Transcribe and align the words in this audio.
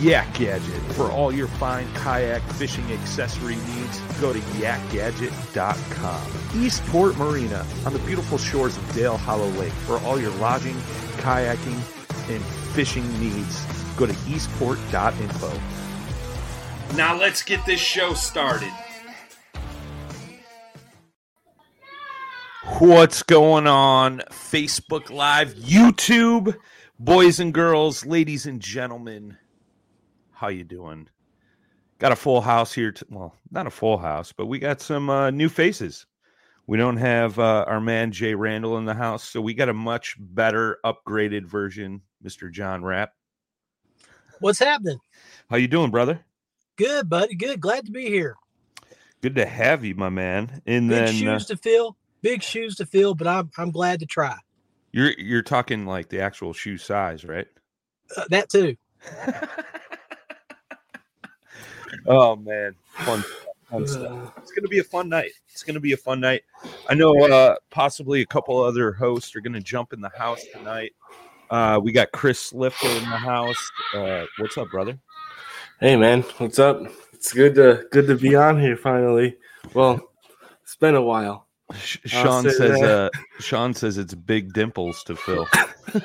Yak 0.00 0.34
Gadget. 0.34 0.80
For 0.92 1.10
all 1.10 1.32
your 1.32 1.48
fine 1.48 1.86
kayak 1.94 2.42
fishing 2.54 2.90
accessory 2.92 3.56
needs, 3.56 4.00
go 4.20 4.32
to 4.32 4.38
yakgadget.com. 4.38 6.22
Eastport 6.62 7.16
Marina 7.16 7.66
on 7.84 7.92
the 7.92 7.98
beautiful 8.00 8.38
shores 8.38 8.76
of 8.76 8.94
Dale 8.94 9.16
Hollow 9.16 9.48
Lake. 9.50 9.72
For 9.72 9.98
all 10.00 10.20
your 10.20 10.32
lodging, 10.32 10.76
kayaking, 11.18 11.80
and 12.30 12.44
fishing 12.74 13.06
needs, 13.20 13.64
go 13.96 14.06
to 14.06 14.16
eastport.info. 14.28 15.52
Now 16.94 17.18
let's 17.18 17.42
get 17.42 17.64
this 17.66 17.80
show 17.80 18.14
started. 18.14 18.72
What's 22.78 23.22
going 23.22 23.66
on? 23.66 24.18
Facebook 24.30 25.10
Live, 25.10 25.54
YouTube, 25.54 26.56
boys 26.98 27.40
and 27.40 27.54
girls, 27.54 28.04
ladies 28.04 28.44
and 28.44 28.60
gentlemen. 28.60 29.38
How 30.36 30.48
you 30.48 30.64
doing? 30.64 31.08
Got 31.98 32.12
a 32.12 32.16
full 32.16 32.42
house 32.42 32.70
here. 32.70 32.92
T- 32.92 33.06
well, 33.08 33.34
not 33.50 33.66
a 33.66 33.70
full 33.70 33.96
house, 33.96 34.32
but 34.32 34.46
we 34.46 34.58
got 34.58 34.82
some 34.82 35.08
uh, 35.08 35.30
new 35.30 35.48
faces. 35.48 36.04
We 36.66 36.76
don't 36.76 36.98
have 36.98 37.38
uh, 37.38 37.64
our 37.66 37.80
man 37.80 38.12
Jay 38.12 38.34
Randall 38.34 38.76
in 38.76 38.84
the 38.84 38.92
house, 38.92 39.24
so 39.24 39.40
we 39.40 39.54
got 39.54 39.70
a 39.70 39.72
much 39.72 40.14
better, 40.18 40.78
upgraded 40.84 41.46
version, 41.46 42.02
Mister 42.22 42.50
John 42.50 42.84
Rapp. 42.84 43.14
What's 44.40 44.58
happening? 44.58 44.98
How 45.48 45.56
you 45.56 45.68
doing, 45.68 45.90
brother? 45.90 46.20
Good, 46.76 47.08
buddy. 47.08 47.34
Good. 47.34 47.58
Glad 47.58 47.86
to 47.86 47.90
be 47.90 48.04
here. 48.04 48.36
Good 49.22 49.36
to 49.36 49.46
have 49.46 49.86
you, 49.86 49.94
my 49.94 50.10
man. 50.10 50.60
And 50.66 50.90
Big 50.90 50.98
then 50.98 51.14
shoes 51.14 51.50
uh, 51.50 51.54
to 51.54 51.56
fill. 51.56 51.96
Big 52.20 52.42
shoes 52.42 52.76
to 52.76 52.84
fill, 52.84 53.14
but 53.14 53.26
I'm 53.26 53.50
I'm 53.56 53.70
glad 53.70 54.00
to 54.00 54.06
try. 54.06 54.36
you're 54.92 55.12
you're 55.12 55.40
talking 55.40 55.86
like 55.86 56.10
the 56.10 56.20
actual 56.20 56.52
shoe 56.52 56.76
size, 56.76 57.24
right? 57.24 57.46
Uh, 58.14 58.24
that 58.28 58.50
too. 58.50 58.76
Oh 62.06 62.36
man, 62.36 62.74
fun, 62.90 63.24
fun 63.70 63.86
stuff. 63.86 64.32
It's 64.38 64.52
gonna 64.52 64.68
be 64.68 64.78
a 64.78 64.84
fun 64.84 65.08
night. 65.08 65.32
It's 65.48 65.62
gonna 65.62 65.80
be 65.80 65.92
a 65.92 65.96
fun 65.96 66.20
night. 66.20 66.42
I 66.88 66.94
know 66.94 67.18
uh, 67.26 67.56
possibly 67.70 68.20
a 68.20 68.26
couple 68.26 68.62
other 68.62 68.92
hosts 68.92 69.34
are 69.36 69.40
gonna 69.40 69.60
jump 69.60 69.92
in 69.92 70.00
the 70.00 70.10
house 70.16 70.44
tonight. 70.52 70.92
Uh, 71.50 71.80
we 71.82 71.92
got 71.92 72.12
Chris 72.12 72.52
Lifter 72.52 72.88
in 72.88 73.10
the 73.10 73.16
house. 73.16 73.70
Uh, 73.94 74.24
what's 74.38 74.58
up, 74.58 74.70
brother? 74.70 74.98
Hey 75.80 75.96
man, 75.96 76.22
what's 76.38 76.58
up? 76.58 76.82
It's 77.12 77.32
good 77.32 77.54
to 77.56 77.86
good 77.90 78.06
to 78.06 78.16
be 78.16 78.34
on 78.34 78.60
here 78.60 78.76
finally. 78.76 79.36
Well, 79.74 80.00
it's 80.62 80.76
been 80.76 80.94
a 80.94 81.02
while. 81.02 81.46
Sean 81.74 82.44
say 82.44 82.50
says. 82.50 82.80
that. 82.80 82.82
Uh, 82.82 83.10
Sean 83.40 83.74
says 83.74 83.98
it's 83.98 84.14
big 84.14 84.52
dimples 84.52 85.02
to 85.04 85.16
fill. 85.16 85.48
Yeah, 85.96 86.00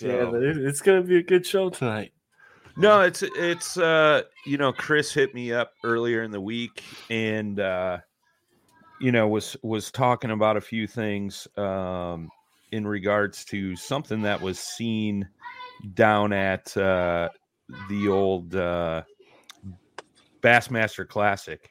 So- 0.00 0.34
it- 0.36 0.56
it's 0.58 0.80
gonna 0.80 1.02
be 1.02 1.18
a 1.18 1.22
good 1.22 1.44
show 1.46 1.70
tonight. 1.70 2.12
No, 2.76 3.00
it's 3.02 3.22
it's 3.22 3.76
uh 3.76 4.22
you 4.46 4.56
know 4.56 4.72
Chris 4.72 5.12
hit 5.12 5.34
me 5.34 5.52
up 5.52 5.72
earlier 5.84 6.22
in 6.22 6.30
the 6.30 6.40
week 6.40 6.82
and 7.10 7.58
uh 7.60 7.98
you 9.00 9.12
know 9.12 9.28
was 9.28 9.56
was 9.62 9.90
talking 9.90 10.30
about 10.30 10.56
a 10.56 10.60
few 10.60 10.86
things 10.86 11.46
um 11.56 12.30
in 12.72 12.86
regards 12.86 13.44
to 13.46 13.74
something 13.76 14.22
that 14.22 14.40
was 14.40 14.58
seen 14.58 15.28
down 15.94 16.32
at 16.32 16.74
uh 16.76 17.28
the 17.88 18.08
old 18.08 18.54
uh 18.54 19.02
Bassmaster 20.42 21.06
Classic. 21.06 21.68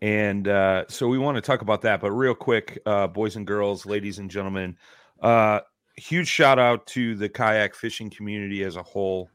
And 0.00 0.48
uh 0.48 0.84
so 0.88 1.08
we 1.08 1.18
want 1.18 1.36
to 1.36 1.40
talk 1.42 1.60
about 1.62 1.82
that, 1.82 2.00
but 2.00 2.12
real 2.12 2.34
quick, 2.34 2.80
uh 2.86 3.08
boys 3.08 3.36
and 3.36 3.46
girls, 3.46 3.84
ladies 3.84 4.18
and 4.18 4.30
gentlemen, 4.30 4.76
uh 5.20 5.60
huge 5.96 6.28
shout 6.28 6.58
out 6.58 6.86
to 6.88 7.14
the 7.14 7.28
kayak 7.28 7.74
fishing 7.74 8.10
community 8.10 8.64
as 8.64 8.76
a 8.76 8.82
whole. 8.82 9.30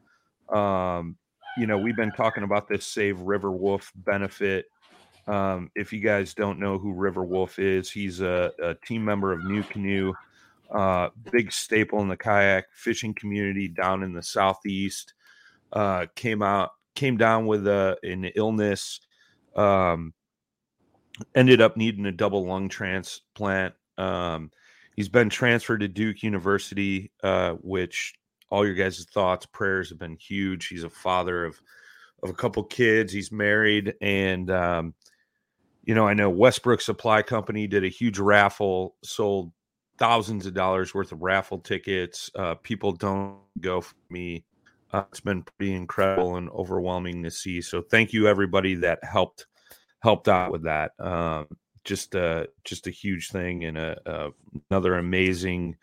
Um 0.48 1.16
you 1.56 1.66
know 1.66 1.78
we've 1.78 1.96
been 1.96 2.12
talking 2.12 2.44
about 2.44 2.68
this 2.68 2.86
save 2.86 3.20
river 3.20 3.52
wolf 3.52 3.92
benefit. 3.94 4.66
Um 5.26 5.70
if 5.74 5.92
you 5.92 6.00
guys 6.00 6.34
don't 6.34 6.58
know 6.58 6.78
who 6.78 6.92
river 6.92 7.24
wolf 7.24 7.58
is 7.58 7.90
he's 7.90 8.20
a, 8.20 8.52
a 8.62 8.74
team 8.86 9.04
member 9.04 9.32
of 9.32 9.40
NuCanoe 9.40 10.12
uh 10.70 11.08
big 11.32 11.52
staple 11.52 12.00
in 12.00 12.08
the 12.08 12.16
kayak 12.16 12.66
fishing 12.72 13.14
community 13.14 13.68
down 13.68 14.02
in 14.02 14.12
the 14.12 14.22
southeast. 14.22 15.14
Uh 15.72 16.06
came 16.14 16.42
out 16.42 16.70
came 16.94 17.16
down 17.16 17.46
with 17.46 17.66
a, 17.66 17.96
an 18.02 18.24
illness 18.34 19.00
um 19.54 20.12
ended 21.34 21.60
up 21.60 21.76
needing 21.76 22.06
a 22.06 22.12
double 22.12 22.46
lung 22.46 22.68
transplant. 22.68 23.74
Um 23.96 24.50
he's 24.98 25.08
been 25.08 25.30
transferred 25.30 25.78
to 25.78 25.88
duke 25.88 26.22
university 26.22 27.12
uh 27.22 27.52
which 27.60 28.14
all 28.50 28.64
your 28.64 28.74
guys' 28.74 29.04
thoughts, 29.12 29.46
prayers 29.46 29.90
have 29.90 29.98
been 29.98 30.16
huge. 30.16 30.68
He's 30.68 30.84
a 30.84 30.90
father 30.90 31.44
of 31.44 31.60
of 32.22 32.30
a 32.30 32.34
couple 32.34 32.64
kids. 32.64 33.12
He's 33.12 33.30
married, 33.30 33.94
and 34.00 34.50
um, 34.50 34.94
you 35.84 35.94
know, 35.94 36.06
I 36.06 36.14
know 36.14 36.30
Westbrook 36.30 36.80
Supply 36.80 37.22
Company 37.22 37.66
did 37.66 37.84
a 37.84 37.88
huge 37.88 38.18
raffle, 38.18 38.96
sold 39.04 39.52
thousands 39.98 40.46
of 40.46 40.54
dollars 40.54 40.94
worth 40.94 41.12
of 41.12 41.22
raffle 41.22 41.58
tickets. 41.58 42.30
Uh, 42.34 42.54
people 42.56 42.92
don't 42.92 43.38
go 43.60 43.80
for 43.80 43.94
me. 44.10 44.44
Uh, 44.92 45.04
it's 45.10 45.20
been 45.20 45.42
pretty 45.42 45.74
incredible 45.74 46.36
and 46.36 46.48
overwhelming 46.50 47.22
to 47.22 47.30
see. 47.30 47.60
So 47.60 47.82
thank 47.82 48.12
you 48.12 48.26
everybody 48.26 48.74
that 48.76 49.04
helped 49.04 49.46
helped 50.00 50.28
out 50.28 50.50
with 50.50 50.64
that. 50.64 50.92
Um, 50.98 51.46
just 51.88 52.14
uh, 52.14 52.44
just 52.64 52.86
a 52.86 52.90
huge 52.90 53.30
thing 53.30 53.64
and 53.64 53.78
a, 53.78 53.98
a 54.06 54.30
another 54.70 54.96
amazing 54.96 55.74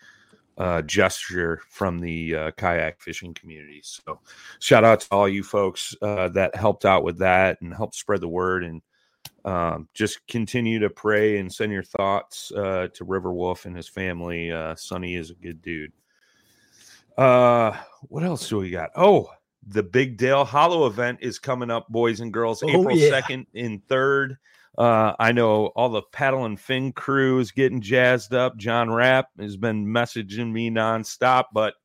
uh, 0.57 0.83
gesture 0.83 1.61
from 1.69 1.99
the 1.99 2.35
uh, 2.35 2.51
kayak 2.51 3.01
fishing 3.01 3.33
community. 3.33 3.81
So, 3.83 4.19
shout 4.59 4.85
out 4.85 5.01
to 5.01 5.07
all 5.11 5.27
you 5.27 5.43
folks 5.43 5.95
uh, 6.01 6.29
that 6.29 6.55
helped 6.55 6.85
out 6.85 7.03
with 7.03 7.17
that 7.19 7.59
and 7.61 7.73
helped 7.73 7.95
spread 7.95 8.21
the 8.21 8.27
word. 8.27 8.63
And 8.63 8.81
um, 9.43 9.89
just 9.93 10.25
continue 10.27 10.79
to 10.79 10.89
pray 10.89 11.39
and 11.39 11.51
send 11.51 11.71
your 11.71 11.83
thoughts 11.83 12.51
uh, 12.51 12.87
to 12.93 13.03
River 13.03 13.33
Wolf 13.33 13.65
and 13.65 13.75
his 13.75 13.87
family. 13.87 14.51
Uh, 14.51 14.75
Sonny 14.75 15.15
is 15.15 15.31
a 15.31 15.35
good 15.35 15.61
dude. 15.61 15.91
Uh, 17.17 17.75
what 18.03 18.23
else 18.23 18.47
do 18.47 18.57
we 18.57 18.69
got? 18.69 18.91
Oh, 18.95 19.29
the 19.67 19.83
Big 19.83 20.17
Dale 20.17 20.45
Hollow 20.45 20.85
event 20.85 21.19
is 21.21 21.39
coming 21.39 21.71
up, 21.71 21.87
boys 21.89 22.19
and 22.19 22.31
girls, 22.31 22.61
Oh, 22.63 22.69
April 22.69 22.95
yeah. 22.95 23.19
2nd 23.21 23.47
and 23.55 23.85
3rd. 23.87 24.37
Uh, 24.77 25.13
I 25.19 25.31
know 25.31 25.67
all 25.67 25.89
the 25.89 26.01
paddle 26.11 26.45
and 26.45 26.59
fin 26.59 26.91
crew 26.91 27.39
is 27.39 27.51
getting 27.51 27.81
jazzed 27.81 28.33
up. 28.33 28.57
John 28.57 28.91
Rapp 28.91 29.27
has 29.39 29.55
been 29.57 29.85
messaging 29.85 30.51
me 30.51 30.69
nonstop, 30.69 31.45
but 31.53 31.75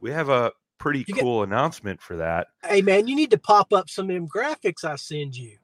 we 0.00 0.10
have 0.10 0.28
a 0.28 0.52
pretty 0.78 1.00
You 1.08 1.14
get- 1.14 1.20
cool 1.22 1.42
announcement 1.42 2.02
for 2.02 2.16
that. 2.16 2.48
Hey 2.68 2.82
man, 2.82 3.06
you 3.08 3.16
need 3.16 3.30
to 3.30 3.38
pop 3.38 3.72
up 3.72 3.88
some 3.88 4.10
of 4.10 4.14
them 4.14 4.28
graphics 4.28 4.84
I 4.84 4.96
send 4.96 5.36
you. 5.36 5.56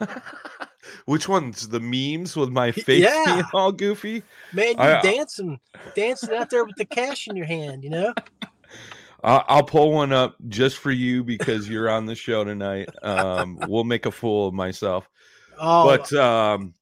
Which 1.04 1.28
one's 1.28 1.68
the 1.68 1.80
memes 1.80 2.36
with 2.36 2.48
my 2.48 2.72
face 2.72 3.02
Yeah. 3.04 3.22
being 3.26 3.44
all 3.52 3.70
goofy? 3.72 4.22
Man, 4.54 4.68
you 4.68 4.74
I- 4.78 4.92
uh 4.94 5.02
dancing, 5.02 5.60
dancing 5.94 6.34
out 6.34 6.48
there 6.50 6.64
with 6.64 6.76
the 6.76 6.86
cash 6.86 7.28
in 7.28 7.36
your 7.36 7.46
hand. 7.46 7.84
You 7.84 7.90
know. 7.90 8.14
I'll, 9.22 9.44
I'll 9.48 9.62
pull 9.62 9.92
one 9.92 10.12
up 10.12 10.36
just 10.48 10.78
for 10.78 10.90
you 10.90 11.22
because 11.24 11.68
you're 11.68 11.90
on 11.90 12.06
the 12.06 12.14
show 12.14 12.44
tonight. 12.44 12.88
Um, 13.02 13.58
we'll 13.68 13.84
make 13.84 14.06
a 14.06 14.10
fool 14.10 14.48
of 14.48 14.54
myself. 14.54 15.08
Oh, 15.58 15.84
But 15.84 16.12
um, 16.14 16.74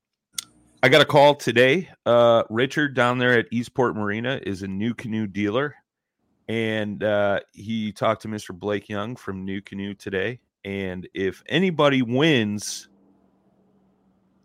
I 0.82 0.88
got 0.88 1.00
a 1.00 1.04
call 1.04 1.34
today. 1.34 1.88
Uh, 2.06 2.44
Richard 2.50 2.94
down 2.94 3.18
there 3.18 3.38
at 3.38 3.46
Eastport 3.50 3.96
Marina 3.96 4.40
is 4.44 4.62
a 4.62 4.68
NuCanoe 4.68 5.32
dealer, 5.32 5.74
and 6.46 7.02
uh, 7.02 7.40
he 7.52 7.92
talked 7.92 8.22
to 8.22 8.28
Mr. 8.28 8.56
Blake 8.56 8.88
Young 8.88 9.16
from 9.16 9.46
NuCanoe 9.46 9.98
today. 9.98 10.40
And 10.64 11.08
if 11.14 11.42
anybody 11.48 12.02
wins 12.02 12.88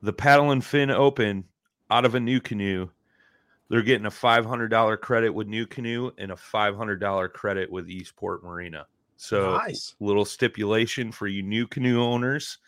the 0.02 0.14
Paddle 0.14 0.52
and 0.52 0.64
Fin 0.64 0.90
Open 0.90 1.46
out 1.92 2.06
of 2.06 2.16
a 2.16 2.20
NuCanoe, 2.20 2.90
they're 3.74 3.82
getting 3.82 4.06
a 4.06 4.12
$500 4.12 5.02
credit 5.02 5.32
with 5.32 5.48
NuCanoe 5.48 6.12
and 6.20 6.32
a 6.32 6.36
$500 6.36 7.34
credit 7.34 7.72
with 7.72 7.90
Eastport 7.90 8.44
Marina. 8.44 8.86
So 9.18 9.58
nice. 9.58 9.96
little 10.00 10.26
stipulation 10.26 11.12
for 11.12 11.26
you 11.26 11.42
NuCanoe 11.42 11.98
owners. 11.98 12.60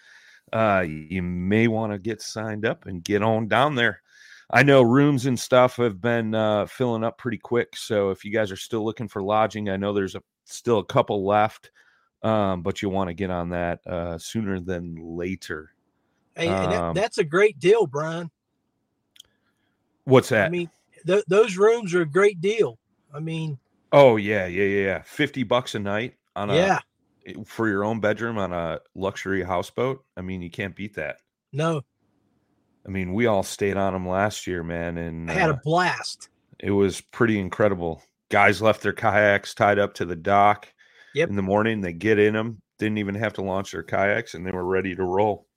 Uh, 0.52 0.84
you 0.88 1.22
may 1.22 1.68
want 1.68 1.92
to 1.92 2.00
get 2.00 2.24
signed 2.24 2.66
up 2.66 2.88
and 2.88 3.04
get 3.04 3.22
on 3.22 3.48
down 3.48 3.76
there. 3.76 4.02
I 4.50 4.64
know 4.64 4.82
rooms 4.82 5.28
and 5.28 5.40
stuff 5.40 5.76
have 5.76 6.02
been 6.02 6.34
uh, 6.34 6.66
filling 6.66 7.04
up 7.04 7.20
pretty 7.20 7.38
quick. 7.38 7.76
So 7.76 8.10
if 8.10 8.26
you 8.26 8.32
guys 8.32 8.52
are 8.52 8.56
still 8.56 8.84
looking 8.84 9.08
for 9.08 9.22
lodging, 9.22 9.70
I 9.70 9.78
know 9.78 9.94
there's 9.94 10.16
a 10.16 10.24
still 10.46 10.80
a 10.80 10.86
couple 10.86 11.24
left, 11.24 11.70
um, 12.24 12.64
but 12.64 12.82
you 12.82 12.90
want 12.90 13.10
to 13.10 13.14
get 13.14 13.30
on 13.30 13.50
that 13.50 13.86
uh, 13.86 14.18
sooner 14.18 14.60
than 14.60 14.96
later. 14.96 15.70
Hey, 16.36 16.48
and 16.48 16.72
that- 16.72 16.82
Um, 16.82 16.96
that's 16.96 17.20
a 17.20 17.24
great 17.24 17.60
deal, 17.60 17.86
Brian. 17.86 18.32
What's 20.06 20.30
that? 20.30 20.48
I 20.48 20.50
mean, 20.50 20.70
th- 21.06 21.26
those 21.28 21.58
rooms 21.58 21.94
are 21.94 22.02
a 22.02 22.10
great 22.10 22.42
deal. 22.42 22.78
I 23.14 23.20
mean, 23.20 23.58
oh 23.92 24.18
yeah, 24.18 24.46
yeah, 24.46 24.64
yeah, 24.64 24.84
yeah. 24.86 25.02
Fifty 25.06 25.44
bucks 25.44 25.76
a 25.76 25.80
night 25.80 26.16
on 26.36 26.50
a 26.50 26.56
yeah, 26.56 26.80
for 27.46 27.68
your 27.68 27.84
own 27.84 28.00
bedroom 28.00 28.38
on 28.38 28.52
a 28.54 28.80
luxury 28.96 29.44
houseboat. 29.44 30.04
I 30.18 30.22
mean, 30.22 30.42
you 30.42 30.50
can't 30.50 30.76
beat 30.76 30.96
that. 30.96 31.18
no, 31.54 31.82
I 32.86 32.90
mean, 32.90 33.14
we 33.14 33.26
all 33.26 33.44
stayed 33.44 33.78
on 33.78 33.94
them 33.94 34.08
last 34.08 34.46
year, 34.48 34.64
man, 34.64 34.98
and 34.98 35.30
I 35.30 35.34
had 35.34 35.50
uh, 35.50 35.54
a 35.54 35.62
blast. 35.64 36.30
it 36.60 36.72
was 36.72 37.02
pretty 37.02 37.40
incredible. 37.40 38.02
Guys 38.30 38.62
left 38.62 38.82
their 38.82 38.94
kayaks 38.94 39.54
tied 39.54 39.80
up 39.80 39.94
to 39.96 40.06
the 40.06 40.16
dock 40.16 40.68
Yep. 41.14 41.30
in 41.30 41.36
the 41.36 41.42
morning. 41.42 41.80
They 41.82 41.94
get 41.94 42.20
in 42.20 42.34
them, 42.34 42.62
didn't 42.80 42.98
even 42.98 43.16
have 43.16 43.34
to 43.34 43.42
launch 43.42 43.72
their 43.72 43.84
kayaks, 43.84 44.34
and 44.34 44.46
they 44.46 44.52
were 44.52 44.66
ready 44.66 44.94
to 44.96 45.04
roll. 45.04 45.48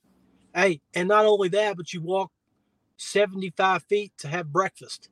Hey, 0.55 0.81
and 0.95 1.09
not 1.09 1.25
only 1.27 1.49
that, 1.49 1.77
but 1.77 1.93
you 1.93 2.01
walk 2.01 2.31
75 2.97 3.83
feet 3.85 4.13
to 4.19 4.29
have 4.29 4.53
breakfast. 4.53 5.09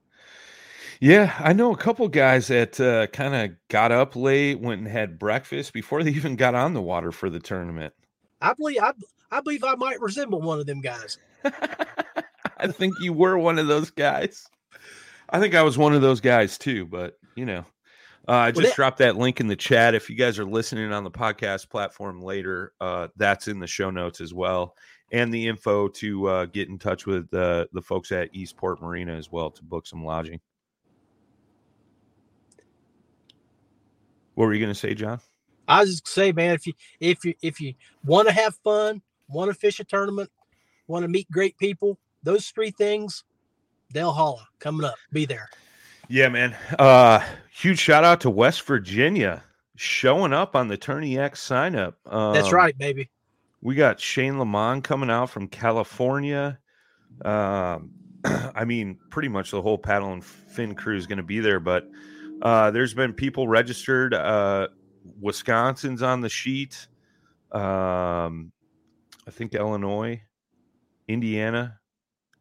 Yeah, 1.01 1.35
I 1.39 1.53
know 1.53 1.73
a 1.73 1.77
couple 1.77 2.09
guys 2.09 2.49
that 2.49 2.81
uh, 2.81 3.07
kind 3.09 3.35
of 3.35 3.57
got 3.69 3.93
up 3.93 4.17
late, 4.17 4.61
went 4.61 4.81
and 4.81 4.89
had 4.89 5.19
breakfast 5.19 5.73
before 5.73 6.03
they 6.03 6.11
even 6.11 6.37
got 6.37 6.55
on 6.55 6.75
the 6.75 6.83
water 6.83 7.13
for 7.13 7.29
the 7.29 7.41
tournament. 7.41 7.93
I 8.41 8.55
believe 8.55 8.79
I, 8.83 8.93
I 9.31 9.41
believe 9.41 9.65
I 9.65 9.75
might 9.75 10.01
resemble 10.01 10.41
one 10.41 10.59
of 10.59 10.67
them 10.67 10.81
guys. 10.81 11.19
I 11.45 12.69
think 12.69 12.95
you 13.01 13.13
were 13.13 13.37
one 13.39 13.59
of 13.59 13.67
those 13.67 13.91
guys. 13.91 14.47
I 15.29 15.41
think 15.41 15.55
I 15.55 15.63
was 15.63 15.77
one 15.77 15.95
of 15.95 16.03
those 16.03 16.21
guys 16.21 16.57
too, 16.57 16.87
but 16.87 17.19
you 17.35 17.45
know, 17.45 17.65
uh, 18.29 18.33
I 18.33 18.51
just 18.51 18.69
that- 18.69 18.77
dropped 18.77 18.99
that 18.99 19.17
link 19.17 19.41
in 19.41 19.49
the 19.49 19.57
chat. 19.57 19.95
If 19.95 20.09
you 20.09 20.17
guys 20.17 20.39
are 20.39 20.45
listening 20.45 20.93
on 20.93 21.05
the 21.05 21.11
podcast 21.11 21.69
platform 21.69 22.23
later, 22.23 22.73
uh, 22.81 23.09
that's 23.17 23.49
in 23.49 23.59
the 23.59 23.67
show 23.67 23.91
notes 23.91 24.21
as 24.21 24.33
well, 24.33 24.75
and 25.13 25.33
the 25.33 25.47
info 25.47 25.89
to 25.89 26.27
uh, 26.27 26.47
get 26.47 26.69
in 26.69 26.79
touch 26.79 27.07
with 27.07 27.33
uh, 27.35 27.67
the 27.73 27.83
folks 27.83 28.13
at 28.13 28.31
Eastport 28.33 28.81
Marina 28.81 29.15
as 29.15 29.31
well 29.31 29.51
to 29.51 29.63
book 29.63 29.87
some 29.87 30.05
lodging. 30.05 30.41
What 34.37 34.47
were 34.47 34.55
you 34.55 34.61
going 34.61 34.73
to 34.73 34.79
say, 34.79 34.95
John? 34.95 35.19
I 35.67 35.81
was 35.81 36.01
just 36.01 36.09
say, 36.09 36.31
man, 36.31 36.55
if 36.55 36.67
you 36.67 36.75
if 37.01 37.25
you 37.25 37.35
if 37.43 37.61
you 37.61 37.75
want 38.05 38.29
to 38.29 38.35
have 38.35 38.55
fun, 38.63 39.03
want 39.29 39.51
to 39.51 39.55
fish 39.55 39.81
a 39.81 39.85
tournament, 39.85 40.31
want 40.87 41.03
to 41.03 41.09
meet 41.09 41.29
great 41.31 41.59
people, 41.59 41.99
those 42.23 42.51
three 42.51 42.71
things, 42.71 43.25
Dale 43.93 44.13
Hollow 44.13 44.43
coming 44.61 44.85
up. 44.85 44.95
Be 45.11 45.25
there. 45.25 45.49
Yeah, 46.09 46.29
man. 46.29 46.55
Uh 46.79 47.25
huge 47.51 47.81
shout 47.81 48.05
out 48.05 48.21
to 48.21 48.31
West 48.31 48.63
Virginia 48.63 49.43
showing 49.75 50.33
up 50.33 50.55
on 50.55 50.69
the 50.69 50.79
TourneyX 50.79 51.39
sign 51.39 51.75
up. 51.75 51.97
Um, 52.07 52.35
That's 52.35 52.53
right, 52.53 52.77
baby. 52.77 53.09
We 53.63 53.75
got 53.75 53.99
Shane 53.99 54.39
Lamont 54.39 54.85
coming 54.85 55.11
out 55.11 55.31
from 55.31 55.49
California. 55.49 56.59
Um, 57.25 57.91
I 58.25 58.65
mean, 58.65 58.99
pretty 59.11 59.29
much 59.29 59.51
the 59.51 59.63
whole 59.63 59.79
paddle 59.79 60.13
and 60.13 60.25
fin 60.25 60.75
crew 60.75 60.97
is 60.97 61.07
going 61.07 61.17
to 61.17 61.25
be 61.25 61.41
there, 61.41 61.59
but 61.59 61.89
uh, 62.43 62.71
there's 62.71 62.95
been 62.95 63.13
people 63.13 63.49
registered. 63.49 64.15
Uh, 64.15 64.69
Wisconsin's 65.21 66.03
on 66.03 66.21
the 66.21 66.29
sheet. 66.29 66.89
Um, 67.53 68.53
I 69.27 69.31
think 69.31 69.55
Illinois, 69.55 70.23
Indiana, 71.09 71.79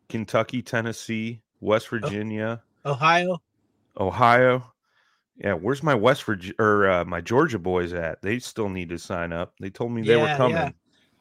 Kentucky, 0.09 0.61
Tennessee, 0.61 1.41
West 1.59 1.89
Virginia. 1.89 2.61
Ohio. 2.85 3.41
Ohio. 3.97 4.71
Yeah, 5.37 5.53
where's 5.53 5.83
my 5.83 5.95
West 5.95 6.23
Virginia 6.23 6.55
or 6.59 6.89
uh, 6.89 7.05
my 7.05 7.21
Georgia 7.21 7.59
boys 7.59 7.93
at? 7.93 8.21
They 8.21 8.39
still 8.39 8.69
need 8.69 8.89
to 8.89 8.97
sign 8.97 9.33
up. 9.33 9.53
They 9.59 9.69
told 9.69 9.91
me 9.91 10.01
they 10.01 10.15
were 10.15 10.33
coming. 10.37 10.55
yeah. 10.55 10.71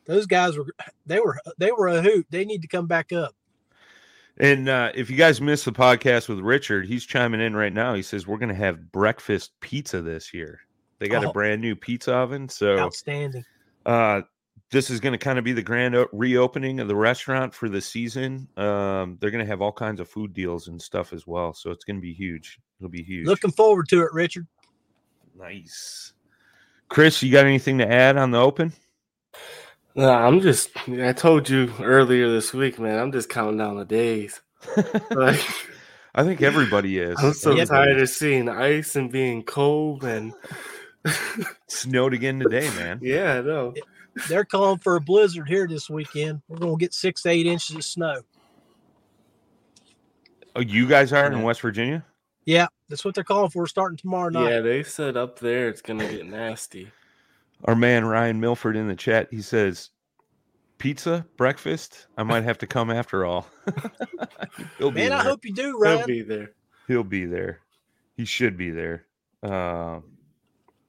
Those 0.07 0.27
guys 0.27 0.57
were 0.57 0.67
they 1.07 1.19
were 1.19 1.39
they 1.59 1.73
were 1.73 1.89
a 1.89 2.03
hoot. 2.03 2.27
They 2.31 2.45
need 2.45 2.63
to 2.63 2.69
come 2.69 2.87
back 2.87 3.13
up. 3.13 3.35
And 4.39 4.69
uh, 4.69 4.91
if 4.95 5.11
you 5.11 5.17
guys 5.17 5.41
missed 5.41 5.65
the 5.65 5.73
podcast 5.73 6.29
with 6.29 6.41
Richard, 6.41 6.87
he's 6.87 7.05
chiming 7.05 7.41
in 7.41 7.55
right 7.55 7.73
now. 7.73 7.95
He 7.95 8.03
says 8.03 8.27
we're 8.27 8.39
going 8.39 8.49
to 8.49 8.55
have 8.55 8.91
breakfast 8.91 9.53
pizza 9.61 10.03
this 10.03 10.35
year. 10.35 10.61
They 10.99 11.09
got 11.09 11.25
a 11.25 11.29
Oh. 11.29 11.33
brand 11.33 11.61
new 11.61 11.77
pizza 11.77 12.13
oven, 12.15 12.49
so 12.49 12.79
Outstanding. 12.79 13.45
uh, 13.87 14.23
this 14.71 14.91
is 14.91 14.99
going 14.99 15.13
to 15.13 15.19
kind 15.19 15.39
of 15.39 15.45
be 15.45 15.53
the 15.53 15.63
grand 15.63 15.95
reopening 16.13 16.81
of 16.81 16.89
the 16.89 16.97
restaurant 16.97 17.55
for 17.55 17.69
the 17.69 17.81
season. 17.81 18.49
Um, 18.57 19.19
they're 19.21 19.31
going 19.31 19.45
to 19.45 19.49
have 19.49 19.61
all 19.63 19.71
kinds 19.73 20.01
of 20.01 20.09
food 20.09 20.33
deals 20.33 20.67
and 20.69 20.81
stuff 20.83 21.13
as 21.13 21.27
well, 21.29 21.53
so 21.53 21.71
it's 21.71 21.85
going 21.85 21.97
to 21.97 22.03
be 22.03 22.13
huge. 22.15 22.59
It'll 22.81 22.91
be 22.91 23.03
huge. 23.05 23.27
Looking 23.27 23.53
forward 23.53 23.89
to 23.91 24.03
it, 24.03 24.13
Richard. 24.13 24.47
nice. 25.39 26.13
Chris, 26.89 27.23
you 27.23 27.31
got 27.33 27.47
anything 27.47 27.79
to 27.79 27.91
add 27.91 28.17
on 28.17 28.31
the 28.31 28.39
open? 28.41 28.73
No, 29.95 30.11
I'm 30.11 30.41
just. 30.41 30.71
I 30.89 31.13
told 31.13 31.49
you 31.49 31.73
earlier 31.81 32.31
this 32.31 32.53
week, 32.53 32.79
man. 32.79 32.99
I'm 32.99 33.13
just 33.13 33.29
counting 33.29 33.59
down 33.59 33.77
the 33.77 33.85
days. 33.85 34.41
Like 35.11 35.41
I 36.15 36.25
think 36.25 36.43
everybody 36.43 36.99
is. 36.99 37.17
I'm 37.19 37.33
so 37.33 37.55
Yep. 37.55 37.69
tired 37.69 38.01
of 38.01 38.09
seeing 38.09 38.49
ice 38.49 38.97
and 38.97 39.11
being 39.11 39.43
cold 39.43 40.05
and. 40.05 40.33
Snowed 41.69 42.15
again 42.15 42.39
today, 42.39 42.69
man. 42.77 42.99
yeah, 43.03 43.35
I 43.35 43.41
know. 43.43 43.75
They're 44.29 44.45
calling 44.45 44.79
for 44.79 44.97
a 44.97 45.01
blizzard 45.01 45.49
here 45.49 45.67
this 45.69 45.91
weekend. 45.91 46.41
We're 46.49 46.59
gonna 46.59 46.77
get 46.77 46.95
six 46.95 47.23
to 47.23 47.29
eight 47.31 47.47
inches 47.47 47.77
of 47.77 47.85
snow. 47.85 48.23
Oh, 50.57 50.61
you 50.61 50.87
guys 50.87 51.13
are 51.13 51.27
in 51.31 51.43
West 51.43 51.61
Virginia? 51.61 52.05
Yeah, 52.47 52.69
that's 52.89 53.05
what 53.05 53.15
they're 53.15 53.25
calling 53.25 53.51
for 53.51 53.67
starting 53.67 53.97
tomorrow 53.99 54.31
night. 54.31 54.49
Yeah, 54.51 54.61
they 54.61 54.83
said 54.83 55.17
up 55.17 55.39
there 55.41 55.69
it's 55.69 55.83
gonna 55.83 56.09
get 56.09 56.27
nasty. 56.27 56.91
Our 57.65 57.75
man 57.77 58.05
Ryan 58.05 58.41
Milford 58.41 58.77
in 58.77 58.89
the 58.89 58.97
chat, 58.97 59.29
he 59.31 59.41
says, 59.43 59.91
"Pizza 60.79 61.27
breakfast. 61.37 62.07
I 62.17 62.23
might 62.23 62.45
have 62.45 62.59
to 62.59 62.67
come 62.67 62.91
after 62.91 63.25
all." 63.25 63.47
He'll 64.79 64.91
be 64.91 65.01
Man, 65.03 65.13
I 65.13 65.23
there. 65.23 65.31
hope 65.31 65.45
you 65.45 65.55
do, 65.55 65.79
Ryan. 65.79 65.99
He'll 65.99 66.07
be 66.07 66.23
there. 66.23 66.51
He'll 66.89 67.05
be 67.05 67.25
there. 67.27 67.61
He 68.17 68.25
should 68.25 68.57
be 68.57 68.71
there. 68.71 69.07
Um, 69.43 70.05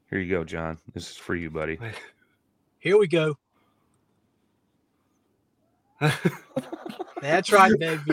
here 0.10 0.20
you 0.20 0.30
go, 0.30 0.44
John. 0.44 0.78
This 0.94 1.12
is 1.12 1.18
for 1.18 1.36
you, 1.36 1.50
buddy. 1.50 1.80
Here 2.80 2.98
we 2.98 3.08
go. 3.08 3.36
That's 7.22 7.52
right, 7.52 7.72
baby. 7.80 8.12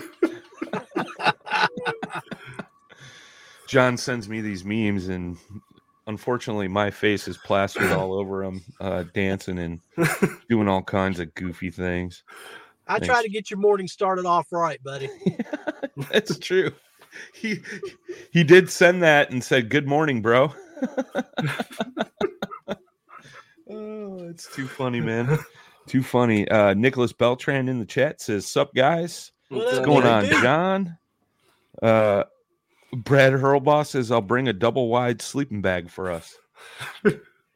John 3.66 3.96
sends 3.96 4.28
me 4.28 4.40
these 4.40 4.64
memes, 4.64 5.08
and 5.08 5.36
unfortunately, 6.06 6.68
my 6.68 6.90
face 6.90 7.28
is 7.28 7.36
plastered 7.38 7.90
all 7.92 8.12
over 8.18 8.44
them, 8.44 8.62
uh, 8.80 9.04
dancing 9.14 9.58
and 9.58 9.80
doing 10.48 10.68
all 10.68 10.82
kinds 10.82 11.20
of 11.20 11.34
goofy 11.34 11.70
things. 11.70 12.22
I 12.86 12.98
try 12.98 13.22
to 13.22 13.28
get 13.28 13.50
your 13.50 13.60
morning 13.60 13.86
started 13.88 14.26
off 14.26 14.52
right, 14.52 14.82
buddy. 14.82 15.08
That's 16.10 16.38
true. 16.38 16.72
He 17.32 17.60
he 18.32 18.42
did 18.42 18.70
send 18.70 19.02
that 19.02 19.30
and 19.30 19.42
said, 19.42 19.68
"Good 19.68 19.86
morning, 19.86 20.20
bro." 20.20 20.52
oh, 23.70 24.18
it's 24.28 24.52
too 24.54 24.66
funny, 24.66 25.00
man. 25.00 25.38
Too 25.86 26.02
funny. 26.02 26.48
Uh, 26.48 26.74
Nicholas 26.74 27.12
Beltran 27.12 27.68
in 27.68 27.78
the 27.78 27.86
chat 27.86 28.20
says, 28.20 28.46
"Sup, 28.46 28.74
guys? 28.74 29.30
What 29.48 29.64
What's 29.66 29.78
going 29.80 30.06
on. 30.06 30.24
John?" 30.42 30.98
Uh, 31.80 32.24
Brad 32.92 33.32
Hurlbaugh 33.32 33.86
says, 33.86 34.10
"I'll 34.10 34.20
bring 34.20 34.48
a 34.48 34.52
double 34.52 34.88
wide 34.88 35.22
sleeping 35.22 35.62
bag 35.62 35.90
for 35.90 36.10
us." 36.10 36.36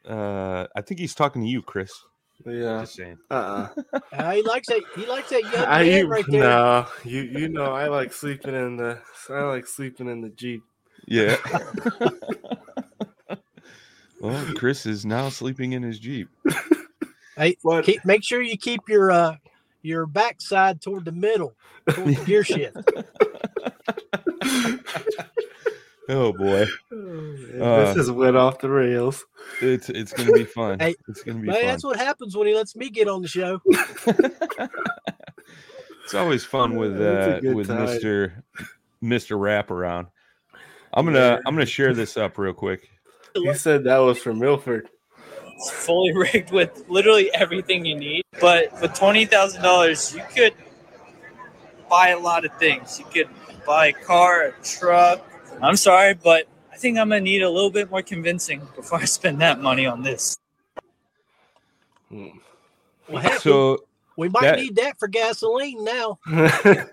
Uh, 0.07 0.69
I 0.77 0.83
think 0.83 1.01
he's 1.01 1.17
talking 1.17 1.43
to 1.43 1.49
you, 1.49 1.63
Chris. 1.63 1.93
Yeah. 2.45 2.81
Just 2.83 2.95
saying. 2.95 3.19
Uh. 3.31 3.69
uh 3.93 3.99
Uh, 4.13 4.33
he 4.33 4.43
likes 4.43 4.69
that. 4.69 4.83
He 4.95 5.07
likes 5.07 5.31
that 5.31 5.43
young 5.43 5.65
I 5.67 5.83
man 5.83 5.99
you, 5.99 6.07
right 6.07 6.25
there. 6.29 6.43
no, 6.43 6.87
you 7.05 7.23
you 7.23 7.49
know 7.49 7.73
I 7.73 7.89
like 7.89 8.13
sleeping 8.13 8.55
in 8.55 8.77
the 8.77 9.01
I 9.29 9.43
like 9.43 9.67
sleeping 9.67 10.09
in 10.09 10.21
the 10.21 10.29
jeep. 10.31 10.63
Yeah. 11.07 11.37
well, 14.21 14.55
Chris 14.55 14.87
is 14.87 15.05
now 15.05 15.29
sleeping 15.29 15.73
in 15.73 15.83
his 15.83 15.99
jeep. 15.99 16.29
Hey, 17.37 17.57
keep, 17.83 18.05
make 18.05 18.25
sure 18.25 18.41
you 18.41 18.57
keep 18.57 18.89
your 18.89 19.11
uh 19.11 19.37
your 19.87 20.07
backside 20.07 20.81
toward 20.83 21.05
the 21.05 21.13
middle, 21.13 21.55
toward 21.89 22.17
the 22.17 22.25
gear 22.25 22.43
shift. 22.45 22.77
Oh 26.09 26.33
boy, 26.33 26.67
this 26.93 27.61
Uh, 27.61 27.93
has 27.97 28.13
went 28.13 28.37
off 28.37 28.61
the 28.61 28.71
rails. 28.71 29.25
it's 29.61 29.89
it's 29.89 30.13
gonna 30.13 30.31
be 30.31 30.45
fun. 30.45 30.79
Hey, 30.79 30.95
it's 31.09 31.25
gonna 31.25 31.41
be 31.41 31.49
Man, 31.49 31.57
fun. 31.57 31.67
that's 31.67 31.83
what 31.83 31.97
happens 31.97 32.37
when 32.37 32.47
he 32.47 32.55
lets 32.55 32.77
me 32.77 32.91
get 32.91 33.09
on 33.09 33.23
the 33.23 33.29
show. 33.29 33.61
It's 36.05 36.15
always 36.15 36.45
fun 36.45 36.77
with 36.77 37.01
uh, 37.01 37.41
with 37.43 37.67
time. 37.67 37.85
Mister 37.87 38.45
Mister 39.01 39.37
Wraparound. 39.37 40.07
I'm 40.95 41.05
gonna 41.05 41.41
I'm 41.45 41.55
gonna 41.57 41.67
share 41.67 41.93
this 41.93 42.17
up 42.17 42.39
real 42.39 42.53
quick. 42.53 42.89
You 43.35 43.53
said 43.55 43.83
that 43.85 43.99
was 43.99 44.19
from 44.19 44.39
Milford. 44.39 44.89
It's 45.57 45.71
fully 45.71 46.13
rigged 46.15 46.53
with 46.53 46.85
literally 46.89 47.33
everything 47.35 47.85
you 47.85 47.97
need. 47.99 48.23
But 48.41 48.79
with 48.81 48.95
twenty 48.95 49.27
thousand 49.27 49.63
dollars, 49.63 50.15
you 50.15 50.23
could 50.35 50.55
buy 51.89 52.09
a 52.11 52.19
lot 52.19 52.45
of 52.45 52.53
things. 52.59 52.99
You 52.99 53.07
could 53.07 53.29
buy 53.67 53.89
a 53.89 53.93
car, 53.93 54.47
a 54.49 54.53
truck. 54.63 55.27
I'm 55.63 55.77
sorry, 55.77 56.15
but 56.15 56.47
I 56.73 56.77
think 56.77 56.99
I'm 56.99 57.09
gonna 57.09 57.21
need 57.21 57.43
a 57.43 57.51
little 57.51 57.71
bit 57.71 57.91
more 57.91 58.03
convincing 58.03 58.61
before 58.77 58.99
I 59.03 59.05
spend 59.05 59.41
that 59.41 59.61
money 59.61 59.87
on 59.87 60.03
this. 60.03 60.37
Hmm. 62.11 62.27
Well, 63.09 63.23
heck, 63.23 63.41
So 63.41 63.85
we 64.17 64.29
might 64.29 64.43
that- 64.43 64.59
need 64.59 64.77
that 64.77 64.99
for 64.99 65.09
gasoline 65.09 65.83
now. 65.85 66.19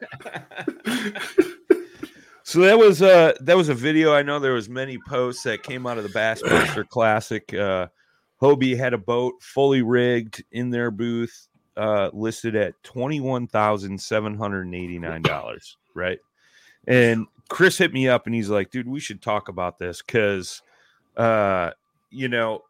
So 2.46 2.60
that 2.60 2.78
was 2.78 3.02
uh 3.02 3.34
that 3.40 3.56
was 3.56 3.70
a 3.70 3.74
video. 3.74 4.14
I 4.14 4.22
know 4.22 4.38
there 4.38 4.52
was 4.54 4.68
many 4.68 4.98
posts 5.08 5.44
that 5.44 5.64
came 5.64 5.88
out 5.88 5.98
of 5.98 6.04
the 6.04 6.10
Bassmaster 6.10 6.88
Classic. 6.88 7.52
Uh 7.54 7.88
Hobie 8.44 8.78
had 8.78 8.94
a 8.94 8.98
boat 8.98 9.36
fully 9.42 9.82
rigged 9.82 10.44
in 10.52 10.70
their 10.70 10.92
booth, 10.92 11.48
uh 11.78 12.10
listed 12.14 12.56
at 12.56 12.74
twenty 12.84 13.22
one 13.22 13.48
thousand 13.48 14.00
seven 14.00 14.36
hundred 14.36 14.66
and 14.66 14.76
eighty 14.76 15.00
nine 15.00 15.22
dollars, 15.22 15.78
right? 15.94 16.20
And 16.86 17.26
Chris 17.48 17.78
hit 17.78 17.94
me 17.94 18.10
up 18.10 18.26
and 18.26 18.36
he's 18.36 18.50
like, 18.50 18.70
dude, 18.70 18.88
we 18.88 19.00
should 19.00 19.22
talk 19.22 19.48
about 19.48 19.80
this 19.80 20.02
because 20.02 20.62
uh 21.16 21.72
you 22.10 22.28
know 22.28 22.64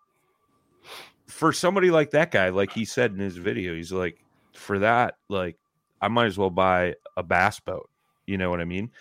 for 1.28 1.52
somebody 1.52 1.90
like 1.90 2.12
that 2.12 2.30
guy, 2.30 2.50
like 2.50 2.72
he 2.72 2.86
said 2.86 3.12
in 3.12 3.18
his 3.18 3.38
video, 3.38 3.74
he's 3.74 3.92
like, 3.92 4.24
for 4.54 4.78
that, 4.78 5.18
like 5.28 5.58
I 6.02 6.08
might 6.08 6.28
as 6.28 6.38
well 6.38 6.52
buy 6.52 6.94
a 7.18 7.24
bass 7.24 7.60
boat. 7.60 7.90
You 8.28 8.38
know 8.38 8.52
what 8.52 8.62
I 8.62 8.66
mean? 8.66 8.92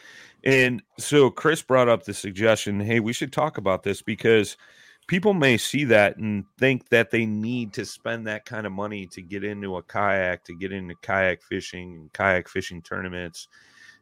And 0.43 0.83
so 0.99 1.31
Chris 1.31 1.61
brought 1.61 1.91
up 1.91 2.05
the 2.05 2.15
suggestion, 2.15 2.81
hey, 2.81 3.01
we 3.01 3.13
should 3.13 3.33
talk 3.33 3.59
about 3.59 3.83
this 3.83 4.01
because 4.01 4.57
people 5.07 5.35
may 5.35 5.57
see 5.57 5.85
that 5.85 6.17
and 6.17 6.45
think 6.59 6.89
that 6.89 7.11
they 7.11 7.27
need 7.27 7.73
to 7.75 7.85
spend 7.85 8.27
that 8.27 8.45
kind 8.45 8.67
of 8.67 8.73
money 8.73 9.07
to 9.07 9.21
get 9.23 9.45
into 9.45 9.77
a 9.77 9.83
kayak, 9.83 10.45
to 10.45 10.55
get 10.55 10.73
into 10.73 10.95
kayak 11.03 11.43
fishing 11.43 11.95
and 11.95 12.13
kayak 12.13 12.49
fishing 12.49 12.81
tournaments 12.83 13.49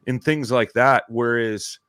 and 0.07 0.23
things 0.23 0.51
like 0.51 0.73
that. 0.73 1.03
Whereas 1.09 1.79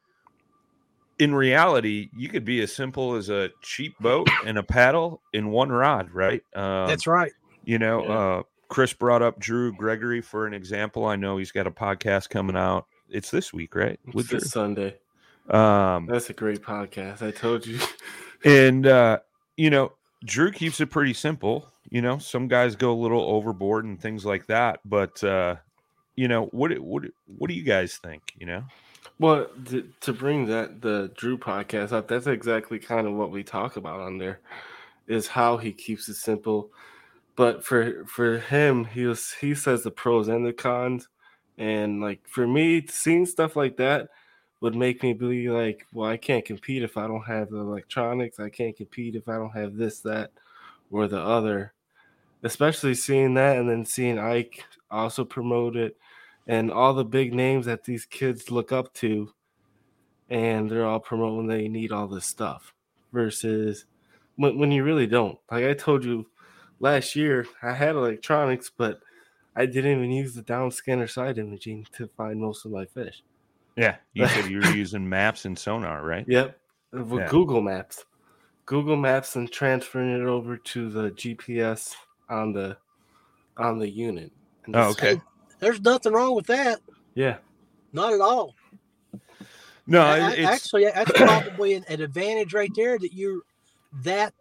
in 1.19 1.35
reality, 1.35 2.09
you 2.17 2.29
could 2.29 2.45
be 2.45 2.61
as 2.63 2.75
simple 2.75 3.15
as 3.15 3.29
a 3.29 3.51
cheap 3.63 3.95
boat 4.01 4.29
and 4.45 4.59
a 4.59 4.63
paddle 4.63 5.21
in 5.33 5.51
one 5.51 5.71
rod, 5.71 6.11
right? 6.11 6.43
Um, 6.55 6.89
That's 6.89 7.07
right. 7.07 7.33
you 7.65 7.79
know, 7.79 8.03
Yeah. 8.03 8.13
uh, 8.13 8.43
Chris 8.69 8.93
brought 8.95 9.21
up 9.23 9.39
Drew 9.39 9.73
Gregory 9.73 10.23
for 10.23 10.47
an 10.47 10.55
example. 10.55 11.05
I 11.05 11.17
know 11.17 11.37
he's 11.37 11.53
got 11.53 11.67
a 11.67 11.71
podcast 11.71 12.31
coming 12.31 12.57
out. 12.57 12.87
It's 13.11 13.31
this 13.31 13.53
week, 13.53 13.75
right? 13.75 14.01
With 14.15 14.29
this 14.29 14.51
Sunday. 14.51 14.97
Um, 15.51 16.07
That's 16.07 16.31
a 16.31 16.33
great 16.33 16.63
podcast. 16.63 17.21
I 17.21 17.31
told 17.31 17.67
you. 17.67 17.79
and 18.45 18.87
uh, 18.87 19.19
you 19.57 19.71
know, 19.71 19.93
Drew 20.25 20.51
keeps 20.51 20.81
it 20.81 20.91
pretty 20.91 21.15
simple. 21.15 21.69
You 21.91 22.01
know, 22.03 22.19
some 22.19 22.49
guys 22.49 22.77
go 22.77 22.93
a 22.93 22.95
little 23.01 23.23
overboard 23.23 23.85
and 23.85 24.01
things 24.01 24.25
like 24.25 24.47
that, 24.47 24.81
but 24.85 25.23
uh, 25.23 25.57
you 26.17 26.29
know, 26.29 26.47
what 26.47 26.77
what 26.79 27.05
what 27.39 27.49
do 27.49 27.55
you 27.55 27.65
guys 27.65 27.97
think? 27.97 28.33
You 28.39 28.47
know, 28.47 28.65
Well, 29.19 29.47
to, 29.67 29.89
to 30.01 30.13
bring 30.13 30.47
that 30.47 30.81
the 30.81 31.11
Drew 31.17 31.37
podcast 31.39 31.93
up, 31.93 32.09
that's 32.09 32.27
exactly 32.27 32.79
kind 32.79 33.07
of 33.07 33.15
what 33.15 33.31
we 33.31 33.43
talk 33.43 33.77
about 33.77 34.01
on 34.01 34.19
there, 34.19 34.41
is 35.07 35.27
how 35.27 35.57
he 35.57 35.73
keeps 35.73 36.09
it 36.09 36.15
simple. 36.15 36.71
But 37.37 37.65
for 37.65 38.05
for 38.07 38.39
him, 38.39 38.85
he 38.85 39.05
was 39.05 39.33
he 39.33 39.55
says 39.55 39.83
the 39.83 39.91
pros 39.91 40.29
and 40.29 40.47
the 40.47 40.53
cons, 40.53 41.09
and 41.59 42.01
like 42.01 42.21
for 42.27 42.47
me, 42.47 42.87
seeing 42.89 43.27
stuff 43.27 43.57
like 43.57 43.77
that 43.79 44.09
would 44.63 44.75
make 44.75 45.03
me 45.03 45.13
be 45.13 45.51
like, 45.51 45.87
well, 45.93 46.09
I 46.09 46.17
can't 46.17 46.45
compete 46.45 46.83
if 46.83 46.97
I 46.97 47.07
don't 47.07 47.27
have 47.27 47.51
the 47.51 47.59
electronics. 47.59 48.41
I 48.41 48.49
can't 48.49 48.77
compete 48.77 49.17
if 49.17 49.29
I 49.29 49.35
don't 49.35 49.55
have 49.55 49.77
this, 49.77 50.01
that, 50.01 50.31
or 50.91 51.09
the 51.09 51.21
other. 51.21 51.75
Especially 52.43 52.95
seeing 52.95 53.35
that, 53.35 53.59
and 53.59 53.69
then 53.69 53.85
seeing 53.85 54.19
Ike 54.19 54.65
also 54.91 55.25
promote 55.25 55.77
it 55.77 55.97
and 56.47 56.71
all 56.71 56.95
the 56.95 57.05
big 57.05 57.35
names 57.35 57.67
that 57.67 57.85
these 57.85 58.05
kids 58.05 58.51
look 58.51 58.73
up 58.73 58.93
to 58.95 59.33
and 60.31 60.71
they're 60.71 60.87
all 60.87 61.01
promoting 61.01 61.47
they 61.47 61.69
need 61.69 61.93
all 61.93 62.07
this 62.07 62.27
stuff 62.27 62.75
versus 63.13 63.85
when, 64.37 64.59
when 64.59 64.73
you 64.73 64.83
really 64.83 65.07
don't 65.07 65.39
like 65.51 65.65
i 65.65 65.73
told 65.73 66.05
you 66.05 66.27
last 66.81 67.15
year 67.15 67.47
i 67.63 67.73
had 67.73 67.95
electronics 67.95 68.71
but 68.77 69.01
i 69.55 69.65
didn't 69.67 69.99
even 69.99 70.11
use 70.11 70.35
the 70.35 70.43
down 70.43 70.71
scanner 70.71 71.07
side 71.07 71.39
imaging 71.39 71.87
to 71.93 72.09
find 72.17 72.41
most 72.41 72.65
of 72.65 72.73
my 72.73 72.85
fish 72.87 73.23
yeah, 73.77 73.97
you 74.15 74.27
said 74.29 74.51
you 74.51 74.59
were 74.61 74.71
using 74.75 75.09
maps 75.09 75.45
and 75.45 75.59
sonar, 75.59 76.05
right? 76.05 76.25
yep 76.29 76.59
with 76.93 77.21
Yeah. 77.23 77.29
google 77.29 77.63
maps 77.63 78.05
google 78.67 78.97
maps 78.97 79.35
and 79.37 79.51
transferring 79.51 80.11
it 80.21 80.27
over 80.27 80.57
to 80.59 80.91
the 80.91 81.11
gps 81.13 81.95
on 82.29 82.53
the 82.53 82.77
on 83.57 83.79
the 83.79 83.89
unit 83.89 84.31
And 84.67 84.77
Oh, 84.77 84.89
this- 84.93 85.03
okay. 85.03 85.21
There's 85.59 85.81
nothing 85.81 86.13
wrong 86.13 86.35
with 86.35 86.47
that. 86.49 86.81
yeah 87.15 87.39
Not 87.93 88.13
at 88.13 88.21
all. 88.21 88.55
No, 89.87 90.03
A- 90.03 90.31
it- 90.33 90.39
it's 90.41 90.49
Actually, 90.49 90.85
that's 90.85 91.11
probably 91.17 91.75
an, 91.75 91.85
an 91.89 92.01
advantage 92.01 92.55
right 92.55 92.71
there 92.77 92.99
that 92.99 93.13
you're 93.13 93.41
that 94.05 94.35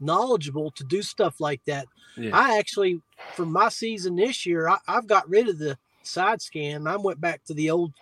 knowledgeable 0.00 0.70
to 0.72 0.84
do 0.84 1.02
stuff 1.02 1.40
like 1.40 1.64
that. 1.66 1.86
yeah 2.16 2.30
I 2.36 2.58
actually, 2.58 3.00
for 3.34 3.46
my 3.46 3.68
season 3.68 4.16
this 4.16 4.44
year, 4.44 4.68
I, 4.68 4.78
I've 4.88 5.06
got 5.06 5.28
rid 5.28 5.48
of 5.48 5.58
the 5.58 5.78
side 6.02 6.42
scan. 6.42 6.86
I 6.86 6.96
went 6.96 7.20
back 7.20 7.44
to 7.44 7.54
the 7.54 7.70
old, 7.70 7.92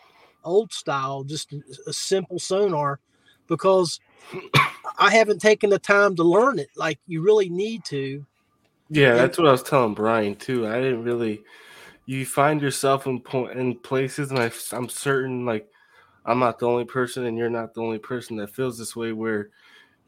old 0.44 0.72
style, 0.72 1.24
just 1.24 1.52
a, 1.86 1.92
simple 1.92 2.38
sonar, 2.38 3.00
because 3.46 4.00
I 4.98 5.10
haven't 5.10 5.40
taken 5.40 5.70
the 5.70 5.78
time 5.78 6.16
to 6.16 6.22
learn 6.22 6.58
it 6.58 6.68
like 6.76 6.98
you 7.06 7.22
really 7.22 7.48
need 7.48 7.84
to. 7.86 8.24
Yeah, 8.90 9.10
And- 9.10 9.18
that's 9.18 9.38
what 9.38 9.48
I 9.48 9.52
was 9.52 9.62
telling 9.62 9.94
Brian 9.94 10.34
too. 10.34 10.66
I 10.66 10.80
didn't 10.80 11.04
really. 11.04 11.42
You 12.06 12.26
find 12.26 12.60
yourself 12.60 13.06
in 13.06 13.20
point 13.20 13.56
in 13.56 13.78
places, 13.78 14.30
and 14.30 14.40
I, 14.40 14.50
I'm 14.72 14.88
certain 14.88 15.46
like 15.46 15.68
I'm 16.26 16.40
not 16.40 16.58
the 16.58 16.66
only 16.66 16.84
person, 16.84 17.26
and 17.26 17.38
you're 17.38 17.50
not 17.50 17.72
the 17.72 17.82
only 17.82 17.98
person 17.98 18.36
that 18.38 18.50
feels 18.50 18.78
this 18.78 18.96
way. 18.96 19.12
Where 19.12 19.50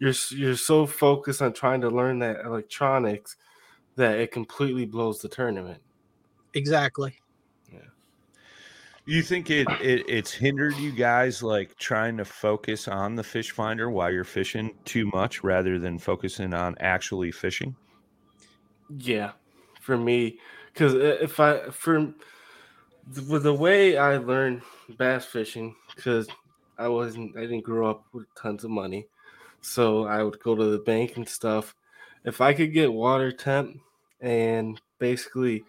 you're 0.01 0.15
you're 0.31 0.57
so 0.57 0.85
focused 0.85 1.43
on 1.43 1.53
trying 1.53 1.81
to 1.83 1.91
learn 1.91 2.19
that 2.21 2.45
electronics 2.45 3.37
that 3.97 4.19
it 4.19 4.33
completely 4.33 4.85
blows 4.85 5.21
the 5.21 5.29
tournament. 5.29 5.81
Exactly. 6.55 7.22
You 9.05 9.23
think 9.23 9.51
it, 9.51 9.67
it 9.81 10.05
it's 10.09 10.33
hindered 10.33 10.77
you 10.77 10.93
guys 10.93 11.43
like 11.43 11.77
trying 11.77 12.17
to 12.19 12.25
focus 12.25 12.87
on 12.87 13.17
the 13.17 13.25
fish 13.25 13.51
finder 13.51 13.91
while 13.91 14.13
you're 14.13 14.23
fishing 14.23 14.73
too 14.85 15.11
much 15.13 15.43
rather 15.43 15.81
than 15.81 15.99
focusing 15.99 16.55
on 16.55 16.77
actually 16.79 17.33
fishing? 17.33 17.75
Yeah, 18.97 19.33
for 19.81 19.97
me, 19.97 20.39
because 20.73 20.95
uh, 20.95 21.19
if 21.21 21.41
I 21.41 21.71
for 21.71 22.15
with 23.29 23.43
the 23.43 23.55
way 23.55 23.97
I 23.97 24.19
learned 24.19 24.63
bass 24.97 25.25
fishing, 25.25 25.75
because 25.97 26.29
I 26.79 26.87
wasn't, 26.87 27.37
I 27.37 27.41
didn't 27.41 27.65
grow 27.65 27.91
up 27.91 28.05
with 28.13 28.33
tons 28.37 28.63
of 28.63 28.71
money, 28.71 29.09
so 29.63 30.05
I 30.05 30.23
would 30.23 30.39
go 30.39 30.55
to 30.55 30.65
the 30.67 30.79
bank 30.79 31.17
and 31.17 31.29
stuff. 31.29 31.75
If 32.25 32.41
I 32.41 32.53
could 32.53 32.73
get 32.73 32.93
water 32.93 33.33
temp 33.33 33.81
and 34.21 34.81
basically 35.01 35.65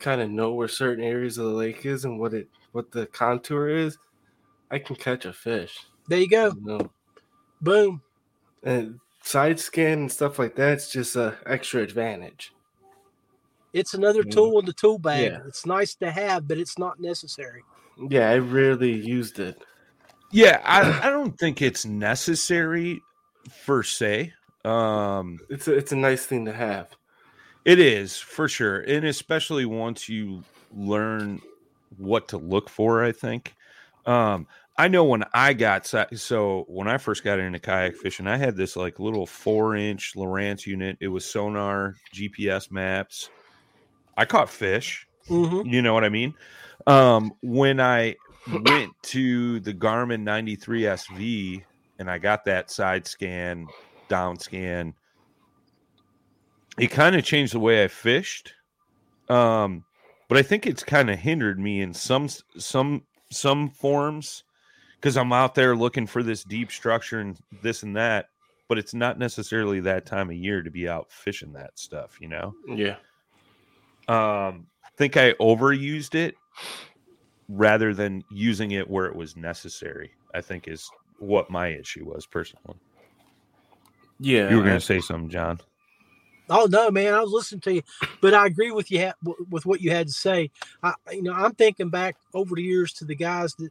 kind 0.00 0.20
of 0.20 0.30
know 0.30 0.52
where 0.52 0.66
certain 0.66 1.04
areas 1.04 1.38
of 1.38 1.46
the 1.46 1.52
lake 1.52 1.86
is 1.86 2.04
and 2.04 2.18
what 2.18 2.34
it 2.34 2.48
what 2.72 2.90
the 2.90 3.06
contour 3.06 3.68
is, 3.68 3.98
I 4.70 4.78
can 4.78 4.96
catch 4.96 5.24
a 5.24 5.32
fish. 5.32 5.86
There 6.08 6.18
you 6.18 6.28
go. 6.28 6.46
You 6.46 6.62
know? 6.64 6.90
Boom. 7.60 8.02
And 8.62 8.98
side 9.22 9.60
scan 9.60 10.00
and 10.00 10.12
stuff 10.12 10.38
like 10.38 10.56
that's 10.56 10.90
just 10.90 11.16
a 11.16 11.36
extra 11.46 11.82
advantage. 11.82 12.52
It's 13.72 13.94
another 13.94 14.22
tool 14.22 14.58
in 14.58 14.66
the 14.66 14.72
tool 14.72 14.98
bag. 14.98 15.32
Yeah. 15.32 15.38
It's 15.46 15.64
nice 15.64 15.94
to 15.96 16.10
have, 16.10 16.46
but 16.46 16.58
it's 16.58 16.78
not 16.78 17.00
necessary. 17.00 17.62
Yeah, 18.10 18.30
I 18.30 18.38
rarely 18.38 18.92
used 18.92 19.38
it. 19.38 19.62
Yeah, 20.30 20.60
I, 20.64 21.08
I 21.08 21.10
don't 21.10 21.38
think 21.38 21.62
it's 21.62 21.84
necessary 21.84 23.00
per 23.64 23.82
se. 23.82 24.32
Um, 24.64 25.38
It's 25.48 25.68
a, 25.68 25.74
it's 25.74 25.92
a 25.92 25.96
nice 25.96 26.26
thing 26.26 26.44
to 26.46 26.52
have. 26.52 26.88
It 27.64 27.78
is 27.78 28.18
for 28.18 28.48
sure, 28.48 28.80
and 28.80 29.04
especially 29.06 29.66
once 29.66 30.08
you 30.08 30.42
learn 30.74 31.40
what 31.96 32.28
to 32.28 32.38
look 32.38 32.68
for. 32.68 33.04
I 33.04 33.12
think. 33.12 33.54
Um, 34.06 34.46
I 34.78 34.88
know 34.88 35.04
when 35.04 35.22
I 35.34 35.52
got 35.52 35.86
so 35.86 36.64
when 36.66 36.88
I 36.88 36.96
first 36.98 37.24
got 37.24 37.38
into 37.38 37.58
kayak 37.58 37.96
fishing, 37.96 38.26
I 38.26 38.36
had 38.36 38.56
this 38.56 38.74
like 38.74 38.98
little 38.98 39.26
four-inch 39.26 40.14
Lowrance 40.16 40.66
unit. 40.66 40.96
It 41.00 41.08
was 41.08 41.24
sonar, 41.24 41.96
GPS 42.14 42.70
maps. 42.70 43.28
I 44.16 44.24
caught 44.24 44.48
fish. 44.48 45.06
Mm-hmm. 45.28 45.68
You 45.68 45.82
know 45.82 45.94
what 45.94 46.04
I 46.04 46.08
mean? 46.08 46.34
Um, 46.86 47.32
when 47.42 47.80
I 47.80 48.16
went 48.50 48.92
to 49.02 49.60
the 49.60 49.74
Garmin 49.74 50.22
93 50.22 50.82
SV 50.82 51.64
and 51.98 52.10
I 52.10 52.18
got 52.18 52.44
that 52.46 52.70
side 52.70 53.06
scan, 53.06 53.68
down 54.08 54.38
scan, 54.38 54.94
it 56.78 56.88
kind 56.88 57.14
of 57.14 57.24
changed 57.24 57.54
the 57.54 57.60
way 57.60 57.84
I 57.84 57.88
fished. 57.88 58.54
Um, 59.28 59.84
but 60.32 60.38
I 60.38 60.42
think 60.42 60.66
it's 60.66 60.82
kind 60.82 61.10
of 61.10 61.18
hindered 61.18 61.58
me 61.58 61.82
in 61.82 61.92
some 61.92 62.28
some 62.56 63.02
some 63.30 63.68
forms 63.68 64.44
because 64.96 65.16
I'm 65.18 65.32
out 65.32 65.54
there 65.54 65.76
looking 65.76 66.06
for 66.06 66.22
this 66.22 66.42
deep 66.42 66.70
structure 66.70 67.20
and 67.20 67.38
this 67.62 67.82
and 67.82 67.96
that, 67.96 68.26
but 68.68 68.78
it's 68.78 68.94
not 68.94 69.18
necessarily 69.18 69.80
that 69.80 70.06
time 70.06 70.30
of 70.30 70.36
year 70.36 70.62
to 70.62 70.70
be 70.70 70.88
out 70.88 71.10
fishing 71.12 71.52
that 71.52 71.78
stuff, 71.78 72.16
you 72.20 72.28
know? 72.28 72.54
Yeah. 72.66 72.96
um 74.08 74.66
think 74.96 75.16
i 75.16 75.32
overused 75.34 76.14
it 76.14 76.34
rather 77.48 77.92
than 77.92 78.22
using 78.30 78.70
it 78.70 78.88
where 78.88 79.06
it 79.06 79.16
was 79.16 79.36
necessary 79.36 80.12
i 80.34 80.40
think 80.40 80.66
is 80.68 80.88
what 81.18 81.50
my 81.50 81.68
issue 81.68 82.04
was 82.04 82.24
personally 82.26 82.76
Yeah. 84.20 84.48
you 84.50 84.56
were 84.56 84.62
going 84.62 84.78
to 84.78 84.84
say 84.84 85.00
something 85.00 85.28
john 85.30 85.60
Oh 86.50 86.66
no, 86.70 86.90
man! 86.90 87.14
I 87.14 87.20
was 87.20 87.30
listening 87.32 87.60
to 87.62 87.74
you, 87.74 87.82
but 88.20 88.34
I 88.34 88.46
agree 88.46 88.70
with 88.72 88.90
you 88.90 89.00
ha- 89.06 89.32
with 89.50 89.64
what 89.64 89.80
you 89.80 89.90
had 89.90 90.08
to 90.08 90.12
say. 90.12 90.50
I, 90.82 90.94
you 91.12 91.22
know, 91.22 91.32
I'm 91.32 91.54
thinking 91.54 91.88
back 91.88 92.16
over 92.34 92.54
the 92.56 92.62
years 92.62 92.92
to 92.94 93.04
the 93.04 93.14
guys 93.14 93.54
that, 93.54 93.70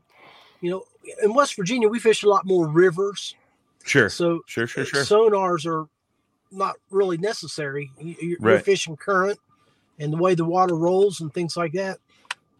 you 0.61 0.71
know, 0.71 0.83
in 1.21 1.33
West 1.33 1.55
Virginia 1.55 1.87
we 1.89 1.99
fish 1.99 2.23
a 2.23 2.29
lot 2.29 2.45
more 2.45 2.67
rivers, 2.67 3.35
sure 3.83 4.09
so 4.09 4.41
sure 4.45 4.67
sure 4.67 4.85
sure 4.85 5.03
sonars 5.03 5.65
are 5.65 5.87
not 6.51 6.75
really 6.89 7.17
necessary. 7.17 7.91
You- 7.99 8.15
You're, 8.19 8.29
you're 8.29 8.37
fishing 8.61 8.95
current 8.97 9.39
and 9.99 10.11
the 10.13 10.17
way 10.17 10.33
the 10.35 10.45
water 10.45 10.75
rolls 10.75 11.19
and 11.21 11.33
things 11.33 11.55
like 11.57 11.73
that, 11.73 11.99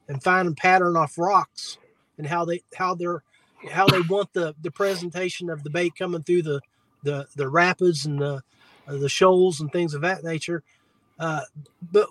and 0.08 0.22
finding 0.22 0.56
pattern 0.56 0.96
off 0.98 1.18
rocks 1.18 1.78
and 2.18 2.28
how 2.28 2.46
they 2.46 2.62
how 2.76 2.96
they're 2.96 3.24
how 3.72 3.88
they 3.88 4.02
want 4.02 4.32
the 4.34 4.54
the 4.62 4.72
presentation 4.72 5.50
of 5.50 5.64
the 5.64 5.70
bait 5.70 5.94
coming 5.98 6.22
through 6.24 6.42
the 6.44 6.60
the 7.04 7.28
the 7.36 7.48
rapids 7.50 8.06
and 8.06 8.20
the 8.20 8.34
uh, 8.36 8.40
the 8.88 9.10
shoals 9.10 9.62
and 9.62 9.72
things 9.72 9.94
of 9.94 10.02
that 10.02 10.24
nature. 10.24 10.64
Uh, 11.20 11.42
but 11.92 12.08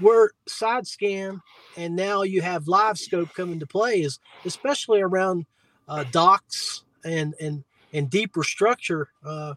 where 0.00 0.30
side 0.46 0.86
scan 0.86 1.40
and 1.76 1.94
now 1.94 2.22
you 2.22 2.40
have 2.40 2.66
live 2.66 2.98
scope 2.98 3.28
come 3.34 3.52
into 3.52 3.66
play 3.66 4.00
is 4.00 4.18
especially 4.44 5.00
around 5.00 5.44
uh, 5.88 6.04
docks 6.10 6.84
and 7.04 7.34
and 7.40 7.62
and 7.92 8.08
deeper 8.08 8.42
structure. 8.42 9.08
Uh, 9.24 9.54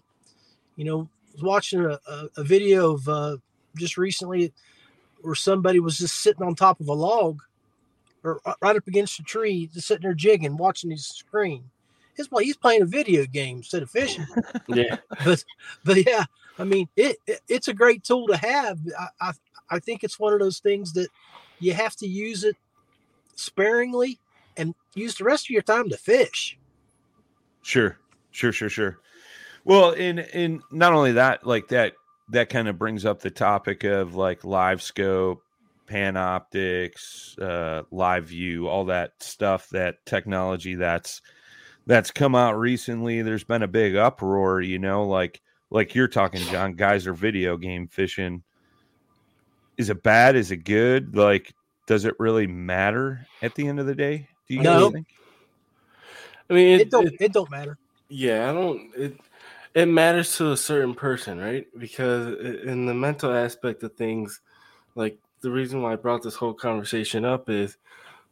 you 0.75 0.83
know, 0.83 1.07
watching 1.41 1.79
a, 1.79 1.99
a, 2.07 2.29
a 2.37 2.43
video 2.43 2.93
of 2.93 3.07
uh, 3.07 3.37
just 3.77 3.97
recently 3.97 4.51
where 5.21 5.35
somebody 5.35 5.79
was 5.79 5.97
just 5.97 6.21
sitting 6.21 6.43
on 6.43 6.53
top 6.53 6.79
of 6.79 6.87
a 6.87 6.93
log 6.93 7.41
or 8.23 8.41
uh, 8.45 8.53
right 8.61 8.75
up 8.75 8.87
against 8.87 9.19
a 9.19 9.23
tree, 9.23 9.69
just 9.73 9.87
sitting 9.87 10.03
there 10.03 10.13
jigging, 10.13 10.57
watching 10.57 10.91
his 10.91 11.05
screen. 11.05 11.63
His 12.15 12.31
well, 12.31 12.43
he's 12.43 12.57
playing 12.57 12.81
a 12.81 12.85
video 12.85 13.25
game 13.25 13.57
instead 13.57 13.83
of 13.83 13.89
fishing. 13.89 14.25
yeah. 14.67 14.97
but 15.25 15.43
but 15.83 16.05
yeah, 16.05 16.25
I 16.57 16.63
mean, 16.63 16.87
it, 16.95 17.17
it 17.27 17.41
it's 17.47 17.67
a 17.67 17.73
great 17.73 18.03
tool 18.03 18.27
to 18.27 18.37
have. 18.37 18.79
I, 18.99 19.07
I 19.21 19.31
I 19.69 19.79
think 19.79 20.03
it's 20.03 20.19
one 20.19 20.33
of 20.33 20.39
those 20.39 20.59
things 20.59 20.93
that 20.93 21.09
you 21.59 21.73
have 21.73 21.95
to 21.97 22.07
use 22.07 22.43
it 22.43 22.55
sparingly 23.35 24.19
and 24.57 24.73
use 24.93 25.15
the 25.15 25.23
rest 25.23 25.45
of 25.45 25.49
your 25.49 25.61
time 25.61 25.89
to 25.89 25.97
fish. 25.97 26.57
sure 27.61 27.97
sure 28.31 28.51
sure 28.51 28.69
sure 28.69 28.99
well 29.63 29.91
in 29.91 30.19
in 30.19 30.61
not 30.71 30.93
only 30.93 31.13
that 31.13 31.45
like 31.45 31.67
that 31.69 31.93
that 32.29 32.49
kind 32.49 32.67
of 32.67 32.77
brings 32.77 33.05
up 33.05 33.19
the 33.19 33.29
topic 33.29 33.83
of 33.83 34.15
like 34.15 34.43
live 34.43 34.81
scope 34.81 35.41
Panoptix 35.87 37.39
uh 37.39 37.83
live 37.91 38.25
view 38.25 38.67
all 38.67 38.85
that 38.85 39.11
stuff 39.21 39.69
that 39.69 40.05
technology 40.05 40.75
that's 40.75 41.21
that's 41.87 42.11
come 42.11 42.35
out 42.35 42.57
recently 42.57 43.21
there's 43.21 43.43
been 43.43 43.63
a 43.63 43.67
big 43.67 43.95
uproar 43.95 44.61
you 44.61 44.79
know 44.79 45.05
like 45.05 45.41
like 45.69 45.93
you're 45.95 46.07
talking 46.07 46.39
john 46.51 46.73
guys 46.73 47.07
are 47.07 47.13
video 47.13 47.57
game 47.57 47.87
fishing 47.87 48.43
is 49.77 49.89
it 49.89 50.01
bad 50.03 50.35
is 50.35 50.51
it 50.51 50.57
good 50.63 51.15
like 51.15 51.53
does 51.87 52.05
it 52.05 52.15
really 52.19 52.47
matter 52.47 53.25
at 53.41 53.53
the 53.55 53.67
end 53.67 53.79
of 53.79 53.85
the 53.85 53.95
day 53.95 54.27
do 54.47 54.53
you 54.55 54.63
No. 54.63 54.85
guys 54.85 54.93
think 54.93 55.07
I 56.49 56.53
mean, 56.53 56.79
It, 56.79 56.81
it, 56.81 56.89
don't 56.91 57.07
it- 57.07 57.15
it 57.19 57.33
don't 57.33 57.49
matter. 57.49 57.77
yeah, 58.09 58.49
I 58.49 58.53
don't. 58.53 58.91
It 58.95 59.17
it 59.73 59.87
matters 59.87 60.37
to 60.37 60.51
a 60.51 60.57
certain 60.57 60.93
person, 60.93 61.39
right? 61.39 61.65
Because 61.77 62.27
in 62.63 62.85
the 62.85 62.93
mental 62.93 63.33
aspect 63.33 63.81
of 63.83 63.95
things, 63.95 64.41
like 64.93 65.17
the 65.41 65.49
reason 65.51 65.81
why 65.81 65.93
I 65.93 65.95
brought 65.95 66.21
this 66.21 66.35
whole 66.35 66.53
conversation 66.53 67.25
up 67.25 67.49
is 67.49 67.77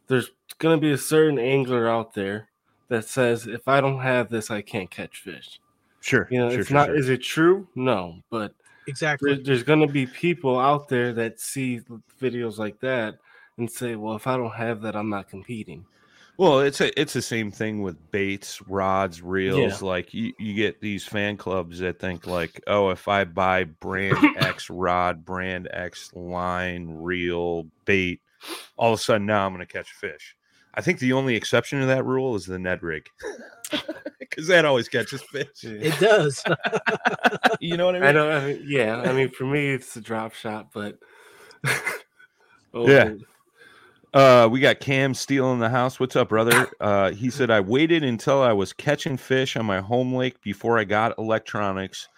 there's 0.06 0.30
going 0.58 0.76
to 0.76 0.80
be 0.80 0.92
a 0.92 0.98
certain 0.98 1.38
angler 1.38 1.88
out 1.88 2.14
there 2.14 2.48
that 2.88 3.04
says 3.04 3.46
if 3.46 3.66
I 3.68 3.80
don't 3.80 4.00
have 4.00 4.28
this, 4.30 4.50
I 4.50 4.62
can't 4.62 4.90
catch 4.90 5.18
fish. 5.20 5.60
sure 6.00 6.28
You 6.30 6.38
know, 6.38 6.50
sure, 6.50 6.60
it's 6.60 6.68
sure, 6.68 6.76
not. 6.76 6.86
sure. 6.88 6.96
Is 6.96 7.08
it 7.08 7.22
true? 7.22 7.68
No, 7.74 8.22
but 8.30 8.54
Exactly. 8.86 9.34
there, 9.34 9.44
there's 9.44 9.62
going 9.62 9.80
to 9.80 9.92
be 9.92 10.06
people 10.06 10.58
out 10.58 10.88
there 10.88 11.12
that 11.14 11.40
see 11.40 11.80
videos 12.20 12.58
like 12.58 12.80
that 12.80 13.18
and 13.56 13.70
say, 13.70 13.96
"Well, 13.96 14.16
if 14.16 14.26
I 14.26 14.36
don't 14.36 14.52
have 14.54 14.82
that, 14.82 14.96
I'm 14.96 15.08
not 15.08 15.28
competing." 15.28 15.86
Well, 16.36 16.60
it's 16.60 16.80
a, 16.80 17.00
it's 17.00 17.12
the 17.12 17.22
same 17.22 17.52
thing 17.52 17.80
with 17.82 18.10
baits, 18.10 18.60
rods, 18.62 19.22
reels. 19.22 19.82
Like 19.82 20.12
you, 20.12 20.32
you 20.40 20.54
get 20.54 20.80
these 20.80 21.04
fan 21.04 21.36
clubs 21.36 21.78
that 21.78 22.00
think 22.00 22.26
like, 22.26 22.60
oh, 22.66 22.90
if 22.90 23.06
I 23.06 23.22
buy 23.24 23.64
brand 23.64 24.18
X 24.36 24.68
rod, 24.70 25.24
brand 25.24 25.68
X 25.72 26.10
line, 26.12 26.88
reel, 26.88 27.68
bait, 27.84 28.20
all 28.76 28.92
of 28.92 28.98
a 28.98 29.02
sudden 29.02 29.26
now 29.26 29.46
I'm 29.46 29.54
going 29.54 29.64
to 29.64 29.72
catch 29.72 29.92
fish. 29.92 30.36
I 30.74 30.80
think 30.80 30.98
the 30.98 31.12
only 31.12 31.36
exception 31.36 31.80
to 31.80 31.86
that 31.86 32.04
rule 32.04 32.34
is 32.34 32.46
the 32.46 32.58
Ned 32.58 32.82
rig, 32.82 33.08
because 34.18 34.46
that 34.48 34.64
always 34.64 34.88
catches 34.88 35.22
fish. 35.22 35.48
It 35.62 35.98
does. 36.00 36.42
You 37.60 37.78
know 37.78 37.86
what 37.86 37.94
I 37.94 38.00
mean? 38.00 38.08
I 38.08 38.12
don't. 38.12 38.30
I 38.30 38.46
mean, 38.46 38.64
yeah, 38.66 39.00
I 39.00 39.12
mean, 39.12 39.30
for 39.30 39.44
me, 39.44 39.70
it's 39.70 39.96
a 39.96 40.00
drop 40.00 40.34
shot, 40.34 40.68
but 40.74 40.98
Oh, 42.74 42.88
Yeah. 42.88 43.14
Uh, 44.12 44.48
we 44.50 44.60
got 44.60 44.80
Cam 44.80 45.14
Steele 45.14 45.52
in 45.52 45.58
the 45.58 45.68
house. 45.68 45.98
What's 45.98 46.14
up, 46.16 46.28
brother? 46.28 46.68
Uh, 46.80 47.12
he 47.12 47.30
said 47.30 47.50
I 47.50 47.60
waited 47.60 48.04
until 48.04 48.42
I 48.42 48.52
was 48.52 48.72
catching 48.72 49.16
fish 49.16 49.56
on 49.56 49.64
my 49.64 49.80
home 49.80 50.14
lake 50.14 50.40
before 50.42 50.78
I 50.78 50.84
got 50.84 51.16
electronics, 51.18 52.08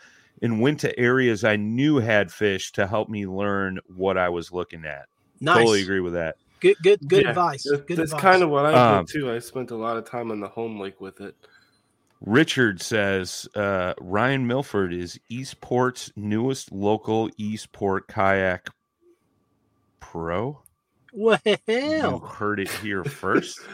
and 0.43 0.61
went 0.61 0.81
to 0.81 0.99
areas 0.99 1.45
I 1.45 1.57
knew 1.57 1.99
had 1.99 2.33
fish 2.33 2.73
to 2.73 2.87
help 2.87 3.09
me 3.09 3.27
learn 3.27 3.79
what 3.87 4.19
I 4.19 4.29
was 4.29 4.51
looking 4.51 4.85
at. 4.85 5.07
Nice. 5.41 5.59
Totally 5.59 5.83
agree 5.83 6.01
with 6.01 6.15
that. 6.15 6.37
Good 6.75 6.83
good 6.83 7.09
good 7.09 7.23
Yeah, 7.25 7.31
advice. 7.31 7.65
Good 7.69 7.87
that's 7.89 8.01
advice. 8.13 8.21
kind 8.21 8.43
of 8.43 8.51
what 8.51 8.67
I 8.67 8.99
Um, 8.99 9.05
did 9.05 9.13
too. 9.13 9.33
I 9.33 9.39
spent 9.39 9.71
a 9.71 9.77
lot 9.77 9.97
of 9.97 10.09
time 10.09 10.31
on 10.31 10.41
the 10.41 10.49
home 10.49 10.79
lake 10.81 11.01
with 11.01 11.21
it. 11.21 11.35
Richard 12.21 12.81
says 12.81 13.47
uh, 13.55 13.95
Ryan 14.01 14.47
Milford 14.47 14.93
is 14.93 15.21
Eastport's 15.29 16.11
newest 16.17 16.73
local 16.73 17.31
Eastport 17.37 18.09
kayak 18.09 18.69
pro. 20.01 20.63
well. 21.13 21.39
You 21.67 22.19
heard 22.27 22.61
it 22.61 22.71
here 22.71 23.05
first. 23.05 23.61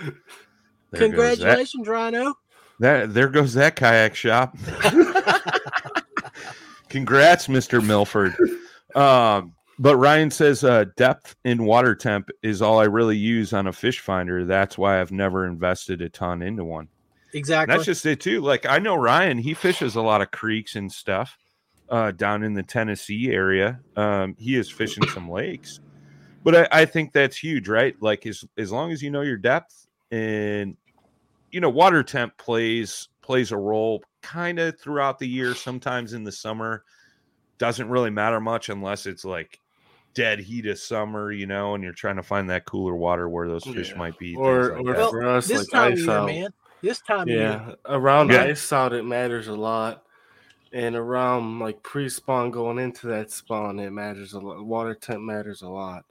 There 0.90 1.00
that. 1.00 1.06
Congratulations, 1.16 1.88
Rhino. 1.88 2.34
That 2.80 3.14
there 3.14 3.28
goes 3.28 3.54
that 3.54 3.76
kayak 3.76 4.14
shop. 4.14 4.54
Congrats, 6.90 7.46
Mr. 7.46 7.82
Milford. 7.82 8.36
Um, 8.94 9.54
but 9.82 9.96
Ryan 9.96 10.30
says 10.30 10.62
uh, 10.62 10.84
depth 10.96 11.34
in 11.44 11.64
water 11.64 11.96
temp 11.96 12.30
is 12.44 12.62
all 12.62 12.78
I 12.78 12.84
really 12.84 13.16
use 13.16 13.52
on 13.52 13.66
a 13.66 13.72
fish 13.72 13.98
finder. 13.98 14.44
That's 14.44 14.78
why 14.78 15.00
I've 15.00 15.10
never 15.10 15.44
invested 15.44 16.00
a 16.02 16.08
ton 16.08 16.40
into 16.40 16.64
one. 16.64 16.86
And 16.86 16.88
Exactly. 17.32 17.74
that's 17.74 17.86
just 17.86 18.06
it 18.06 18.20
too. 18.20 18.42
Like 18.42 18.64
I 18.64 18.78
know 18.78 18.94
Ryan, 18.94 19.38
he 19.38 19.54
fishes 19.54 19.96
a 19.96 20.00
lot 20.00 20.22
of 20.22 20.30
creeks 20.30 20.76
and 20.76 20.90
stuff 20.90 21.36
uh, 21.88 22.12
down 22.12 22.44
in 22.44 22.54
the 22.54 22.62
Tennessee 22.62 23.32
area. 23.32 23.80
Um, 23.96 24.36
he 24.38 24.54
is 24.54 24.70
fishing 24.70 25.08
some 25.08 25.28
lakes, 25.28 25.80
but 26.44 26.54
I, 26.54 26.82
I 26.82 26.84
think 26.84 27.12
that's 27.12 27.36
huge, 27.36 27.68
right? 27.68 27.96
Like 28.00 28.24
as 28.24 28.44
as 28.56 28.70
long 28.70 28.92
as 28.92 29.02
you 29.02 29.10
know 29.10 29.22
your 29.22 29.36
depth 29.36 29.88
and 30.12 30.76
you 31.50 31.60
know 31.60 31.70
water 31.70 32.04
temp 32.04 32.38
plays 32.38 33.08
plays 33.20 33.50
a 33.50 33.56
role 33.56 34.04
kind 34.22 34.60
of 34.60 34.78
throughout 34.78 35.18
the 35.18 35.28
year. 35.28 35.56
Sometimes 35.56 36.12
in 36.12 36.22
the 36.22 36.30
summer, 36.30 36.84
doesn't 37.58 37.88
really 37.88 38.10
matter 38.10 38.38
much 38.38 38.68
unless 38.68 39.06
it's 39.06 39.24
like 39.24 39.58
dead 40.14 40.38
heat 40.38 40.66
of 40.66 40.78
summer, 40.78 41.32
you 41.32 41.46
know, 41.46 41.74
and 41.74 41.82
you're 41.82 41.92
trying 41.92 42.16
to 42.16 42.22
find 42.22 42.48
that 42.50 42.64
cooler 42.64 42.94
water 42.94 43.28
where 43.28 43.48
those 43.48 43.64
fish 43.64 43.90
Yeah. 43.90 43.98
might 43.98 44.18
be. 44.18 44.34
Or, 44.36 44.76
like 44.76 44.86
or. 44.86 44.94
Well, 44.94 45.10
for 45.10 45.26
us, 45.26 45.48
this 45.48 45.58
like 45.58 45.68
time 45.70 45.92
of 45.92 45.98
ice 45.98 46.04
year, 46.04 46.16
out. 46.16 46.26
man. 46.26 46.52
This 46.82 47.00
time 47.00 47.20
of 47.22 47.28
year. 47.28 47.38
Yeah, 47.40 47.74
around 47.86 48.30
Yeah. 48.30 48.44
ice 48.44 48.72
out, 48.72 48.92
it 48.92 49.04
matters 49.04 49.48
a 49.48 49.54
lot. 49.54 50.04
And 50.72 50.96
around 50.96 51.58
like 51.58 51.82
pre 51.82 52.08
spawn 52.08 52.50
going 52.50 52.78
into 52.78 53.06
that 53.08 53.30
spawn, 53.30 53.78
it 53.78 53.90
matters 53.90 54.32
a 54.32 54.38
lot. 54.40 54.64
Water 54.64 54.94
temp 54.94 55.22
matters 55.22 55.62
a 55.62 55.68
lot. 55.68 56.04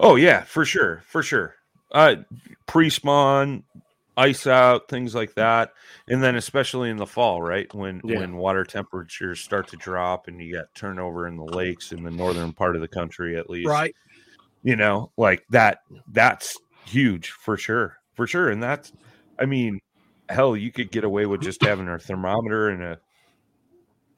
Oh 0.00 0.16
yeah, 0.16 0.42
for 0.44 0.64
sure, 0.64 1.02
for 1.06 1.22
sure. 1.22 1.56
Uh, 1.90 2.16
pre-spawn, 2.66 3.64
ice 4.18 4.46
out, 4.46 4.88
things 4.88 5.14
like 5.14 5.34
that, 5.34 5.72
and 6.08 6.22
then 6.22 6.34
especially 6.36 6.90
in 6.90 6.96
the 6.98 7.06
fall, 7.06 7.40
right 7.40 7.72
when 7.72 8.00
Yeah. 8.04 8.18
when 8.18 8.36
water 8.36 8.64
temperatures 8.64 9.40
start 9.40 9.68
to 9.68 9.76
drop 9.76 10.28
and 10.28 10.42
you 10.42 10.54
got 10.54 10.74
turnover 10.74 11.26
in 11.28 11.36
the 11.36 11.44
lakes 11.44 11.92
in 11.92 12.02
the 12.02 12.10
northern 12.10 12.52
part 12.52 12.74
of 12.74 12.82
the 12.82 12.88
country, 12.88 13.36
at 13.38 13.48
least, 13.48 13.68
Right. 13.68 13.94
You 14.64 14.74
know, 14.76 15.12
like 15.16 15.44
that. 15.50 15.78
That's 16.12 16.56
huge 16.84 17.30
for 17.30 17.56
sure, 17.56 17.98
for 18.14 18.26
sure, 18.26 18.50
and 18.50 18.62
that's. 18.62 18.92
I 19.38 19.46
mean, 19.46 19.80
hell, 20.28 20.56
you 20.56 20.72
could 20.72 20.90
get 20.90 21.04
away 21.04 21.26
with 21.26 21.40
just 21.40 21.62
having 21.62 21.88
a 21.88 21.98
thermometer 21.98 22.68
and 22.70 22.82
a 22.82 22.98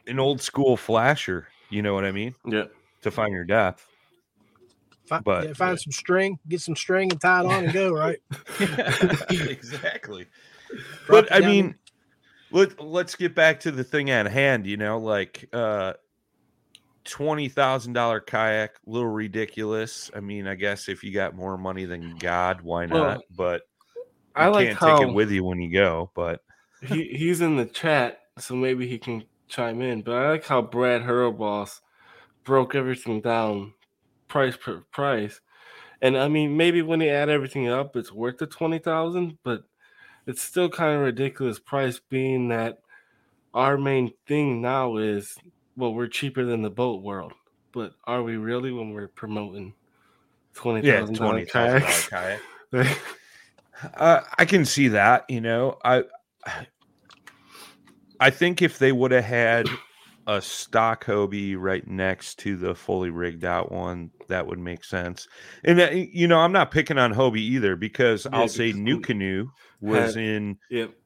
an 0.07 0.19
old 0.19 0.41
school 0.41 0.77
flasher. 0.79 1.49
You 1.69 1.83
know 1.83 1.93
what 1.95 2.05
I 2.07 2.11
mean? 2.13 2.35
Yeah. 2.47 2.65
To 3.03 3.11
find 3.11 3.33
your 3.33 3.45
depth. 3.45 3.87
Fi- 5.11 5.20
But- 5.25 5.44
yeah, 5.44 5.53
find 5.55 5.81
some 5.81 5.90
string, 5.90 6.38
get 6.49 6.61
some 6.61 6.77
string 6.77 7.11
and 7.11 7.20
tie 7.20 7.40
it 7.40 7.46
on 7.46 7.64
and 7.64 7.73
go. 7.73 7.90
Right. 7.92 8.20
exactly. 9.31 10.27
Drop 11.07 11.27
but 11.27 11.33
I 11.35 11.40
mean, 11.40 11.75
let 12.53 12.81
let's 12.81 13.16
get 13.16 13.35
back 13.35 13.59
to 13.61 13.73
the 13.73 13.83
thing 13.83 14.11
at 14.11 14.27
hand. 14.27 14.68
You 14.68 14.77
know, 14.77 14.99
like 14.99 15.49
uh, 15.53 15.94
twenty 17.03 17.49
thousand 17.49 17.94
dollar 17.94 18.20
kayak, 18.20 18.77
a 18.87 18.90
little 18.90 19.09
ridiculous. 19.09 20.12
I 20.14 20.20
mean, 20.20 20.46
I 20.46 20.55
guess 20.55 20.88
if 20.88 21.03
you 21.03 21.12
got 21.12 21.35
more 21.35 21.59
money 21.59 21.87
than 21.87 22.16
God, 22.18 22.61
why 22.61 22.87
not? 22.87 23.01
Well, 23.01 23.23
but 23.37 23.62
you 23.96 24.05
I 24.37 24.46
like 24.46 24.68
can't 24.68 24.79
how 24.79 24.99
take 24.99 25.09
it 25.09 25.12
with 25.12 25.33
you 25.33 25.42
when 25.42 25.61
you 25.61 25.73
go. 25.73 26.12
But 26.14 26.40
he, 26.83 27.09
he's 27.09 27.40
in 27.40 27.57
the 27.57 27.66
chat, 27.66 28.20
so 28.38 28.55
maybe 28.55 28.87
he 28.87 28.96
can 28.96 29.25
chime 29.49 29.83
in. 29.83 30.03
But 30.03 30.14
I 30.14 30.31
like 30.31 30.46
how 30.46 30.62
Brad 30.62 31.03
Hurlboss 31.03 31.81
broke 32.44 32.77
everything 32.77 33.20
down, 33.20 33.73
price 34.31 34.57
per 34.57 34.81
price. 34.90 35.40
And 36.01 36.16
I 36.16 36.29
mean, 36.29 36.57
maybe 36.57 36.81
when 36.81 37.01
they 37.01 37.11
add 37.11 37.29
everything 37.29 37.69
up, 37.69 37.95
it's 37.97 38.11
worth 38.11 38.38
the 38.38 38.47
twenty 38.47 38.79
thousand, 38.79 39.37
but 39.45 39.64
it's 40.27 40.40
still 40.40 40.71
kind 40.71 40.97
of 40.97 41.03
ridiculous 41.03 41.59
price, 41.59 42.01
being 42.09 42.49
that 42.49 42.79
our 43.53 43.77
main 43.77 44.14
thing 44.27 44.62
now 44.62 44.97
is 44.97 45.37
well, 45.77 45.93
we're 45.93 46.07
cheaper 46.07 46.45
than 46.45 46.62
the 46.62 46.71
boat 46.71 47.03
world, 47.03 47.35
but 47.73 47.93
are 48.05 48.23
we 48.23 48.37
really 48.37 48.73
when 48.73 48.95
we're 48.95 49.09
promoting 49.09 49.75
twenty 50.55 50.87
yeah, 50.87 51.01
thousand 51.01 51.16
twenty 51.16 51.45
dollars 51.45 51.83
kayaks? 51.83 52.09
kayak. 52.09 52.40
Uh, 53.97 54.21
I 54.38 54.45
can 54.45 54.66
see 54.66 54.88
that. 54.88 55.25
You 55.31 55.40
know, 55.40 55.79
I 55.83 56.05
I 58.21 58.29
think 58.29 58.61
if 58.61 58.79
they 58.79 58.93
would 58.93 59.11
have 59.11 59.25
had 59.25 59.69
a 60.26 60.40
stock 60.40 61.04
Hobie 61.04 61.56
right 61.59 61.87
next 61.87 62.38
to 62.40 62.56
the 62.56 62.74
fully 62.74 63.11
rigged 63.11 63.44
out 63.44 63.72
one, 63.72 64.11
that 64.28 64.46
would 64.46 64.59
make 64.59 64.85
sense. 64.85 65.26
And 65.64 65.78
that, 65.78 65.94
you 65.96 66.28
know, 66.28 66.38
I'm 66.38 66.52
not 66.52 66.70
picking 66.70 66.98
on 66.98 67.12
Hobie 67.12 67.38
either 67.38 67.74
because 67.76 68.26
Yeah, 68.26 68.30
I'll 68.33 68.48
say 68.48 68.72
NuCanoe 68.72 69.46
was 69.80 70.14
had- 70.14 70.22
in 70.24 70.59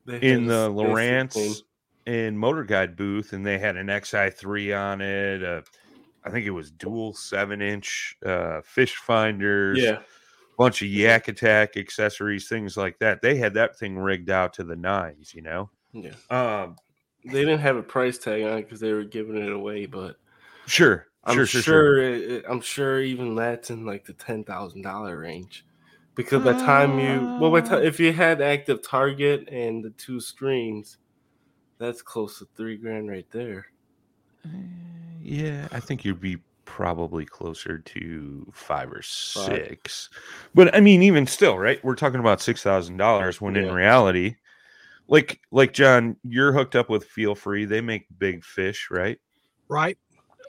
they 0.07 0.19
in 0.21 0.47
the 0.47 0.69
Lowrance 0.71 1.63
and 2.07 2.39
Motor 2.39 2.65
Guide 2.65 2.97
booth, 2.97 3.33
and 3.33 3.47
they 3.47 3.59
had 3.59 3.77
an 3.77 3.87
XI3 3.89 4.73
on 4.79 5.01
it. 5.01 5.43
Uh, 5.43 5.63
I 6.25 6.31
think 6.31 6.47
it 6.47 6.51
was 6.51 6.71
dual 6.71 7.15
seven 7.15 7.63
inch 7.63 8.15
uh, 8.25 8.61
fish 8.65 8.97
finders 8.97 9.81
Yeah, 9.81 10.03
bunch 10.59 10.83
of 10.83 10.89
yak 10.89 11.29
attack 11.29 11.77
accessories, 11.77 12.49
things 12.49 12.77
like 12.77 12.99
that. 13.01 13.23
They 13.23 13.37
had 13.37 13.55
that 13.55 13.79
thing 13.79 13.99
rigged 13.99 14.31
out 14.31 14.53
to 14.55 14.65
the 14.65 14.77
nines, 14.77 15.35
you 15.35 15.43
know. 15.43 15.71
yeah. 15.93 16.15
Um, 16.31 16.77
They 17.25 17.45
didn't 17.45 17.61
have 17.61 17.77
a 17.77 17.83
price 17.83 18.19
tag 18.19 18.43
on 18.43 18.59
it 18.59 18.63
because 18.63 18.81
they 18.81 18.93
were 18.93 19.05
giving 19.05 19.37
it 19.37 19.53
away, 19.53 19.87
but 19.87 20.17
sure, 20.67 21.07
I'm 21.25 21.37
sure, 21.37 21.47
sure, 21.47 21.63
sure, 21.63 21.99
it- 22.03 22.45
I'm 22.49 22.61
sure 22.61 23.01
even 23.01 23.35
that's 23.35 23.71
in 23.71 23.85
like 23.87 24.05
the 24.05 24.13
ten 24.15 24.45
thousand 24.45 24.83
dollar 24.83 25.19
range. 25.19 25.67
Because 26.15 26.43
by 26.45 26.53
the 26.53 26.59
time 26.61 26.99
you 26.99 27.33
well, 27.37 27.51
by 27.51 27.61
time, 27.61 27.83
if 27.85 27.99
you 28.01 28.13
had 28.13 28.41
active 28.41 28.83
target 28.83 29.49
and 29.51 29.83
the 29.85 29.91
two 29.91 30.21
screens, 30.21 30.99
that's 31.79 32.03
close 32.03 32.39
to 32.41 32.49
three 32.57 32.77
grand 32.79 33.11
right 33.11 33.31
there. 33.33 33.67
Uh, 34.45 34.49
Yeah, 35.21 35.69
I 35.73 35.81
think 35.81 36.05
you'd 36.05 36.21
be 36.21 36.39
probably 36.65 37.25
closer 37.27 37.79
to 37.79 38.47
five 38.53 38.91
or 38.93 39.03
six. 39.03 40.09
But 40.55 40.75
I 40.75 40.81
mean, 40.81 41.03
even 41.03 41.27
still, 41.27 41.59
right? 41.59 41.83
We're 41.85 41.95
talking 41.95 42.21
about 42.21 42.41
six 42.41 42.63
thousand 42.63 42.97
dollars 42.99 43.41
when 43.41 43.57
in 43.57 43.71
reality, 43.71 44.37
like 45.09 45.41
like 45.51 45.73
John, 45.73 46.17
you're 46.25 46.53
hooked 46.53 46.77
up 46.77 46.89
with 46.89 47.09
Feelfree. 47.09 47.69
They 47.69 47.81
make 47.81 48.07
big 48.19 48.45
fish, 48.45 48.89
right? 48.91 49.19
Right. 49.69 49.99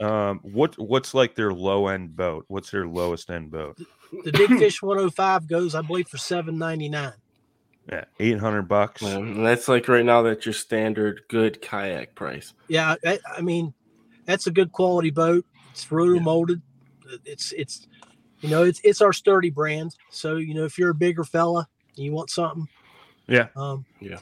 Um, 0.02 0.40
what 0.44 0.78
what's 0.78 1.14
like 1.14 1.36
their 1.36 1.54
low 1.54 1.88
end 1.88 2.16
boat? 2.16 2.46
What's 2.48 2.72
their 2.72 2.88
lowest 2.88 3.30
end 3.30 3.52
boat? 3.52 3.78
The 4.24 4.32
Big 4.32 4.50
Fish 4.58 4.82
105 4.82 5.48
goes, 5.48 5.74
I 5.76 5.82
believe, 5.82 6.08
for 6.08 6.18
7.99. 6.18 7.14
Yeah, 7.88 8.06
eight 8.20 8.40
hundred 8.40 8.64
bucks. 8.64 9.04
Um, 9.04 9.44
that's 9.44 9.68
like 9.68 9.88
right 9.88 10.04
now 10.04 10.24
that's 10.24 10.44
your 10.44 10.54
standard 10.54 11.22
good 11.30 11.62
kayak 11.62 12.16
price. 12.16 12.52
Yeah, 12.68 12.96
I, 13.06 13.20
I 13.38 13.42
mean, 13.42 13.76
that's 14.26 14.48
a 14.48 14.52
good 14.52 14.72
quality 14.72 15.12
boat. 15.12 15.46
It's 15.70 15.92
roto 15.92 16.20
molded. 16.20 16.64
It's 17.26 17.52
it's 17.52 17.88
you 18.42 18.50
know 18.50 18.64
it's 18.64 18.82
it's 18.84 19.02
our 19.02 19.14
sturdy 19.14 19.52
brand. 19.52 19.96
So 20.10 20.38
you 20.38 20.56
know 20.56 20.66
if 20.66 20.80
you're 20.80 20.90
a 20.90 20.96
bigger 20.96 21.24
fella 21.24 21.68
and 21.96 22.04
you 22.04 22.12
want 22.12 22.32
something, 22.32 22.68
Yeah. 23.28 23.50
um, 23.56 23.86
Yeah. 24.00 24.18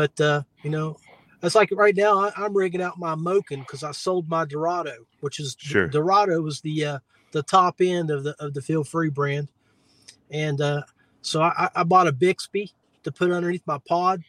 But 0.00 0.18
uh, 0.18 0.42
you 0.62 0.70
know, 0.70 0.96
it's 1.42 1.54
like 1.54 1.68
right 1.72 1.94
now 1.94 2.18
I, 2.18 2.32
I'm 2.34 2.56
rigging 2.56 2.80
out 2.80 2.98
my 2.98 3.14
Moken 3.14 3.58
because 3.58 3.82
I 3.82 3.92
sold 3.92 4.30
my 4.30 4.46
Dorado, 4.46 4.94
which 5.20 5.38
is 5.38 5.56
Sure. 5.58 5.88
Dorado 5.88 6.40
was 6.40 6.62
the 6.62 6.86
uh, 6.86 6.98
the 7.32 7.42
top 7.42 7.82
end 7.82 8.10
of 8.10 8.24
the 8.24 8.34
of 8.42 8.54
the 8.54 8.60
Feelfree 8.62 9.12
brand, 9.12 9.48
and 10.30 10.58
uh, 10.62 10.80
so 11.20 11.42
I, 11.42 11.68
I 11.74 11.82
bought 11.82 12.06
a 12.08 12.12
Bixpy 12.14 12.72
to 13.02 13.12
put 13.12 13.30
underneath 13.30 13.66
my 13.66 13.76
pod. 13.86 14.22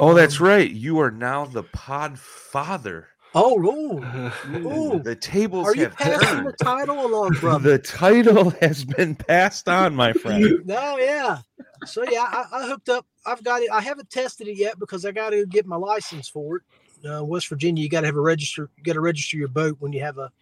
Oh, 0.00 0.14
that's 0.14 0.40
Um, 0.40 0.46
right. 0.48 0.68
You 0.68 0.98
are 0.98 1.12
now 1.12 1.44
the 1.44 1.62
pod 1.62 2.18
father. 2.18 3.06
Oh, 3.40 3.56
ooh, 3.64 4.28
Ooh. 4.68 5.00
The 5.04 5.14
tables 5.14 5.68
are 5.68 5.76
you 5.76 5.88
passing 5.88 6.18
turned. 6.18 6.46
the 6.48 6.52
title 6.52 7.06
along, 7.06 7.30
brother? 7.40 7.70
The 7.70 7.78
title 7.78 8.50
has 8.60 8.84
been 8.84 9.14
passed 9.14 9.68
on, 9.68 9.94
my 9.94 10.12
friend. 10.12 10.60
No, 10.64 10.98
yeah. 10.98 11.38
So 11.86 12.02
yeah, 12.10 12.24
I, 12.28 12.46
I 12.52 12.66
hooked 12.66 12.88
up. 12.88 13.06
I've 13.24 13.44
got 13.44 13.62
it. 13.62 13.70
I 13.70 13.80
haven't 13.80 14.10
tested 14.10 14.48
it 14.48 14.56
yet 14.56 14.78
because 14.78 15.04
I 15.04 15.12
got 15.12 15.30
to 15.30 15.46
get 15.46 15.66
my 15.66 15.76
license 15.76 16.28
for 16.28 16.56
it. 16.56 16.62
Uh, 17.08 17.24
West 17.24 17.48
Virginia, 17.48 17.82
you 17.82 17.88
got 17.88 18.00
to 18.00 18.06
have 18.06 18.16
a 18.16 18.20
register. 18.20 18.70
You 18.76 18.82
got 18.82 18.94
to 18.94 19.00
register 19.00 19.36
your 19.36 19.48
boat 19.48 19.76
when 19.78 19.92
you 19.92 20.00
have 20.00 20.18
a 20.18 20.32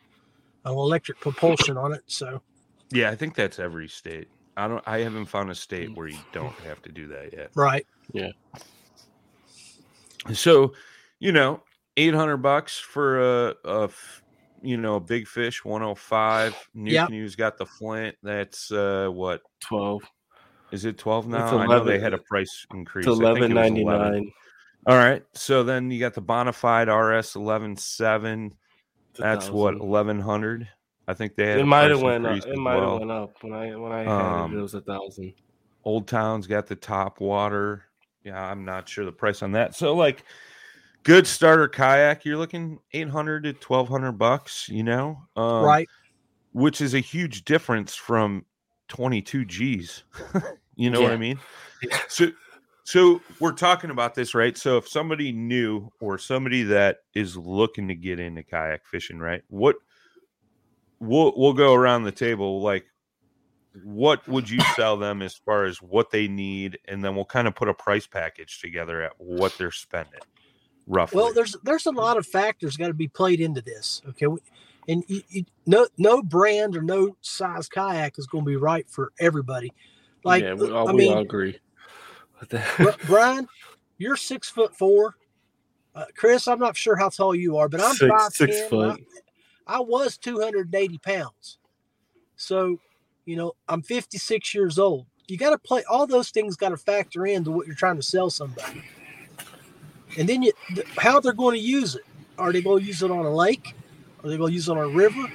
an 0.65 0.73
electric 0.73 1.21
propulsion 1.21 1.77
on 1.77 1.93
it. 1.93 2.03
So 2.07 2.41
Yeah, 2.91 3.11
I 3.11 3.15
think 3.15 3.35
that's 3.35 3.59
every 3.59 3.89
state. 3.89 4.29
I 4.57 4.69
don't. 4.69 4.83
I 4.87 5.01
haven't 5.01 5.27
found 5.27 5.51
a 5.51 5.55
state 5.55 5.95
where 5.95 6.09
you 6.09 6.19
don't 6.33 6.55
have 6.61 6.81
to 6.83 6.93
do 6.93 7.09
that 7.09 7.33
yet. 7.33 7.51
right, 7.55 7.87
Yeah. 8.13 8.31
So, 10.33 10.73
you 11.21 11.31
know, 11.31 11.63
eight 11.97 12.15
hundred 12.15 12.39
bucks 12.39 12.79
for 12.79 13.21
a, 13.49 13.55
a 13.65 13.83
f- 13.85 14.23
you 14.63 14.77
know, 14.77 14.97
a 14.97 15.01
big 15.01 15.27
fish, 15.27 15.65
one 15.65 15.83
hundred 15.83 15.97
five. 15.97 16.55
New 16.75 16.91
Yep. 16.93 17.09
Canoe's 17.09 17.37
got 17.37 17.59
the 17.59 17.67
Flint. 17.67 18.17
That's 18.23 18.71
uh 18.73 19.09
what 19.13 19.43
Twelve. 19.61 20.03
is 20.73 20.85
it? 20.85 20.99
Twelve 20.99 21.27
now. 21.29 21.45
It's 21.45 21.53
I 21.53 21.67
know 21.67 21.85
they 21.85 21.99
had 21.99 22.15
a 22.15 22.19
price 22.19 22.67
increase. 22.75 23.07
It's 23.07 23.17
I 23.17 23.19
think 23.19 23.23
it 23.23 23.31
eleven 23.31 23.55
was 23.55 23.65
ninety 23.65 23.83
11. 23.83 24.13
nine. 24.13 24.33
All 24.87 24.97
right. 24.97 25.25
So 25.35 25.63
then 25.65 25.91
you 25.91 25.99
got 26.01 26.15
the 26.15 26.23
Bonafide 26.23 26.89
RS 26.89 27.37
eleven 27.37 27.77
seven. 27.77 28.53
That's 29.19 29.49
what 29.51 29.75
eleven 29.75 30.21
hundred. 30.21 30.69
I 31.09 31.15
think 31.15 31.37
they 31.37 31.47
had. 31.47 31.59
It 31.61 31.65
might 31.67 31.91
have 31.91 32.03
went 32.03 32.27
up. 32.27 32.37
It 32.47 32.57
might 32.57 32.75
have 32.75 32.83
well. 32.83 32.99
went 32.99 33.11
up 33.13 33.35
when 33.43 33.53
I 33.53 33.77
when 33.77 33.93
I 33.93 33.99
had 34.01 34.09
Um, 34.09 34.55
it. 34.55 34.59
It 34.59 34.63
was 34.63 34.75
a 34.75 34.81
thousand. 34.81 35.35
Old 35.85 36.09
Town's 36.09 36.47
got 36.49 36.67
the 36.67 36.75
top 36.77 37.21
water. 37.21 37.85
Yeah, 38.25 38.43
I'm 38.43 38.65
not 38.65 38.89
sure 38.89 39.05
the 39.05 39.13
price 39.13 39.43
on 39.43 39.53
that. 39.53 39.75
So 39.77 39.95
like 39.95 40.25
good 41.07 41.27
starter 41.27 41.69
kayak, 41.69 42.25
you're 42.25 42.37
looking 42.37 42.81
800 42.93 43.45
to 43.45 43.53
1200 43.53 44.13
bucks, 44.13 44.69
you 44.69 44.83
know? 44.83 45.19
Um, 45.37 45.63
right. 45.63 45.89
Which 46.53 46.81
is 46.81 46.95
a 46.95 47.01
huge 47.01 47.45
difference 47.45 47.95
from 47.95 48.45
22 48.89 49.45
G's. 49.45 50.03
you 50.77 50.91
know 50.91 51.01
what 51.01 51.13
I 51.13 51.15
Yeah. 51.15 51.19
mean? 51.19 51.39
So 52.09 52.27
so 52.85 53.21
we're 53.41 53.53
talking 53.53 53.91
about 53.91 54.15
this, 54.15 54.35
right? 54.35 54.57
So 54.57 54.79
if 54.79 54.89
somebody 54.89 55.33
new 55.33 55.91
or 56.01 56.19
somebody 56.19 56.63
that 56.65 56.99
is 57.15 57.37
looking 57.37 57.89
to 57.89 57.95
get 57.95 58.19
into 58.19 58.43
kayak 58.43 58.87
fishing, 58.87 59.19
right? 59.19 59.43
What 59.49 59.77
we'll 60.99 61.33
we'll 61.37 61.53
go 61.53 61.75
around 61.75 62.05
the 62.05 62.13
table 62.13 62.63
like 62.63 62.87
what 63.85 64.27
would 64.27 64.49
you 64.49 64.63
sell 64.63 64.97
them 64.97 65.21
as 65.23 65.35
far 65.35 65.65
as 65.67 65.83
what 65.83 66.11
they 66.11 66.29
need, 66.29 66.79
and 66.89 67.05
then 67.05 67.15
we'll 67.15 67.25
kind 67.27 67.47
of 67.47 67.55
put 67.55 67.69
a 67.69 67.75
price 67.75 68.07
package 68.07 68.61
together 68.61 69.03
at 69.03 69.13
what 69.19 69.53
they're 69.59 69.71
spending, 69.71 70.21
roughly. 70.87 71.17
Well, 71.17 71.33
there's 71.33 71.57
there's 71.63 71.87
a 71.87 71.91
lot 71.91 72.17
of 72.17 72.27
factors 72.27 72.77
got 72.77 72.89
to 72.89 72.95
be 72.95 73.09
played 73.09 73.41
into 73.41 73.63
this. 73.63 74.03
Okay, 74.11 74.27
and 74.89 75.05
you, 75.09 75.23
you, 75.29 75.45
no 75.67 75.87
no 75.99 76.23
brand 76.23 76.77
or 76.77 76.83
no 76.83 77.17
size 77.21 77.69
kayak 77.69 78.19
is 78.19 78.27
going 78.27 78.45
to 78.45 78.49
be 78.49 78.57
right 78.57 78.89
for 78.89 79.13
everybody. 79.19 79.73
Like 80.25 80.43
yeah, 80.43 80.55
we, 80.55 80.71
all, 80.71 80.89
I 80.89 80.93
mean, 80.93 81.17
agree. 81.17 81.59
with 82.41 82.51
that. 82.51 82.99
Brian, 83.07 83.47
you're 83.99 84.17
six 84.17 84.49
foot 84.49 84.77
four. 84.77 85.17
Uh, 85.95 86.05
Chris, 86.15 86.47
I'm 86.47 86.59
not 86.59 86.77
sure 86.77 86.95
how 86.95 87.09
tall 87.09 87.35
you 87.35 87.57
are, 87.57 87.69
but 87.69 87.81
I'm 87.81 87.95
Six- 87.95 88.11
five 88.11 88.33
six 88.33 88.69
foot. 88.69 89.01
I, 89.67 89.77
I 89.77 89.81
was 89.81 90.19
280 90.19 90.99
pounds. 90.99 91.59
So, 92.37 92.79
you 93.25 93.37
know, 93.37 93.55
I'm 93.69 93.83
56 93.83 94.55
years 94.55 94.79
old. 94.79 95.07
You 95.27 95.39
got 95.39 95.51
to 95.51 95.59
play 95.59 95.83
all 95.91 96.07
those 96.07 96.31
things. 96.31 96.55
Got 96.55 96.69
to 96.69 96.77
factor 96.77 97.27
into 97.27 97.51
what 97.51 97.67
you're 97.67 97.75
trying 97.75 97.97
to 97.97 98.03
sell 98.03 98.31
somebody. 98.31 98.85
And 100.17 100.29
then 100.29 100.43
you, 100.43 100.53
how 100.97 101.21
they're 101.21 101.33
going 101.33 101.55
to 101.55 101.61
use 101.61 101.95
it. 101.95 102.03
Are 102.39 102.53
they 102.53 102.63
going 102.63 102.81
to 102.81 102.87
use 102.87 103.03
it 103.03 103.11
on 103.11 103.25
a 103.25 103.31
lake? 103.31 103.75
Are 104.23 104.31
they 104.31 104.37
going 104.37 104.51
to 104.51 104.55
use 104.55 104.69
it 104.69 104.73
on 104.73 104.79
a 104.79 104.89
river? 104.89 105.27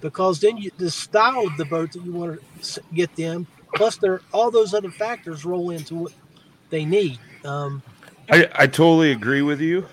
Because 0.00 0.40
then 0.40 0.56
you, 0.56 0.70
the 0.78 0.90
style 0.90 1.46
of 1.46 1.56
the 1.56 1.64
boat 1.64 1.92
that 1.92 2.02
you 2.02 2.12
want 2.12 2.40
to 2.62 2.80
get 2.92 3.14
them, 3.16 3.46
plus 3.74 3.96
there 3.96 4.20
all 4.32 4.50
those 4.50 4.74
other 4.74 4.90
factors 4.90 5.44
roll 5.44 5.70
into 5.70 5.94
what 5.94 6.12
they 6.70 6.84
need. 6.84 7.18
Um, 7.44 7.82
I, 8.30 8.48
I 8.54 8.66
totally 8.66 9.12
agree 9.12 9.42
with 9.42 9.60
you. 9.60 9.86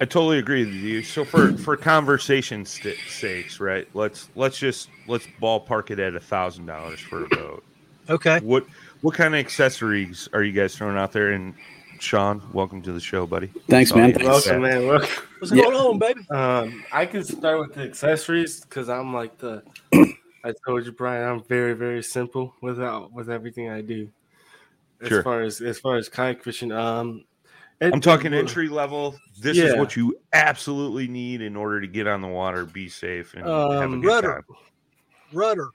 I 0.00 0.06
totally 0.06 0.38
agree 0.38 0.64
with 0.64 0.74
you. 0.74 1.02
So 1.02 1.24
for 1.24 1.56
for 1.56 1.76
conversation 1.76 2.64
st- 2.64 2.96
sakes, 3.08 3.60
right? 3.60 3.88
Let's 3.94 4.28
let's 4.34 4.58
just 4.58 4.88
let's 5.06 5.26
ballpark 5.40 5.90
it 5.90 5.98
at 5.98 6.14
a 6.14 6.20
thousand 6.20 6.66
dollars 6.66 7.00
for 7.00 7.24
a 7.24 7.28
boat. 7.28 7.64
okay. 8.08 8.40
What 8.40 8.66
what 9.00 9.14
kind 9.14 9.34
of 9.34 9.38
accessories 9.38 10.28
are 10.32 10.42
you 10.42 10.52
guys 10.52 10.76
throwing 10.76 10.98
out 10.98 11.12
there? 11.12 11.32
And 11.32 11.54
Sean, 12.04 12.42
welcome 12.52 12.82
to 12.82 12.92
the 12.92 13.00
show, 13.00 13.26
buddy. 13.26 13.46
Thanks, 13.68 13.94
man. 13.94 14.10
yeah. 14.10 14.16
Thanks. 14.16 14.46
Welcome, 14.46 14.62
man. 14.62 14.86
Welcome. 14.86 15.08
What's 15.38 15.52
Yeah. 15.52 15.62
going 15.64 15.76
on, 15.76 15.98
baby? 15.98 16.20
Um, 16.30 16.84
I 16.92 17.06
can 17.06 17.24
start 17.24 17.58
with 17.60 17.74
the 17.74 17.82
accessories 17.82 18.60
because 18.60 18.88
I'm 18.88 19.14
like 19.14 19.38
the. 19.38 19.62
I 20.44 20.52
told 20.66 20.84
you, 20.84 20.92
Brian. 20.92 21.26
I'm 21.26 21.42
very, 21.44 21.72
very 21.72 22.02
simple 22.02 22.54
without 22.60 23.10
with 23.12 23.30
everything 23.30 23.70
I 23.70 23.80
do. 23.80 24.10
As 25.00 25.08
Sure. 25.08 25.22
far 25.22 25.40
as 25.42 25.60
as 25.62 25.78
far 25.78 25.96
as 25.96 26.08
kayak 26.10 26.42
fishing, 26.42 26.70
um, 26.72 27.24
it- 27.80 27.92
I'm 27.94 28.00
talking 28.00 28.32
well, 28.32 28.40
entry 28.40 28.68
level. 28.68 29.16
This 29.40 29.56
is 29.56 29.74
what 29.74 29.96
you 29.96 30.14
absolutely 30.34 31.08
need 31.08 31.40
in 31.40 31.56
order 31.56 31.80
to 31.80 31.86
get 31.86 32.06
on 32.06 32.20
the 32.20 32.28
water, 32.28 32.66
be 32.66 32.88
safe, 32.90 33.32
and 33.34 33.44
have 33.46 33.50
a 33.50 33.84
Um, 33.84 34.00
good 34.02 34.06
rudder. 34.08 34.32
time. 34.32 34.56
Rudder. 35.32 35.68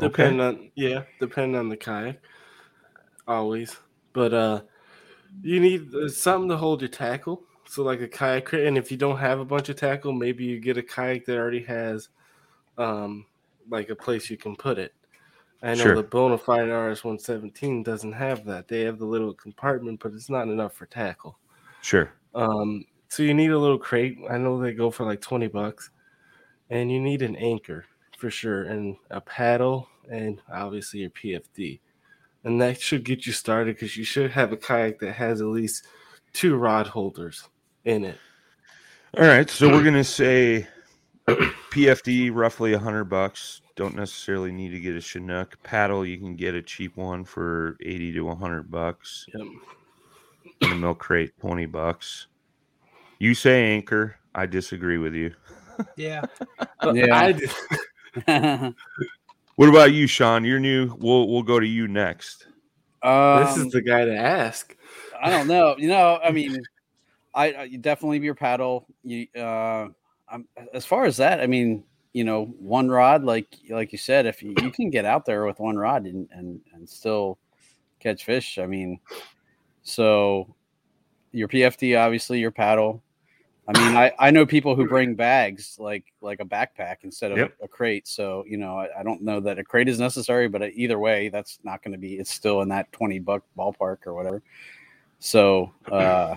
Depend 0.00 0.40
on 0.40 0.70
yeah, 0.74 1.02
depend 1.20 1.54
on 1.54 1.68
the 1.68 1.76
kayak. 1.76 2.16
Always, 3.28 3.76
but 4.12 4.32
uh, 4.34 4.60
you 5.42 5.60
need 5.60 5.94
uh, 5.94 6.08
something 6.08 6.48
to 6.48 6.56
hold 6.56 6.80
your 6.80 6.88
tackle. 6.88 7.42
So 7.66 7.82
like 7.82 8.00
a 8.00 8.08
kayak, 8.08 8.44
crate, 8.44 8.66
and 8.66 8.76
if 8.76 8.90
you 8.90 8.96
don't 8.96 9.18
have 9.18 9.40
a 9.40 9.44
bunch 9.44 9.68
of 9.70 9.76
tackle, 9.76 10.12
maybe 10.12 10.44
you 10.44 10.60
get 10.60 10.76
a 10.76 10.82
kayak 10.82 11.24
that 11.24 11.36
already 11.38 11.62
has, 11.64 12.08
um, 12.76 13.24
like 13.70 13.88
a 13.88 13.96
place 13.96 14.28
you 14.28 14.36
can 14.36 14.54
put 14.54 14.78
it. 14.78 14.92
I 15.62 15.68
know 15.74 15.82
Sure. 15.82 15.96
the 15.96 16.04
Bonafide 16.04 16.68
RS 16.68 17.04
one 17.04 17.18
seventeen 17.18 17.82
doesn't 17.82 18.12
have 18.12 18.44
that. 18.44 18.68
They 18.68 18.82
have 18.82 18.98
the 18.98 19.06
little 19.06 19.32
compartment, 19.32 20.00
but 20.00 20.12
it's 20.12 20.28
not 20.28 20.48
enough 20.48 20.74
for 20.74 20.84
tackle. 20.84 21.38
Sure. 21.80 22.12
Um, 22.34 22.84
so 23.08 23.22
you 23.22 23.32
need 23.32 23.50
a 23.50 23.58
little 23.58 23.78
crate. 23.78 24.18
I 24.28 24.36
know 24.36 24.60
they 24.60 24.74
go 24.74 24.90
for 24.90 25.06
like 25.06 25.22
twenty 25.22 25.46
bucks, 25.46 25.88
and 26.68 26.92
you 26.92 27.00
need 27.00 27.22
an 27.22 27.36
anchor 27.36 27.86
for 28.18 28.28
sure, 28.30 28.64
and 28.64 28.96
a 29.10 29.22
paddle, 29.22 29.88
and 30.10 30.40
obviously 30.52 31.00
your 31.00 31.10
PFD, 31.10 31.80
and 32.44 32.60
that 32.60 32.80
should 32.80 33.04
get 33.04 33.26
you 33.26 33.32
started 33.32 33.74
because 33.76 33.96
you 33.96 34.04
should 34.04 34.30
have 34.30 34.52
a 34.52 34.56
kayak 34.56 34.98
that 35.00 35.12
has 35.12 35.40
at 35.40 35.46
least 35.46 35.86
two 36.32 36.56
rod 36.56 36.86
holders 36.86 37.48
in 37.84 38.04
it. 38.04 38.18
All 39.18 39.24
right, 39.24 39.48
so 39.48 39.68
we're 39.68 39.82
gonna 39.84 40.04
say 40.04 40.66
PFD 41.26 42.30
roughly 42.34 42.74
a 42.74 42.78
hundred 42.78 43.04
bucks. 43.04 43.60
Don't 43.76 43.96
necessarily 43.96 44.52
need 44.52 44.70
to 44.70 44.80
get 44.80 44.94
a 44.94 45.00
Chinook 45.00 45.58
paddle. 45.62 46.06
You 46.06 46.18
can 46.18 46.36
get 46.36 46.54
a 46.54 46.62
cheap 46.62 46.96
one 46.96 47.24
for 47.24 47.76
eighty 47.80 48.12
to 48.12 48.34
hundred 48.34 48.70
bucks. 48.70 49.26
Yep. 49.34 49.46
And 50.62 50.72
a 50.72 50.76
milk 50.76 50.98
crate 50.98 51.32
twenty 51.40 51.66
bucks. 51.66 52.26
You 53.18 53.34
say 53.34 53.74
anchor. 53.74 54.16
I 54.34 54.46
disagree 54.46 54.98
with 54.98 55.14
you. 55.14 55.34
Yeah. 55.96 56.24
Yeah. 56.92 57.16
I 57.16 57.32
did- 57.32 57.50
What 59.56 59.68
about 59.68 59.92
you, 59.92 60.06
Sean? 60.06 60.44
You're 60.44 60.58
new. 60.58 60.94
We'll 60.98 61.28
we'll 61.28 61.42
go 61.42 61.60
to 61.60 61.66
you 61.66 61.86
next. 61.86 62.46
this 63.02 63.56
is 63.56 63.62
Um, 63.64 63.70
the 63.70 63.82
guy 63.82 64.04
to 64.04 64.16
ask. 64.16 64.76
I 65.22 65.30
don't 65.30 65.46
know. 65.46 65.76
You 65.78 65.88
know, 65.88 66.18
I 66.22 66.32
mean, 66.32 66.60
I, 67.34 67.52
I 67.52 67.62
you 67.64 67.78
definitely 67.78 68.18
your 68.20 68.34
paddle. 68.34 68.86
You, 69.04 69.26
uh, 69.36 69.88
I'm, 70.28 70.48
as 70.72 70.84
far 70.84 71.04
as 71.04 71.18
that, 71.18 71.40
I 71.40 71.46
mean, 71.46 71.84
you 72.12 72.24
know, 72.24 72.46
one 72.58 72.88
rod, 72.88 73.22
like 73.22 73.46
like 73.70 73.92
you 73.92 73.98
said, 73.98 74.26
if 74.26 74.42
you, 74.42 74.54
you 74.60 74.72
can 74.72 74.90
get 74.90 75.04
out 75.04 75.24
there 75.24 75.46
with 75.46 75.60
one 75.60 75.76
rod 75.76 76.06
and 76.06 76.28
and 76.32 76.60
and 76.72 76.88
still 76.88 77.38
catch 78.00 78.24
fish, 78.24 78.58
I 78.58 78.66
mean, 78.66 78.98
so 79.82 80.52
your 81.30 81.46
PFD, 81.48 81.96
obviously, 81.98 82.40
your 82.40 82.50
paddle. 82.50 83.03
I 83.66 83.72
mean, 83.80 83.96
I, 83.96 84.12
I 84.18 84.30
know 84.30 84.44
people 84.44 84.74
who 84.76 84.86
bring 84.86 85.14
bags 85.14 85.76
like 85.78 86.04
like 86.20 86.40
a 86.40 86.44
backpack 86.44 86.96
instead 87.02 87.32
of 87.32 87.38
Yep. 87.38 87.54
a, 87.62 87.68
crate. 87.68 88.06
So 88.06 88.44
you 88.46 88.58
know, 88.58 88.78
I, 88.78 89.00
I 89.00 89.02
don't 89.02 89.22
know 89.22 89.40
that 89.40 89.58
a 89.58 89.64
crate 89.64 89.88
is 89.88 89.98
necessary, 89.98 90.48
but 90.48 90.62
either 90.74 90.98
way, 90.98 91.30
that's 91.30 91.58
not 91.64 91.82
going 91.82 91.92
to 91.92 91.98
be. 91.98 92.14
It's 92.14 92.30
still 92.30 92.60
in 92.60 92.68
that 92.68 92.92
twenty 92.92 93.18
buck 93.18 93.42
ballpark 93.56 94.06
or 94.06 94.14
whatever. 94.14 94.42
So 95.18 95.72
uh, 95.90 96.34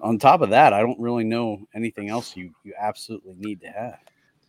on 0.00 0.18
top 0.18 0.40
of 0.40 0.50
that, 0.50 0.72
I 0.72 0.80
don't 0.80 0.98
really 0.98 1.24
know 1.24 1.66
anything 1.74 2.08
else 2.08 2.36
you 2.36 2.52
you 2.64 2.74
absolutely 2.78 3.34
need 3.38 3.60
to 3.60 3.68
have. 3.68 3.98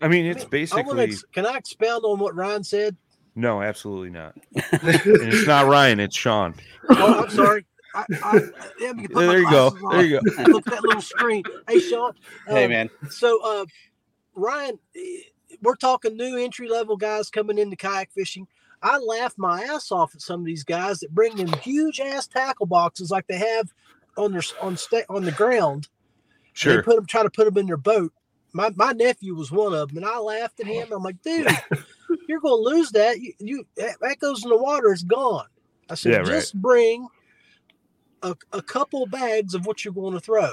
I 0.01 0.07
mean, 0.07 0.25
it's 0.25 0.43
I 0.43 0.47
basically 0.47 1.03
ex- 1.03 1.23
can 1.31 1.45
I 1.45 1.57
expound 1.57 2.03
on 2.03 2.17
what 2.17 2.35
Ryan 2.35 2.63
said? 2.63 2.97
no, 3.35 3.61
absolutely 3.61 4.09
not. 4.09 4.35
and 4.55 4.63
it's 4.73 5.47
not 5.47 5.67
Ryan. 5.67 5.99
It's 5.99 6.17
Sean. 6.17 6.55
Oh, 6.89 7.23
I'm 7.23 7.29
sorry. 7.29 7.65
I, 7.93 8.05
I, 8.23 8.41
let 8.81 8.95
me 8.95 9.07
There 9.07 9.39
you 9.39 9.49
go. 9.49 9.67
on. 9.67 9.91
There 9.97 10.05
you 10.05 10.19
go. 10.19 10.43
Look 10.51 10.67
at 10.67 10.73
that 10.73 10.83
little 10.83 11.01
screen. 11.01 11.43
Hey, 11.67 11.79
Sean. 11.79 12.13
hey 12.47 12.65
um, 12.65 12.69
man, 12.71 12.89
So, 13.09 13.39
uh, 13.43 13.65
Ryan, 14.35 14.79
eh, 14.95 15.21
we're 15.61 15.75
talking 15.75 16.15
new 16.15 16.37
entry 16.37 16.69
level 16.69 16.97
guys 16.97 17.29
coming 17.29 17.57
into 17.57 17.75
kayak 17.75 18.11
fishing. 18.11 18.47
I 18.81 18.97
laugh 18.97 19.33
my 19.37 19.61
ass 19.63 19.91
off 19.91 20.15
at 20.15 20.21
some 20.21 20.39
of 20.39 20.45
these 20.45 20.63
guys 20.63 20.99
that 20.99 21.13
bring 21.13 21.37
in 21.37 21.47
huge 21.59 21.99
ass 21.99 22.27
tackle 22.27 22.65
boxes 22.65 23.11
like 23.11 23.27
they 23.27 23.37
have 23.37 23.71
on 24.17 24.31
their 24.31 24.41
on 24.61 24.75
sta- 24.75 25.05
on 25.09 25.23
the 25.23 25.31
ground. 25.31 25.87
Sure. 26.53 26.77
They 26.77 26.81
put 26.81 26.95
them, 26.95 27.05
try 27.05 27.23
to 27.23 27.29
put 27.29 27.45
them 27.45 27.57
in 27.57 27.67
their 27.67 27.77
boat. 27.77 28.11
My 28.53 28.71
my 28.75 28.91
nephew 28.91 29.35
was 29.35 29.51
one 29.51 29.73
of 29.73 29.89
them, 29.89 29.97
and 29.97 30.05
I 30.05 30.17
laughed 30.17 30.59
at 30.59 30.65
him. 30.65 30.87
I'm 30.91 31.03
like, 31.03 31.21
dude, 31.21 31.47
you're 32.27 32.39
going 32.39 32.63
to 32.63 32.69
lose 32.75 32.91
that. 32.91 33.19
You, 33.19 33.33
you 33.39 33.67
that 33.77 33.97
that 34.01 34.19
goes 34.19 34.43
in 34.43 34.49
the 34.49 34.57
water, 34.57 34.91
it's 34.91 35.03
gone. 35.03 35.45
I 35.89 35.95
said, 35.95 36.11
Yeah, 36.13 36.17
right. 36.19 36.27
just 36.27 36.59
bring 36.59 37.07
a, 38.23 38.35
a 38.53 38.61
couple 38.61 39.05
bags 39.05 39.53
of 39.53 39.65
what 39.65 39.83
you're 39.83 39.93
going 39.93 40.13
to 40.13 40.19
throw. 40.19 40.51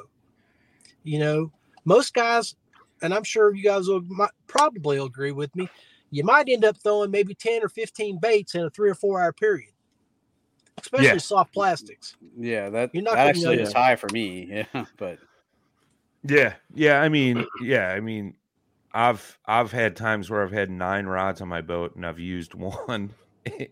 You 1.04 1.18
know, 1.18 1.52
most 1.85 2.14
guys, 2.14 2.54
and 3.02 3.14
I'm 3.14 3.24
sure 3.24 3.54
you 3.54 3.62
guys 3.62 3.88
will 3.88 4.02
might, 4.02 4.31
probably 4.46 4.98
will 4.98 5.07
agree 5.07 5.33
with 5.33 5.54
me. 5.57 5.68
You 6.11 6.24
might 6.24 6.48
end 6.48 6.64
up 6.64 6.76
throwing 6.78 7.11
maybe 7.11 7.35
10 7.35 7.62
or 7.62 7.68
15 7.68 8.18
baits 8.18 8.54
in 8.54 8.62
a 8.62 8.70
three 8.70 8.90
or 8.90 8.94
four 8.94 9.20
hour 9.20 9.33
period, 9.33 9.72
especially 10.81 11.07
Yeah. 11.07 11.18
soft 11.18 11.52
plastics. 11.52 12.16
yeah, 12.37 12.70
that, 12.70 12.94
You're 12.94 13.02
not 13.02 13.14
that 13.14 13.16
gonna 13.16 13.28
actually 13.31 13.57
know 13.57 13.62
is 13.62 13.72
high 13.72 13.96
for 13.96 14.09
me. 14.12 14.64
Yeah, 14.74 14.85
but 14.96 15.18
Yeah, 16.24 16.54
yeah. 16.74 17.00
I 17.00 17.09
mean, 17.09 17.46
yeah. 17.62 17.88
I 17.88 18.00
mean, 18.00 18.37
I've 18.92 19.38
I've 19.46 19.70
had 19.70 19.96
times 19.96 20.31
where 20.31 20.42
I've 20.42 20.52
had 20.52 20.70
nine 20.70 21.07
rods 21.07 21.40
on 21.40 21.48
my 21.48 21.61
boat 21.61 21.94
and 21.94 22.07
I've 22.07 22.18
used 22.18 22.54
one 22.87 23.14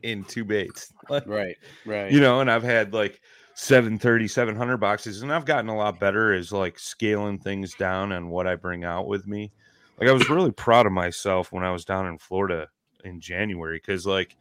in 0.02 0.24
two 0.24 0.44
baits. 0.44 0.92
Like, 1.08 1.26
right, 1.26 1.56
right. 1.84 2.10
you 2.10 2.20
know, 2.20 2.40
and 2.40 2.50
I've 2.50 2.62
had 2.64 2.92
like 2.92 3.20
730, 3.58 4.28
700 4.28 4.76
boxes, 4.76 5.22
and 5.22 5.32
I've 5.32 5.46
gotten 5.46 5.70
a 5.70 5.76
lot 5.76 5.98
better 5.98 6.34
as 6.34 6.52
like 6.52 6.78
scaling 6.78 7.38
things 7.38 7.72
down 7.72 8.12
and 8.12 8.30
what 8.30 8.46
I 8.46 8.54
bring 8.54 8.84
out 8.84 9.06
with 9.06 9.26
me. 9.26 9.50
Like 9.98 10.10
I 10.10 10.12
was 10.12 10.28
really 10.28 10.52
proud 10.52 10.84
of 10.84 10.92
myself 10.92 11.52
when 11.52 11.64
I 11.64 11.70
was 11.70 11.86
down 11.86 12.06
in 12.06 12.18
Florida 12.18 12.68
in 13.02 13.18
January 13.18 13.78
because 13.78 14.06
like 14.06 14.36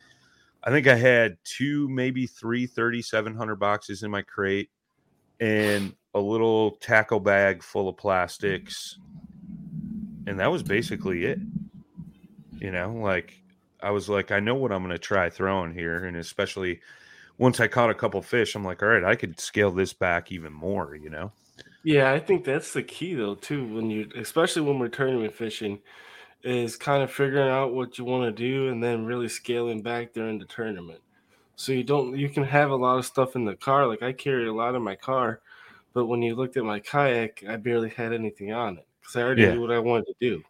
I 0.66 0.70
think 0.70 0.88
I 0.88 0.96
had 0.96 1.38
two, 1.46 1.88
maybe 1.88 2.28
three 2.28 2.66
3700 2.66 3.56
boxes 3.56 4.04
in 4.04 4.12
my 4.12 4.22
crate 4.22 4.70
and 5.40 5.96
a 6.14 6.20
little 6.20 6.72
tackle 6.82 7.22
bag 7.22 7.64
full 7.64 7.88
of 7.88 7.96
plastics. 7.96 9.00
And 10.28 10.38
that 10.42 10.52
was 10.52 10.62
basically 10.62 11.24
it. 11.24 11.40
You 12.60 12.72
know, 12.72 12.92
like 12.92 13.34
I 13.82 13.92
was 13.92 14.10
like, 14.10 14.34
I 14.34 14.42
know 14.42 14.56
what 14.56 14.74
I'm 14.74 14.84
going 14.84 14.92
to 14.92 15.00
try 15.00 15.30
throwing 15.30 15.74
here. 15.74 16.04
And 16.04 16.18
especially 16.18 16.82
once 17.38 17.60
I 17.60 17.68
caught 17.68 17.90
a 17.90 17.96
couple 17.96 18.22
fish, 18.22 18.56
I'm 18.56 18.66
like, 18.66 18.82
all 18.84 18.90
right, 18.90 19.04
I 19.04 19.16
could 19.16 19.40
scale 19.40 19.72
this 19.72 19.94
back 19.94 20.32
even 20.32 20.54
more, 20.54 20.96
you 20.96 21.10
know? 21.10 21.34
Yeah, 21.84 22.12
I 22.12 22.20
think 22.20 22.44
that's 22.46 22.74
the 22.74 22.84
key 22.84 23.14
though 23.14 23.36
too. 23.36 23.68
When 23.74 23.90
you, 23.90 24.10
especially 24.16 24.64
when 24.64 24.80
we're 24.80 24.90
tournament 24.90 25.34
fishing, 25.36 25.82
is 26.44 26.78
kind 26.78 27.04
of 27.04 27.12
figuring 27.12 27.50
out 27.50 27.74
what 27.74 27.98
you 27.98 28.06
want 28.06 28.26
to 28.36 28.44
do 28.44 28.70
and 28.70 28.84
then 28.84 29.06
really 29.06 29.30
scaling 29.30 29.84
back 29.84 30.14
during 30.14 30.40
the 30.40 30.46
tournament. 30.46 31.02
So 31.56 31.74
you 31.74 31.84
don't 31.84 32.18
you 32.18 32.30
can 32.30 32.44
have 32.46 32.72
a 32.72 32.76
lot 32.78 33.00
of 33.00 33.06
stuff 33.08 33.36
in 33.36 33.46
the 33.46 33.56
car. 33.58 33.88
Like 33.88 34.04
I 34.04 34.14
carry 34.14 34.48
a 34.48 34.54
lot 34.54 34.76
in 34.76 34.84
my 34.84 34.96
car, 34.98 35.42
but 35.94 36.08
when 36.08 36.22
you 36.24 36.36
looked 36.36 36.58
at 36.58 36.66
my 36.66 36.80
kayak, 36.82 37.44
I 37.48 37.58
barely 37.58 37.90
had 37.92 38.14
anything 38.14 38.54
on 38.54 38.78
it 38.80 38.88
because 39.02 39.16
I 39.18 39.24
already 39.24 39.46
Yeah. 39.46 39.48
knew 39.48 39.62
what 39.62 39.72
I 39.74 39.80
wanted 39.80 40.08
to 40.08 40.16
do. 40.22 40.44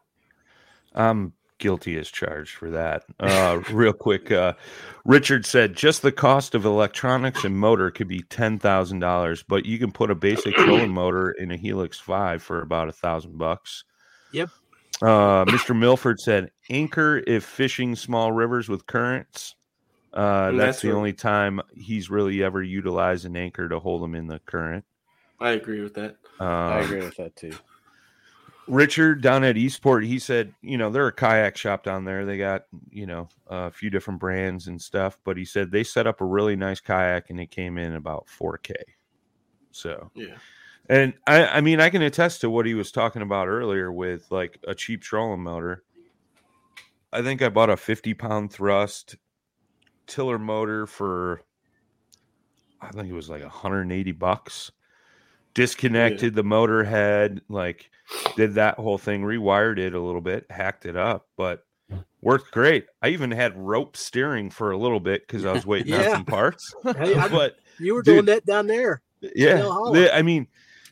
I'm 0.93 1.33
guilty 1.57 1.97
as 1.97 2.09
charged 2.09 2.55
for 2.55 2.69
that. 2.71 3.03
Uh, 3.19 3.61
real 3.71 3.93
quick, 3.93 4.31
uh, 4.31 4.53
Richard 5.05 5.45
said 5.45 5.75
just 5.75 6.01
the 6.01 6.11
cost 6.11 6.55
of 6.55 6.65
electronics 6.65 7.43
and 7.43 7.57
motor 7.57 7.91
could 7.91 8.07
be 8.07 8.21
ten 8.29 8.59
thousand 8.59 8.99
dollars, 8.99 9.43
but 9.43 9.65
you 9.65 9.77
can 9.79 9.91
put 9.91 10.11
a 10.11 10.15
basic 10.15 10.55
trolling 10.55 10.91
motor 10.93 11.31
in 11.31 11.51
a 11.51 11.57
Helix 11.57 11.99
Five 11.99 12.41
for 12.41 12.61
about 12.61 12.89
a 12.89 12.93
thousand 12.93 13.37
bucks. 13.37 13.83
Yep. 14.31 14.49
Uh, 15.01 15.45
Mr. 15.45 15.77
Milford 15.77 16.19
said 16.19 16.51
anchor 16.69 17.21
if 17.27 17.43
fishing 17.43 17.95
small 17.95 18.31
rivers 18.31 18.69
with 18.69 18.85
currents. 18.85 19.55
Uh, 20.13 20.51
that's, 20.51 20.57
that's 20.57 20.81
the 20.81 20.91
only 20.93 21.11
time 21.11 21.59
he's 21.75 22.09
really 22.09 22.41
ever 22.41 22.63
utilized 22.63 23.25
an 23.25 23.35
anchor 23.35 23.67
to 23.67 23.79
hold 23.79 24.01
him 24.01 24.15
in 24.15 24.27
the 24.27 24.39
current. 24.39 24.85
I 25.41 25.51
agree 25.51 25.81
with 25.81 25.93
that. 25.95 26.15
Um, 26.39 26.47
I 26.47 26.79
agree 26.79 27.01
with 27.01 27.17
that 27.17 27.35
too. 27.35 27.53
Richard 28.67 29.21
down 29.21 29.43
at 29.43 29.57
Eastport, 29.57 30.03
he 30.05 30.17
said, 30.17 30.53
you 30.61 30.77
know, 30.77 30.89
they're 30.89 31.07
a 31.07 31.13
kayak 31.13 31.57
shop 31.57 31.83
down 31.83 32.03
there. 32.05 32.25
They 32.25 32.37
got, 32.37 32.65
you 32.89 33.05
know, 33.05 33.27
a 33.47 33.71
few 33.71 33.89
different 33.89 34.19
brands 34.19 34.67
and 34.67 34.81
stuff, 34.81 35.17
but 35.23 35.37
he 35.37 35.45
said 35.45 35.71
they 35.71 35.83
set 35.83 36.07
up 36.07 36.21
a 36.21 36.25
really 36.25 36.55
nice 36.55 36.79
kayak 36.79 37.29
and 37.29 37.39
it 37.39 37.51
came 37.51 37.77
in 37.77 37.95
about 37.95 38.27
4K. 38.27 38.73
So, 39.71 40.09
Yeah. 40.15 40.35
and 40.89 41.13
I, 41.27 41.45
I 41.45 41.61
mean, 41.61 41.79
I 41.79 41.89
can 41.89 42.01
attest 42.01 42.41
to 42.41 42.49
what 42.49 42.65
he 42.65 42.73
was 42.73 42.91
talking 42.91 43.21
about 43.21 43.47
earlier 43.47 43.91
with 43.91 44.25
like 44.31 44.59
a 44.67 44.73
cheap 44.73 45.01
trolling 45.01 45.43
motor. 45.43 45.83
I 47.13 47.21
think 47.21 47.41
I 47.41 47.49
bought 47.49 47.69
a 47.69 47.77
50 47.77 48.13
pound 48.13 48.51
thrust 48.51 49.15
tiller 50.07 50.39
motor 50.39 50.87
for, 50.87 51.41
I 52.81 52.89
think 52.89 53.09
it 53.09 53.13
was 53.13 53.29
like 53.29 53.41
180 53.41 54.11
bucks. 54.13 54.71
Disconnected 55.55 56.35
the 56.35 56.43
motor 56.43 56.83
head, 56.83 57.41
like 57.49 57.89
did 58.35 58.53
that 58.55 58.75
whole 58.75 58.97
thing, 58.99 59.23
rewired 59.23 59.79
it 59.79 59.93
a 59.95 59.99
little 59.99 60.21
bit, 60.21 60.45
hacked 60.51 60.85
it 60.85 60.95
up, 60.95 61.27
but 61.37 61.65
worked 62.21 62.51
great. 62.51 62.85
I 63.01 63.07
even 63.09 63.31
had 63.31 63.57
rope 63.57 63.95
steering 63.97 64.49
for 64.49 64.71
a 64.71 64.77
little 64.77 64.99
bit 64.99 65.25
because 65.25 65.45
I 65.45 65.53
was 65.53 65.65
waiting 65.65 65.93
on 65.93 66.03
some 66.11 66.25
parts. 66.25 66.73
Hey, 66.97 67.15
I- 67.15 67.27
but 67.29 67.55
You 67.79 67.95
were 67.95 68.01
Dude. 68.03 68.15
doing 68.15 68.25
that 68.25 68.45
down 68.45 68.67
there. 68.67 69.01
yeah 69.21 69.55
the- 69.93 70.11
i 70.13 70.21
mean 70.21 70.45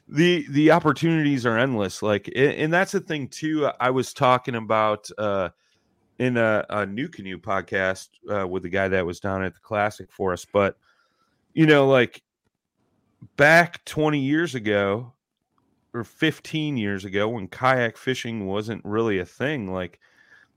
the 0.08 0.46
the 0.50 0.72
opportunities 0.72 1.46
are 1.46 1.58
endless 1.58 2.02
like 2.02 2.30
and 2.36 2.74
that's 2.74 2.92
the 2.94 3.00
thing 3.00 3.28
too 3.28 3.70
i 3.80 3.90
was 3.90 4.12
talking 4.14 4.56
about 4.56 5.08
uh 5.18 5.50
in 6.20 6.38
a, 6.38 6.66
a 6.70 6.78
NuCanoe 6.86 7.38
podcast 7.42 8.10
uh, 8.30 8.48
with 8.48 8.64
the 8.64 8.70
guy 8.70 8.88
that 8.88 9.06
was 9.06 9.20
down 9.20 9.44
at 9.44 9.54
the 9.54 9.60
classic 9.60 10.12
for 10.12 10.34
us 10.34 10.46
but 10.52 10.78
you 11.54 11.66
know 11.66 11.88
like 11.88 12.22
back 13.38 13.84
20 13.86 14.20
years 14.20 14.56
ago 14.56 15.14
or 15.94 16.04
15 16.04 16.78
years 16.78 17.06
ago 17.06 17.30
when 17.30 17.48
kayak 17.48 17.98
fishing 17.98 18.48
wasn't 18.48 18.84
really 18.84 19.20
a 19.20 19.26
thing 19.26 19.72
like 19.72 20.00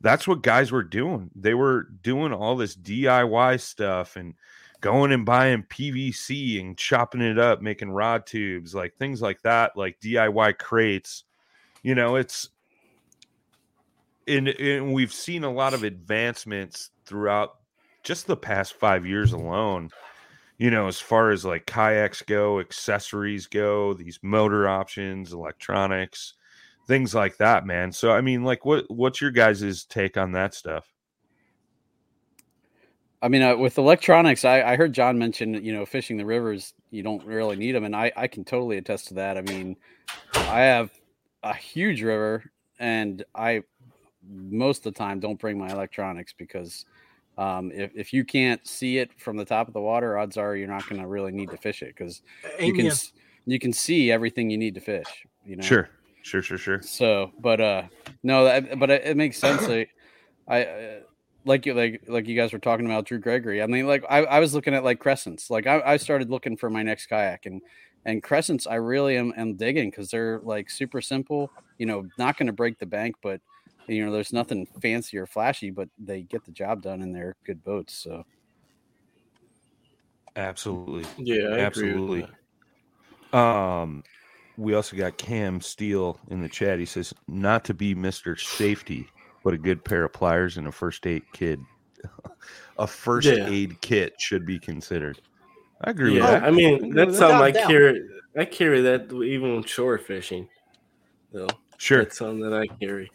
that's 0.00 0.26
what 0.26 0.42
guys 0.42 0.72
were 0.72 0.82
doing 0.82 1.30
they 1.34 1.54
were 1.54 1.88
doing 2.02 2.32
all 2.32 2.56
this 2.56 2.76
diy 2.76 3.60
stuff 3.60 4.16
and 4.16 4.34
going 4.80 5.12
and 5.12 5.26
buying 5.26 5.64
PVC 5.64 6.60
and 6.60 6.76
chopping 6.76 7.20
it 7.20 7.38
up, 7.38 7.60
making 7.62 7.90
rod 7.90 8.26
tubes, 8.26 8.74
like 8.74 8.96
things 8.96 9.22
like 9.22 9.42
that, 9.42 9.76
like 9.76 10.00
DIY 10.00 10.58
crates. 10.58 11.24
You 11.82 11.94
know, 11.94 12.16
it's 12.16 12.50
and, 14.28 14.48
and 14.48 14.92
we've 14.92 15.12
seen 15.12 15.44
a 15.44 15.52
lot 15.52 15.74
of 15.74 15.84
advancements 15.84 16.90
throughout 17.04 17.56
just 18.02 18.26
the 18.26 18.36
past 18.36 18.74
five 18.74 19.06
years 19.06 19.32
alone. 19.32 19.90
You 20.58 20.70
know, 20.70 20.88
as 20.88 20.98
far 20.98 21.30
as 21.30 21.44
like 21.44 21.66
kayaks 21.66 22.22
go, 22.22 22.60
accessories 22.60 23.46
go, 23.46 23.92
these 23.92 24.18
motor 24.22 24.68
options, 24.68 25.32
electronics, 25.32 26.34
things 26.86 27.14
like 27.14 27.36
that, 27.38 27.66
man. 27.66 27.92
So 27.92 28.12
I 28.12 28.20
mean, 28.20 28.42
like 28.42 28.64
what 28.64 28.84
what's 28.88 29.20
your 29.20 29.30
guys' 29.30 29.84
take 29.84 30.16
on 30.16 30.32
that 30.32 30.54
stuff? 30.54 30.88
I 33.22 33.28
mean, 33.28 33.42
uh, 33.42 33.56
with 33.56 33.78
electronics, 33.78 34.44
I, 34.44 34.62
I 34.62 34.76
heard 34.76 34.92
John 34.92 35.18
mention, 35.18 35.54
you 35.64 35.72
know, 35.72 35.86
fishing 35.86 36.16
the 36.16 36.26
rivers, 36.26 36.74
you 36.90 37.02
don't 37.02 37.24
really 37.24 37.56
need 37.56 37.72
them. 37.72 37.84
And 37.84 37.96
I, 37.96 38.12
I 38.14 38.28
can 38.28 38.44
totally 38.44 38.76
attest 38.76 39.08
to 39.08 39.14
that. 39.14 39.38
I 39.38 39.40
mean, 39.40 39.76
I 40.34 40.60
have 40.60 40.90
a 41.42 41.54
huge 41.54 42.02
river 42.02 42.44
and 42.78 43.24
I, 43.34 43.62
most 44.28 44.86
of 44.86 44.92
the 44.94 44.98
time, 44.98 45.18
don't 45.18 45.40
bring 45.40 45.58
my 45.58 45.70
electronics 45.70 46.34
because 46.36 46.84
um, 47.38 47.70
if, 47.72 47.90
if 47.94 48.12
you 48.12 48.24
can't 48.24 48.66
see 48.66 48.98
it 48.98 49.10
from 49.18 49.36
the 49.36 49.44
top 49.44 49.68
of 49.68 49.74
the 49.74 49.80
water, 49.80 50.18
odds 50.18 50.36
are 50.36 50.56
you're 50.56 50.68
not 50.68 50.88
going 50.88 51.00
to 51.00 51.06
really 51.06 51.32
need 51.32 51.50
to 51.50 51.56
fish 51.56 51.82
it 51.82 51.94
because 51.96 52.22
you 52.58 52.72
can, 52.72 52.86
Amen. 52.86 52.96
you 53.44 53.58
can 53.58 53.72
see 53.72 54.10
everything 54.10 54.50
you 54.50 54.58
need 54.58 54.74
to 54.74 54.80
fish, 54.80 55.26
you 55.44 55.56
know? 55.56 55.62
Sure, 55.62 55.90
sure, 56.22 56.42
sure, 56.42 56.58
sure. 56.58 56.82
So, 56.82 57.32
but 57.40 57.60
uh, 57.60 57.82
no, 58.22 58.44
that, 58.44 58.78
but 58.78 58.90
it, 58.90 59.02
it 59.04 59.16
makes 59.16 59.38
sense. 59.38 59.62
I, 59.68 59.86
I 60.48 60.64
uh, 60.64 61.00
like 61.44 61.64
you 61.64 61.74
like 61.74 62.02
like 62.08 62.26
you 62.26 62.36
guys 62.36 62.52
were 62.52 62.58
talking 62.58 62.86
about 62.86 63.06
Drew 63.06 63.18
Gregory. 63.18 63.62
I 63.62 63.66
mean, 63.66 63.86
like 63.86 64.04
I, 64.10 64.24
I 64.24 64.40
was 64.40 64.54
looking 64.54 64.74
at 64.74 64.84
like 64.84 64.98
crescents. 64.98 65.48
Like 65.48 65.66
I, 65.66 65.80
I 65.84 65.96
started 65.96 66.28
looking 66.28 66.56
for 66.56 66.68
my 66.68 66.82
next 66.82 67.06
kayak 67.06 67.46
and 67.46 67.62
and 68.04 68.22
crescents. 68.22 68.66
I 68.66 68.74
really 68.76 69.16
am, 69.16 69.32
am 69.36 69.54
digging 69.54 69.90
because 69.90 70.10
they're 70.10 70.40
like 70.40 70.68
super 70.68 71.00
simple. 71.00 71.50
You 71.78 71.86
know, 71.86 72.06
not 72.18 72.36
going 72.36 72.48
to 72.48 72.52
break 72.52 72.78
the 72.78 72.86
bank, 72.86 73.16
but 73.22 73.40
you 73.88 74.04
know, 74.04 74.12
there's 74.12 74.32
nothing 74.32 74.66
fancy 74.80 75.16
or 75.18 75.26
flashy, 75.26 75.70
but 75.70 75.88
they 75.98 76.22
get 76.22 76.44
the 76.44 76.52
job 76.52 76.82
done 76.82 77.02
and 77.02 77.14
they're 77.14 77.36
good 77.44 77.62
boats. 77.64 77.94
So 77.94 78.24
Absolutely. 80.36 81.06
Yeah, 81.16 81.48
I 81.52 81.58
Absolutely. 81.58 82.20
agree 82.20 82.26
with 82.26 82.34
that. 83.32 83.38
Um, 83.38 84.02
we 84.56 84.74
also 84.74 84.96
got 84.96 85.16
Cam 85.18 85.60
Steele 85.60 86.18
in 86.28 86.42
the 86.42 86.48
chat. 86.48 86.78
He 86.78 86.84
says, 86.84 87.12
not 87.26 87.64
to 87.64 87.74
be 87.74 87.94
Mr. 87.94 88.38
Safety, 88.38 89.08
but 89.44 89.54
a 89.54 89.58
good 89.58 89.84
pair 89.84 90.04
of 90.04 90.12
pliers 90.12 90.56
and 90.58 90.66
a 90.66 90.72
first 90.72 91.06
aid 91.06 91.22
kit. 91.32 91.58
a 92.78 92.86
first 92.86 93.28
Yeah. 93.28 93.48
aid 93.48 93.80
kit 93.80 94.12
should 94.18 94.46
be 94.46 94.58
considered. 94.58 95.20
I 95.84 95.90
agree 95.90 96.12
Yeah, 96.12 96.20
with 96.20 96.40
that. 96.40 96.44
I 96.44 96.50
mean 96.50 96.90
that's 96.94 97.12
Without 97.12 97.30
something 97.30 97.56
I 97.56 97.66
carry. 97.66 98.00
I 98.38 98.44
carry 98.44 98.80
that 98.82 99.12
even 99.12 99.54
when 99.54 99.62
shore 99.64 99.98
fishing. 99.98 100.48
So 101.32 101.46
Sure. 101.78 101.98
that's 102.04 102.18
something 102.18 102.40
that 102.40 102.54
I 102.54 102.66
carry. 102.82 103.10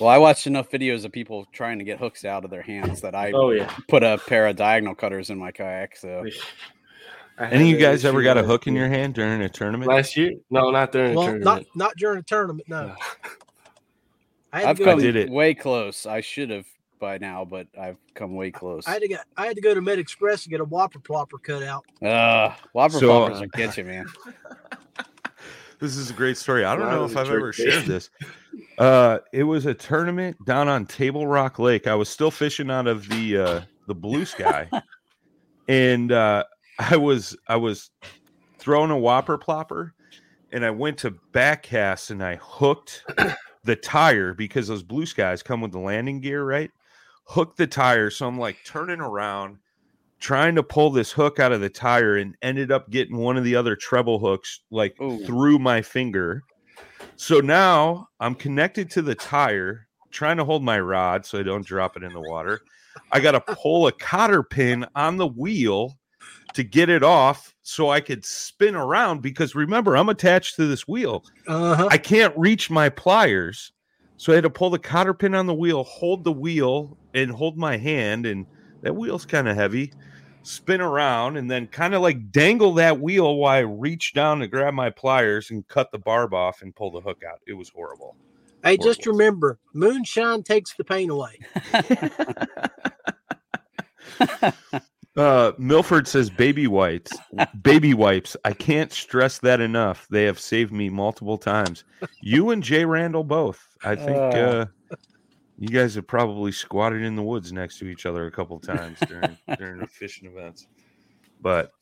Well, 0.00 0.08
I 0.10 0.18
watched 0.18 0.46
enough 0.46 0.70
videos 0.70 1.04
of 1.04 1.12
people 1.12 1.46
trying 1.52 1.78
to 1.78 1.84
get 1.84 1.98
hooks 1.98 2.24
out 2.24 2.44
of 2.44 2.50
their 2.50 2.62
hands 2.62 3.00
that 3.02 3.14
I 3.14 3.32
Oh 3.32 3.50
yeah. 3.50 3.72
put 3.88 4.02
a 4.02 4.18
pair 4.26 4.46
of 4.46 4.56
diagonal 4.56 4.94
cutters 4.94 5.30
in 5.30 5.38
my 5.38 5.50
kayak. 5.52 5.96
So 5.96 6.24
Any 7.38 7.64
of 7.64 7.68
you 7.68 7.76
guys 7.78 8.04
ever 8.04 8.22
got 8.22 8.38
a 8.38 8.44
hook 8.44 8.66
in 8.68 8.74
your 8.76 8.88
hand 8.88 9.14
during 9.14 9.42
a 9.42 9.48
tournament? 9.48 9.90
last 9.90 10.16
year? 10.16 10.32
No, 10.50 10.70
not 10.70 10.92
during 10.92 11.10
the 11.12 11.16
Well, 11.18 11.26
tournament. 11.26 11.44
not 11.74 11.76
not 11.88 11.96
during 11.96 12.18
a 12.18 12.22
tournament. 12.22 12.68
No, 12.68 12.86
No. 12.88 12.94
I 14.52 14.60
had 14.60 14.68
I've 14.68 14.76
to 14.78 14.84
go. 14.84 14.90
come 14.92 15.00
did 15.00 15.16
it. 15.16 15.30
way 15.30 15.52
close. 15.52 16.06
I 16.06 16.20
should 16.20 16.50
have 16.50 16.64
by 17.00 17.18
now, 17.18 17.44
but 17.44 17.66
I've 17.78 17.96
come 18.14 18.36
way 18.36 18.52
close. 18.52 18.86
I 18.86 18.92
had 18.92 19.02
to 19.02 19.08
get. 19.08 19.24
I 19.36 19.46
had 19.46 19.56
to 19.56 19.60
go 19.62 19.74
to 19.74 19.80
Med 19.80 19.98
Express 19.98 20.44
to 20.44 20.48
get 20.48 20.60
a 20.60 20.64
Whopper 20.64 21.00
plopper 21.00 21.42
cut 21.42 21.64
out. 21.64 21.84
Uh, 22.00 22.54
Whopper 22.72 23.00
So- 23.00 23.08
poppers 23.08 23.40
will 23.40 23.48
get 23.48 23.76
you, 23.76 23.84
man. 23.84 24.06
This 25.84 25.98
is 25.98 26.08
a 26.08 26.14
great 26.14 26.38
story. 26.38 26.64
I 26.64 26.74
don't 26.76 26.90
know 26.90 27.04
if 27.04 27.14
I've 27.14 27.28
ever 27.28 27.52
bait. 27.52 27.56
shared 27.56 27.84
this. 27.84 28.08
Uh, 28.78 29.18
it 29.34 29.42
was 29.42 29.66
a 29.66 29.74
tournament 29.74 30.34
down 30.46 30.66
on 30.66 30.86
Table 30.86 31.26
Rock 31.26 31.58
Lake. 31.58 31.86
I 31.86 31.94
was 31.94 32.08
still 32.08 32.30
fishing 32.30 32.70
out 32.70 32.86
of 32.86 33.06
the 33.10 33.36
uh, 33.36 33.60
the 33.86 33.94
blue 33.94 34.24
sky, 34.24 34.66
and 35.68 36.10
uh, 36.10 36.44
I 36.78 36.96
was 36.96 37.36
I 37.48 37.56
was 37.56 37.90
throwing 38.56 38.92
a 38.92 38.96
whopper 38.96 39.36
plopper, 39.36 39.90
and 40.52 40.64
I 40.64 40.70
went 40.70 40.96
to 41.00 41.10
backcast 41.34 42.10
and 42.10 42.24
I 42.24 42.36
hooked 42.40 43.04
the 43.64 43.76
tire 43.76 44.32
because 44.32 44.68
those 44.68 44.82
blue 44.82 45.04
skies 45.04 45.42
come 45.42 45.60
with 45.60 45.72
the 45.72 45.80
landing 45.80 46.22
gear, 46.22 46.46
right? 46.46 46.70
Hooked 47.26 47.58
the 47.58 47.66
tire, 47.66 48.08
so 48.08 48.26
I'm 48.26 48.38
like 48.38 48.56
turning 48.64 49.00
around, 49.00 49.58
trying 50.24 50.54
to 50.54 50.62
pull 50.62 50.88
this 50.88 51.12
hook 51.12 51.38
out 51.38 51.52
of 51.52 51.60
the 51.60 51.68
tire, 51.68 52.16
and 52.16 52.34
ended 52.40 52.72
up 52.72 52.88
getting 52.88 53.18
one 53.18 53.36
of 53.36 53.44
the 53.44 53.54
other 53.54 53.76
treble 53.76 54.18
hooks 54.18 54.60
like 54.70 54.98
Ooh. 54.98 55.22
through 55.26 55.58
my 55.58 55.82
finger. 55.82 56.42
So 57.16 57.40
now 57.40 58.08
I'm 58.20 58.34
connected 58.34 58.90
to 58.92 59.02
the 59.02 59.14
tire, 59.14 59.86
trying 60.10 60.38
to 60.38 60.44
hold 60.46 60.64
my 60.64 60.80
rod 60.80 61.26
so 61.26 61.38
I 61.38 61.42
don't 61.42 61.66
drop 61.66 61.98
it 61.98 62.02
in 62.02 62.14
the 62.14 62.22
water. 62.22 62.62
I 63.12 63.20
got 63.20 63.32
to 63.32 63.40
pull 63.40 63.86
a 63.86 63.92
cotter 63.92 64.42
pin 64.42 64.86
on 64.94 65.18
the 65.18 65.26
wheel 65.26 65.92
to 66.54 66.62
get 66.62 66.88
it 66.88 67.02
off 67.02 67.54
so 67.60 67.90
I 67.90 68.00
could 68.00 68.24
spin 68.24 68.74
around 68.74 69.20
because 69.20 69.54
remember, 69.54 69.94
I'm 69.94 70.08
attached 70.08 70.56
to 70.56 70.66
this 70.66 70.88
wheel. 70.88 71.22
Uh 71.46 71.74
huh. 71.74 71.88
I 71.90 71.98
can't 71.98 72.32
reach 72.34 72.70
my 72.70 72.88
pliers. 72.88 73.72
So 74.16 74.32
I 74.32 74.36
had 74.36 74.44
to 74.44 74.50
pull 74.50 74.70
the 74.70 74.78
cotter 74.78 75.12
pin 75.12 75.34
on 75.34 75.46
the 75.46 75.52
wheel, 75.52 75.84
hold 75.84 76.24
the 76.24 76.32
wheel, 76.32 76.96
and 77.12 77.30
hold 77.30 77.58
my 77.58 77.76
hand. 77.76 78.24
And 78.24 78.46
that 78.80 78.96
wheel's 78.96 79.26
kind 79.26 79.48
of 79.48 79.56
heavy. 79.56 79.92
Spin 80.44 80.80
around 80.80 81.36
and 81.38 81.50
then 81.50 81.66
kind 81.66 81.94
of 81.94 82.02
like 82.02 82.30
dangle 82.30 82.74
that 82.74 83.00
wheel 83.00 83.36
while 83.36 83.56
I 83.56 83.60
reach 83.60 84.12
down 84.12 84.40
to 84.40 84.46
grab 84.46 84.74
my 84.74 84.90
pliers 84.90 85.50
and 85.50 85.66
cut 85.68 85.90
the 85.90 85.98
barb 85.98 86.34
off 86.34 86.62
and 86.62 86.74
pull 86.76 86.90
the 86.90 87.00
hook 87.00 87.22
out. 87.28 87.40
It 87.46 87.54
was 87.54 87.70
horrible. 87.70 88.14
Hey, 88.62 88.76
just 88.76 89.06
remember, 89.06 89.58
moonshine 89.72 90.42
takes 90.42 90.74
the 90.74 90.84
pain 90.84 91.10
away. 91.10 91.38
Uh, 95.16 95.52
Milford 95.58 96.08
says 96.08 96.28
baby 96.28 96.66
wipes. 96.66 97.12
baby 97.62 97.94
wipes. 97.94 98.36
I 98.44 98.52
can't 98.52 98.92
stress 98.92 99.38
that 99.38 99.60
enough. 99.60 100.08
They 100.10 100.24
have 100.24 100.40
saved 100.40 100.72
me 100.72 100.88
multiple 100.88 101.38
times. 101.38 101.84
You 102.20 102.50
and 102.50 102.60
Jay 102.60 102.84
Randall 102.84 103.22
both. 103.22 103.64
I 103.84 103.94
think 103.94 104.16
uh, 104.18 104.66
Uh. 104.90 104.96
You 105.58 105.68
guys 105.68 105.94
have 105.94 106.06
probably 106.06 106.52
squatted 106.52 107.02
in 107.02 107.16
the 107.16 107.22
woods 107.22 107.52
next 107.52 107.78
to 107.78 107.86
each 107.86 108.06
other 108.06 108.26
a 108.26 108.30
couple 108.30 108.58
times 108.60 108.98
during 109.08 109.38
during 109.58 109.78
the 109.78 109.86
fishing 109.86 110.28
events. 110.28 110.66
But 111.40 111.72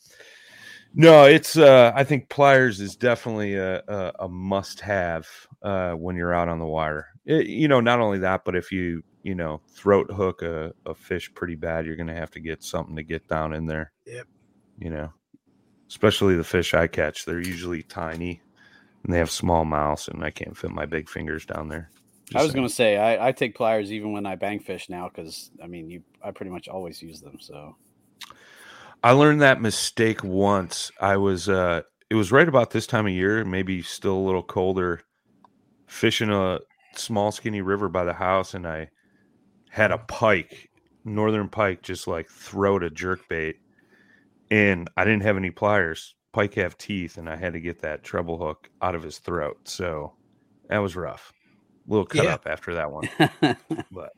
no, 0.95 1.25
it's 1.25 1.57
uh, 1.57 1.93
I 1.95 2.05
think 2.05 2.29
pliers 2.29 2.81
is 2.81 2.97
definitely 2.97 3.55
a, 3.55 3.79
a, 3.89 4.13
a 4.21 4.29
must 4.29 4.81
have 4.81 5.27
uh, 5.63 5.93
when 5.93 6.17
you're 6.17 6.35
out 6.35 6.49
on 6.49 6.59
the 6.59 6.67
water. 6.67 7.07
It- 7.25 7.47
you 7.47 7.69
know, 7.69 7.81
not 7.81 8.01
only 8.01 8.19
that, 8.19 8.45
but 8.45 8.57
if 8.57 8.71
you 8.73 9.03
you 9.23 9.35
know 9.35 9.61
throat 9.69 10.11
hook 10.11 10.43
a, 10.43 10.73
a 10.85 10.95
fish 10.95 11.33
pretty 11.33 11.55
bad, 11.55 11.87
you're 11.87 11.97
gonna 11.97 12.15
have 12.15 12.31
to 12.33 12.41
get 12.41 12.63
something 12.63 12.97
to 12.97 13.03
get 13.03 13.27
down 13.29 13.55
in 13.55 13.67
there. 13.67 13.93
Yep. 14.07 14.27
You 14.79 14.91
know, 14.91 15.13
especially 15.89 16.35
the 16.37 16.45
fish 16.45 16.75
I 16.75 16.89
catch, 16.89 17.25
they're 17.25 17.39
usually 17.39 17.83
tiny 17.85 18.41
and 19.05 19.13
they 19.13 19.19
have 19.19 19.31
small 19.31 19.65
mouths, 19.65 20.09
and 20.09 20.23
I 20.25 20.31
can't 20.31 20.57
fit 20.57 20.71
my 20.71 20.87
big 20.87 21.09
fingers 21.09 21.45
down 21.47 21.69
there. 21.69 21.91
I 22.35 22.43
was 22.43 22.53
going 22.53 22.67
to 22.67 22.73
say 22.73 22.97
I, 22.97 23.29
I 23.29 23.33
take 23.33 23.55
pliers 23.55 23.93
even 23.93 24.13
when 24.13 24.27
I 24.27 24.37
bang 24.37 24.61
fish 24.61 24.89
now 24.89 25.09
because 25.09 25.51
I 25.63 25.67
mean 25.67 25.91
you 25.91 26.03
I 26.23 26.31
pretty 26.31 26.51
much 26.51 26.69
always 26.69 27.03
use 27.03 27.21
them. 27.21 27.39
So 27.41 27.77
I 29.03 29.13
learned 29.13 29.43
that 29.43 29.61
mistake 29.61 30.23
once. 30.23 30.91
I 31.01 31.17
was 31.17 31.49
uh 31.49 31.83
it 32.11 32.15
was 32.15 32.31
right 32.31 32.49
about 32.49 32.71
this 32.71 32.87
time 32.87 33.07
of 33.07 33.13
year, 33.13 33.45
maybe 33.45 33.83
still 33.83 34.15
a 34.15 34.27
little 34.27 34.43
colder, 34.43 35.03
fishing 35.87 36.31
a 36.31 36.61
small 36.95 37.33
skinny 37.33 37.63
river 37.63 37.89
by 37.89 38.05
the 38.05 38.13
house 38.13 38.55
and 38.55 38.67
I 38.67 38.91
had 39.71 39.91
a 39.91 39.99
pike, 39.99 40.71
northern 41.05 41.49
pike 41.49 41.83
just 41.83 42.07
like 42.07 42.29
throat 42.29 42.83
a 42.83 42.91
jerk 42.91 43.29
bait 43.29 43.57
and 44.51 44.91
I 44.97 45.05
didn't 45.05 45.23
have 45.23 45.37
any 45.37 45.51
pliers. 45.51 46.15
Pike 46.33 46.55
have 46.55 46.79
teeth 46.79 47.17
and 47.19 47.29
I 47.29 47.37
had 47.37 47.55
to 47.55 47.61
get 47.61 47.81
that 47.83 48.05
treble 48.05 48.39
hook 48.39 48.71
out 48.81 48.95
of 48.95 49.03
his 49.03 49.19
throat. 49.19 49.59
So 49.65 50.15
that 50.69 50.79
was 50.79 50.97
rough. 50.97 51.33
A 51.87 51.91
little 51.91 52.07
cut 52.07 52.25
Yeah. 52.25 52.35
up 52.35 52.47
after 52.47 52.75
that 52.75 52.91
one. 52.91 53.09
but 53.91 54.13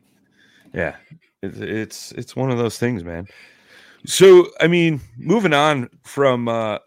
yeah, 0.73 0.97
it's 1.43 1.59
it's 1.59 2.13
it's 2.13 2.37
one 2.37 2.51
of 2.51 2.59
those 2.59 2.79
things, 2.79 3.05
man. 3.05 3.27
So 4.07 4.49
I 4.61 4.67
mean, 4.67 5.01
moving 5.17 5.55
on 5.55 5.89
from 6.03 6.49
uh 6.49 6.79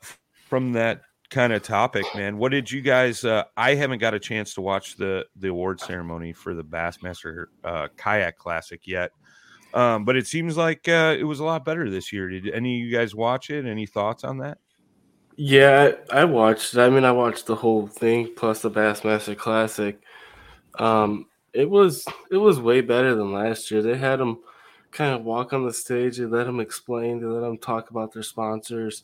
from 0.47 0.73
that 0.73 1.01
kind 1.29 1.51
of 1.51 1.61
topic, 1.63 2.05
man. 2.15 2.37
What 2.37 2.51
did 2.51 2.71
you 2.71 2.81
guys? 2.81 3.23
Uh, 3.25 3.43
I 3.57 3.75
haven't 3.75 3.99
got 3.99 4.13
a 4.13 4.19
chance 4.19 4.53
to 4.53 4.61
watch 4.61 4.95
the 4.97 5.25
the 5.35 5.49
award 5.49 5.79
ceremony 5.81 6.31
for 6.33 6.53
the 6.53 6.63
Bassmaster 6.63 7.45
uh, 7.63 7.87
Kayak 7.97 8.37
Classic 8.37 8.85
yet, 8.85 9.11
um, 9.73 10.05
but 10.05 10.15
it 10.15 10.27
seems 10.27 10.55
like 10.57 10.87
uh, 10.87 11.15
it 11.17 11.23
was 11.23 11.39
a 11.39 11.43
lot 11.43 11.65
better 11.65 11.89
this 11.89 12.13
year. 12.13 12.29
Did 12.29 12.49
any 12.49 12.79
of 12.81 12.87
you 12.87 12.95
guys 12.95 13.15
watch 13.15 13.49
it? 13.49 13.65
Any 13.65 13.85
thoughts 13.85 14.23
on 14.23 14.37
that? 14.37 14.59
Yeah, 15.35 15.91
I 16.11 16.21
I 16.21 16.25
watched. 16.25 16.77
I 16.77 16.89
mean, 16.89 17.03
I 17.03 17.11
watched 17.11 17.45
the 17.45 17.55
whole 17.55 17.87
thing 17.87 18.31
plus 18.35 18.61
the 18.61 18.71
Bassmaster 18.71 19.37
Classic. 19.37 19.99
Um, 20.79 21.27
it 21.53 21.69
was 21.69 22.05
it 22.31 22.37
was 22.37 22.59
way 22.59 22.81
better 22.81 23.15
than 23.15 23.33
last 23.33 23.71
year. 23.71 23.81
They 23.81 23.97
had 23.97 24.19
them 24.19 24.39
kind 24.91 25.13
of 25.13 25.23
walk 25.23 25.53
on 25.53 25.65
the 25.65 25.73
stage. 25.73 26.17
They 26.17 26.25
let 26.25 26.45
them 26.45 26.59
explain. 26.59 27.19
They 27.19 27.25
let 27.25 27.41
them 27.41 27.57
talk 27.57 27.89
about 27.89 28.13
their 28.13 28.23
sponsors. 28.23 29.03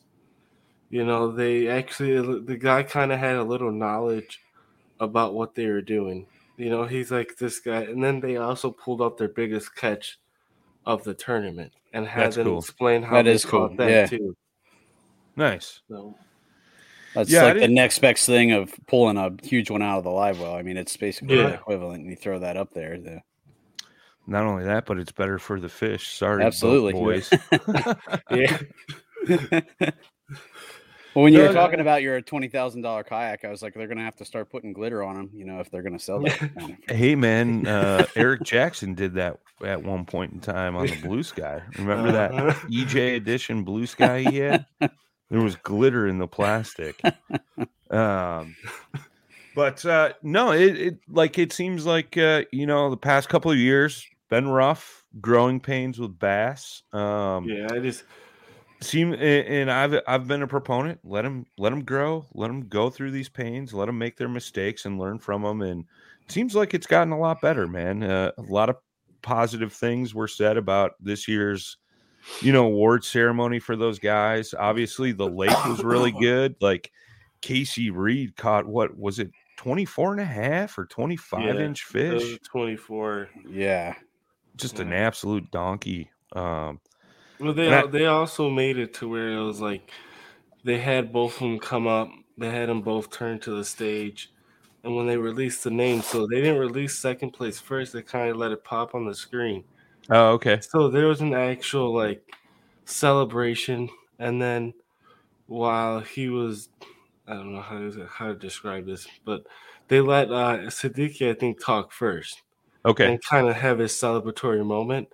You 0.90 1.04
know, 1.04 1.32
they 1.32 1.68
actually 1.68 2.40
the 2.40 2.56
guy 2.56 2.82
kind 2.82 3.12
of 3.12 3.18
had 3.18 3.36
a 3.36 3.42
little 3.42 3.72
knowledge 3.72 4.40
about 5.00 5.34
what 5.34 5.54
they 5.54 5.66
were 5.66 5.82
doing. 5.82 6.26
You 6.56 6.70
know, 6.70 6.84
he's 6.84 7.10
like 7.10 7.36
this 7.36 7.58
guy, 7.58 7.82
and 7.82 8.02
then 8.02 8.20
they 8.20 8.36
also 8.36 8.70
pulled 8.70 9.02
out 9.02 9.18
their 9.18 9.28
biggest 9.28 9.74
catch 9.74 10.20
of 10.86 11.02
the 11.02 11.14
tournament 11.14 11.72
and 11.92 12.06
had 12.06 12.26
That's 12.26 12.36
them 12.36 12.46
cool. 12.46 12.58
explain 12.58 13.02
how 13.02 13.16
That 13.16 13.24
they 13.24 13.32
is 13.32 13.44
cool, 13.44 13.74
that 13.76 13.90
yeah. 13.90 14.06
too. 14.06 14.36
Nice. 15.36 15.80
So 15.88 16.14
that's 17.14 17.30
Yeah, 17.30 17.44
like 17.44 17.58
the 17.58 17.68
next 17.68 17.98
best 18.00 18.26
thing 18.26 18.52
of 18.52 18.72
pulling 18.86 19.16
a 19.16 19.30
huge 19.42 19.70
one 19.70 19.82
out 19.82 19.98
of 19.98 20.04
the 20.04 20.10
live 20.10 20.40
well. 20.40 20.54
I 20.54 20.62
mean 20.62 20.76
it's 20.76 20.96
basically 20.96 21.36
Yeah. 21.36 21.48
the 21.48 21.54
equivalent. 21.54 22.04
You 22.06 22.16
throw 22.16 22.38
that 22.40 22.56
up 22.56 22.72
there. 22.74 22.98
The, 22.98 23.20
Not 24.26 24.44
only 24.44 24.64
that, 24.64 24.86
but 24.86 24.98
it's 24.98 25.12
better 25.12 25.38
for 25.38 25.60
the 25.60 25.68
fish. 25.68 26.16
Sorry, 26.16 26.44
Absolutely. 26.44 26.92
boys. 26.94 27.30
yeah. 28.30 28.58
Well, 31.14 31.22
when 31.22 31.32
you 31.32 31.42
were 31.42 31.52
talking 31.52 31.78
about 31.78 32.02
your 32.02 32.20
twenty 32.20 32.48
thousand 32.48 32.82
dollar 32.82 33.04
kayak, 33.04 33.44
I 33.44 33.48
was 33.48 33.62
like, 33.62 33.72
they're 33.74 33.86
going 33.86 33.98
to 33.98 34.02
have 34.04 34.16
to 34.16 34.24
start 34.24 34.50
putting 34.50 34.72
glitter 34.72 35.00
on 35.04 35.14
them, 35.14 35.30
you 35.32 35.44
know, 35.44 35.60
if 35.60 35.70
they're 35.70 35.82
going 35.84 35.96
to 35.96 36.04
sell 36.04 36.18
that. 36.22 36.36
kind 36.58 36.76
of- 36.88 36.96
Hey 36.96 37.14
man, 37.14 37.68
uh, 37.68 38.04
Eric 38.16 38.42
Jackson 38.42 38.94
did 38.94 39.14
that 39.14 39.38
at 39.64 39.80
one 39.80 40.04
point 40.06 40.32
in 40.32 40.40
time 40.40 40.74
on 40.74 40.86
the 40.88 41.00
Blue 41.02 41.22
Sky. 41.22 41.62
Remember 41.78 42.10
that 42.10 42.32
Uh-huh. 42.34 42.66
EJ 42.68 43.14
edition 43.14 43.62
Blue 43.62 43.86
Sky 43.86 44.22
he 44.28 44.38
had? 44.38 44.66
There 45.34 45.42
was 45.42 45.56
glitter 45.56 46.06
in 46.06 46.18
the 46.18 46.28
plastic. 46.28 47.02
Um, 47.90 48.54
but 49.56 49.84
uh, 49.84 50.12
no, 50.22 50.52
it, 50.52 50.78
it 50.78 50.98
like 51.08 51.38
it 51.38 51.52
seems 51.52 51.84
like 51.84 52.16
uh, 52.16 52.42
you 52.52 52.66
know 52.66 52.88
the 52.88 52.96
past 52.96 53.28
couple 53.28 53.50
of 53.50 53.58
years 53.58 54.06
been 54.30 54.46
rough. 54.46 55.04
Growing 55.20 55.58
pains 55.58 55.98
with 55.98 56.16
bass. 56.16 56.84
Um, 56.92 57.48
Yeah, 57.48 57.66
I 57.72 57.80
just 57.80 58.04
seem 58.80 59.12
and 59.12 59.72
I've 59.72 60.00
I've 60.06 60.28
been 60.28 60.42
a 60.42 60.46
proponent. 60.46 61.00
Let 61.02 61.22
them 61.22 61.46
let 61.58 61.70
them 61.70 61.84
grow. 61.84 62.26
Let 62.32 62.46
them 62.46 62.68
go 62.68 62.88
through 62.88 63.10
these 63.10 63.28
pains. 63.28 63.74
Let 63.74 63.86
them 63.86 63.98
make 63.98 64.16
their 64.16 64.28
mistakes 64.28 64.84
and 64.84 65.00
learn 65.00 65.18
from 65.18 65.42
them. 65.42 65.62
And 65.62 65.84
it 66.24 66.30
seems 66.30 66.54
like 66.54 66.74
it's 66.74 66.86
gotten 66.86 67.12
a 67.12 67.18
lot 67.18 67.40
better, 67.40 67.66
man. 67.66 68.04
Uh, 68.04 68.30
a 68.38 68.42
lot 68.42 68.68
of 68.68 68.76
positive 69.22 69.72
things 69.72 70.14
were 70.14 70.28
said 70.28 70.56
about 70.56 70.92
this 71.00 71.26
year's 71.26 71.76
you 72.40 72.52
know 72.52 72.66
award 72.66 73.04
ceremony 73.04 73.58
for 73.58 73.76
those 73.76 73.98
guys. 73.98 74.54
Obviously, 74.54 75.12
the 75.12 75.28
lake 75.28 75.64
was 75.66 75.82
really 75.84 76.12
good. 76.20 76.56
Like 76.60 76.90
Casey 77.40 77.90
Reed 77.90 78.36
caught 78.36 78.66
what 78.66 78.96
was 78.96 79.18
it 79.18 79.30
24 79.56 80.12
and 80.12 80.20
a 80.20 80.24
half 80.24 80.76
or 80.78 80.86
25 80.86 81.40
Yeah, 81.56 81.64
inch 81.64 81.84
fish? 81.84 82.38
24. 82.42 83.28
yeah. 83.48 83.94
Just 84.56 84.78
an 84.78 84.92
absolute 84.92 85.50
donkey. 85.50 86.10
Um, 86.32 86.80
Well, 87.40 87.52
they 87.54 87.72
I- 87.72 87.86
they 87.86 88.06
also 88.06 88.48
made 88.50 88.78
it 88.78 88.94
to 88.94 89.08
where 89.08 89.32
it 89.32 89.44
was 89.44 89.60
like 89.60 89.90
they 90.64 90.78
had 90.78 91.12
both 91.12 91.34
of 91.34 91.40
them 91.40 91.58
come 91.58 91.86
up. 91.86 92.08
They 92.38 92.50
had 92.50 92.68
them 92.68 92.80
both 92.82 93.10
turn 93.10 93.38
to 93.40 93.50
the 93.56 93.64
stage, 93.64 94.32
and 94.82 94.96
when 94.96 95.06
they 95.06 95.16
released 95.16 95.62
the 95.64 95.70
name, 95.70 96.02
so 96.02 96.26
they 96.26 96.36
didn't 96.40 96.58
release 96.58 96.96
second 96.98 97.30
place 97.32 97.60
first. 97.60 97.92
They 97.92 98.02
kind 98.02 98.30
of 98.30 98.36
let 98.36 98.50
it 98.52 98.64
pop 98.64 98.94
on 98.94 99.04
the 99.06 99.14
screen. 99.14 99.64
Oh, 100.10 100.28
okay. 100.32 100.60
So 100.60 100.88
there 100.88 101.06
was 101.06 101.20
an 101.20 101.34
actual 101.34 101.94
like 101.94 102.22
celebration, 102.84 103.88
and 104.18 104.40
then 104.40 104.74
while 105.46 106.00
he 106.00 106.28
was, 106.28 106.68
I 107.26 107.34
don't 107.34 107.54
know 107.54 107.60
how 107.62 107.78
to, 107.78 108.06
how 108.10 108.26
to 108.28 108.34
describe 108.34 108.86
this, 108.86 109.06
but 109.24 109.46
they 109.88 110.00
let 110.00 110.30
uh, 110.30 110.58
Siddiqui 110.68 111.30
I 111.30 111.34
think 111.34 111.62
talk 111.64 111.92
first 111.92 112.42
Okay. 112.86 113.06
and 113.06 113.22
kind 113.22 113.48
of 113.48 113.56
have 113.56 113.78
his 113.78 113.92
celebratory 113.92 114.64
moment, 114.64 115.08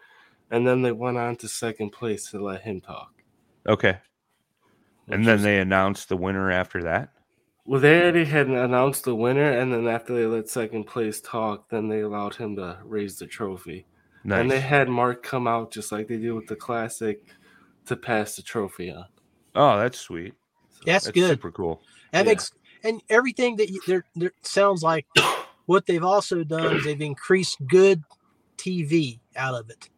and 0.50 0.66
then 0.66 0.82
they 0.82 0.92
went 0.92 1.18
on 1.18 1.36
to 1.36 1.48
second 1.48 1.90
place 1.90 2.30
to 2.30 2.42
let 2.42 2.62
him 2.62 2.80
talk. 2.80 3.12
Okay. 3.68 3.98
And 5.10 5.26
then 5.26 5.42
they 5.42 5.58
announced 5.60 6.08
the 6.08 6.16
winner 6.16 6.50
after 6.50 6.82
that. 6.84 7.10
well, 7.64 7.80
they 7.80 8.00
already 8.00 8.24
had 8.24 8.48
announced 8.48 9.04
the 9.04 9.14
winner, 9.14 9.52
and 9.52 9.72
then 9.72 9.86
after 9.86 10.14
they 10.14 10.26
let 10.26 10.48
second 10.48 10.84
place 10.84 11.20
talk, 11.20 11.68
then 11.68 11.88
they 11.88 12.00
allowed 12.00 12.34
him 12.34 12.56
to 12.56 12.78
raise 12.84 13.18
the 13.18 13.26
trophy. 13.26 13.86
Nice. 14.24 14.40
And 14.40 14.50
they 14.50 14.60
had 14.60 14.88
Mark 14.88 15.22
come 15.22 15.46
out 15.46 15.70
just 15.70 15.92
like 15.92 16.08
they 16.08 16.18
did 16.18 16.32
with 16.32 16.46
the 16.46 16.56
classic 16.56 17.22
to 17.86 17.96
pass 17.96 18.36
the 18.36 18.42
trophy 18.42 18.90
on. 18.90 19.06
oh, 19.54 19.78
that's 19.78 19.98
sweet. 19.98 20.34
That's, 20.86 21.04
That's 21.06 21.14
good. 21.14 21.30
super 21.30 21.50
cool. 21.50 21.82
That 22.12 22.24
Yeah. 22.24 22.30
makes 22.32 22.52
and 22.82 23.02
everything 23.10 23.56
that 23.56 23.68
you, 23.70 23.80
there, 23.86 24.04
there 24.16 24.32
sounds 24.42 24.82
like 24.82 25.06
what 25.66 25.84
they've 25.86 26.04
also 26.04 26.42
done 26.44 26.76
is 26.76 26.84
they've 26.84 27.00
increased 27.00 27.58
good 27.66 28.02
TV 28.56 29.20
out 29.36 29.54
of 29.54 29.68
it. 29.70 29.88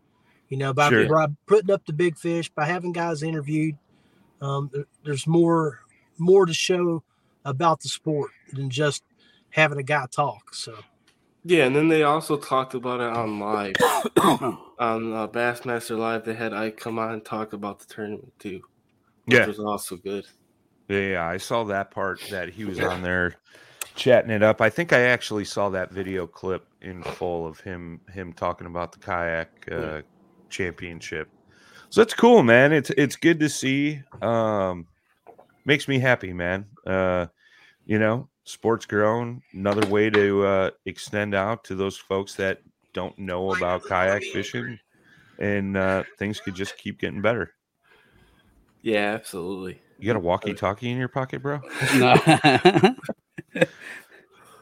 You 0.48 0.56
know, 0.58 0.72
by, 0.72 0.88
Sure. 0.90 1.08
by 1.08 1.26
putting 1.46 1.70
up 1.70 1.84
the 1.86 1.92
big 1.92 2.18
fish, 2.18 2.48
by 2.50 2.64
having 2.66 2.92
guys 2.92 3.22
interviewed, 3.22 3.76
um, 4.40 4.68
there- 4.72 4.86
there's 5.04 5.26
more 5.26 5.80
more 6.18 6.44
to 6.46 6.54
show 6.54 7.02
about 7.44 7.80
the 7.80 7.88
sport 7.88 8.30
than 8.52 8.68
just 8.70 9.02
having 9.50 9.78
a 9.78 9.82
guy 9.82 10.06
talk. 10.10 10.54
So 10.54 10.78
Yeah, 11.44 11.64
and 11.66 11.74
then 11.74 11.88
they 11.88 12.04
also 12.04 12.36
talked 12.36 12.74
about 12.74 13.00
it 13.00 13.08
on 13.08 13.40
live 13.40 13.74
on 14.78 15.12
uh, 15.12 15.28
Bassmaster 15.28 15.98
Live. 15.98 16.24
They 16.24 16.34
had 16.34 16.52
Ike 16.52 16.76
come 16.76 16.98
on 16.98 17.12
and 17.12 17.24
talk 17.24 17.52
about 17.52 17.80
the 17.80 17.92
tournament 17.92 18.32
too, 18.38 18.60
which 19.26 19.34
Yeah. 19.34 19.46
was 19.46 19.58
also 19.58 19.96
good. 19.96 20.24
Yeah, 20.88 21.26
I 21.26 21.38
saw 21.38 21.64
that 21.64 21.90
part 21.90 22.20
that 22.30 22.50
he 22.50 22.64
was 22.64 22.78
on 22.80 23.02
there 23.02 23.36
chatting 23.96 24.30
it 24.30 24.42
up. 24.42 24.60
I 24.60 24.70
think 24.70 24.92
I 24.92 25.00
actually 25.02 25.44
saw 25.44 25.68
that 25.70 25.90
video 25.92 26.26
clip 26.26 26.64
in 26.80 27.02
full 27.02 27.46
of 27.46 27.60
him 27.60 28.00
him 28.12 28.32
talking 28.32 28.66
about 28.66 28.92
the 28.92 28.98
kayak 28.98 29.50
uh, 29.70 30.02
championship. 30.48 31.28
So 31.90 32.00
that's 32.00 32.14
cool, 32.14 32.42
man. 32.42 32.72
It's 32.72 32.90
it's 32.90 33.16
good 33.16 33.40
to 33.40 33.48
see. 33.48 34.00
Um, 34.20 34.86
makes 35.64 35.88
me 35.88 35.98
happy, 35.98 36.32
man. 36.32 36.66
Uh, 36.86 37.26
you 37.84 37.98
know, 37.98 38.28
sports 38.44 38.86
grown. 38.86 39.42
Another 39.52 39.86
way 39.88 40.10
to 40.10 40.44
uh, 40.44 40.70
extend 40.86 41.34
out 41.34 41.64
to 41.64 41.74
those 41.74 41.96
folks 41.96 42.34
that 42.36 42.60
don't 42.92 43.18
know 43.18 43.54
about 43.54 43.84
kayak 43.84 44.22
fishing, 44.24 44.78
and 45.38 45.76
uh, 45.76 46.04
things 46.18 46.40
could 46.40 46.54
just 46.54 46.76
keep 46.76 46.98
getting 46.98 47.22
better. 47.22 47.54
Yeah, 48.82 49.12
absolutely. 49.14 49.80
You 49.98 50.06
got 50.06 50.16
a 50.16 50.20
walkie-talkie 50.20 50.90
in 50.90 50.98
your 50.98 51.08
pocket, 51.08 51.42
bro? 51.42 51.60
No. 51.96 52.16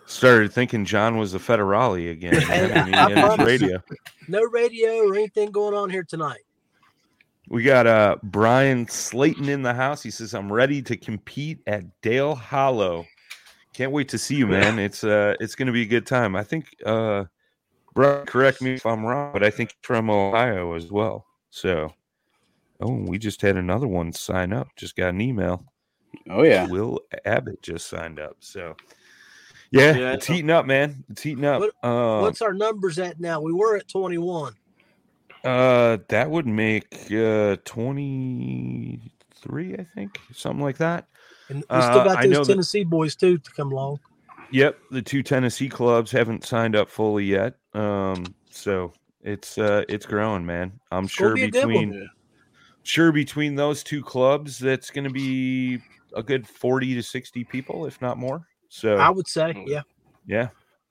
Started 0.07 0.53
thinking 0.53 0.85
John 0.85 1.17
was 1.19 1.33
the 1.33 1.39
federale 1.39 2.11
again. 2.11 2.33
man. 2.49 2.77
I 2.77 2.85
mean, 2.85 2.95
I 2.95 3.37
his 3.37 3.47
radio. 3.47 3.83
No 4.27 4.43
radio 4.43 4.97
or 4.97 5.15
anything 5.15 5.53
going 5.53 5.73
on 5.73 5.89
here 5.89 6.03
tonight. 6.03 6.41
We 7.49 7.63
got 7.63 7.87
uh 7.87 8.17
Brian 8.25 8.89
Slayton 8.89 9.49
in 9.49 9.63
the 9.63 9.73
house. 9.73 10.03
He 10.03 10.11
says, 10.11 10.35
I'm 10.35 10.53
ready 10.53 10.83
to 10.83 10.97
compete 10.97 11.61
at 11.69 11.85
Dale 12.01 12.35
Hollow. 12.35 13.07
Can't 13.73 13.93
wait 13.93 14.09
to 14.11 14.19
see 14.19 14.37
you, 14.37 14.47
man. 14.47 14.79
It's 14.79 15.05
uh 15.05 15.35
it's 15.41 15.55
gonna 15.55 15.73
be 15.73 15.83
a 15.83 15.87
good 15.87 16.07
time. 16.07 16.37
I 16.37 16.43
think 16.43 16.75
uh 16.85 17.25
Brian, 17.95 18.27
correct 18.27 18.63
me 18.63 18.75
if 18.75 18.87
I'm 18.87 19.05
wrong, 19.05 19.33
but 19.33 19.43
I 19.43 19.51
think 19.51 19.71
he's 19.71 19.79
from 19.87 20.11
Ohio 20.11 20.75
as 20.75 20.91
well. 20.91 21.27
So 21.51 21.93
oh 22.81 23.05
we 23.07 23.19
just 23.19 23.41
had 23.43 23.57
another 23.57 23.87
one 23.87 24.13
sign 24.13 24.53
up. 24.53 24.69
Just 24.77 24.97
got 24.97 25.11
an 25.11 25.21
email. 25.21 25.65
oh 26.29 26.43
yeah. 26.43 26.67
Will 26.67 27.01
Abbott 27.25 27.63
just 27.63 27.89
signed 27.89 28.19
up. 28.19 28.37
So 28.41 28.75
yeah, 29.71 29.97
Yeah, 29.97 30.13
it's 30.15 30.27
heating 30.27 30.51
up, 30.51 30.67
man. 30.67 31.05
It's 31.11 31.23
heating 31.23 31.45
up. 31.45 31.61
What- 31.61 31.85
um, 31.89 32.23
What's 32.23 32.43
our 32.43 32.53
numbers 32.53 32.99
at 32.99 33.21
now? 33.21 33.41
We 33.41 33.53
were 33.53 33.77
at 33.77 33.87
21. 33.89 34.55
Uh, 35.45 35.99
that 36.09 36.31
would 36.31 36.47
make 36.47 36.87
uh 37.13 37.57
23, 37.65 39.75
I 39.75 39.87
think, 39.95 40.19
something 40.35 40.63
like 40.63 40.79
that. 40.79 41.07
And 41.51 41.59
we 41.59 41.65
Uh, 41.69 41.83
still 41.93 42.05
got 42.05 42.19
I 42.19 42.23
know 42.27 42.37
those 42.39 42.47
that- 42.47 42.55
Tennessee 42.55 42.85
boys 42.85 43.15
too 43.17 43.37
to 43.39 43.51
come 43.53 43.73
along. 43.73 44.01
Yep, 44.53 44.79
the 44.91 45.03
two 45.03 45.23
Tennessee 45.23 45.69
clubs 45.69 46.11
haven't 46.11 46.45
signed 46.45 46.75
up 46.75 46.89
fully 46.91 47.25
yet. 47.25 47.55
Um, 47.75 48.25
so 48.51 48.93
it's 49.23 49.59
uh 49.59 49.85
it's 49.89 50.07
growing, 50.07 50.45
man. 50.47 50.73
I'm 50.91 51.05
It's 51.05 51.13
sure 51.13 51.35
be 51.35 51.43
a 51.43 51.45
one. 51.45 51.51
between 51.53 52.11
sure 52.83 53.13
between 53.13 53.55
those 53.55 53.83
two 53.85 54.03
clubs, 54.03 54.59
that's 54.59 54.91
going 54.91 55.05
to 55.05 55.11
be 55.11 55.79
a 56.17 56.23
good 56.23 56.49
40 56.49 56.95
to 56.95 57.03
60 57.03 57.45
people, 57.45 57.85
if 57.87 58.01
not 58.01 58.17
more. 58.19 58.47
So 58.69 58.97
I 58.97 59.11
would 59.11 59.29
say, 59.29 59.55
yeah. 59.67 59.83
yeah, 60.27 60.49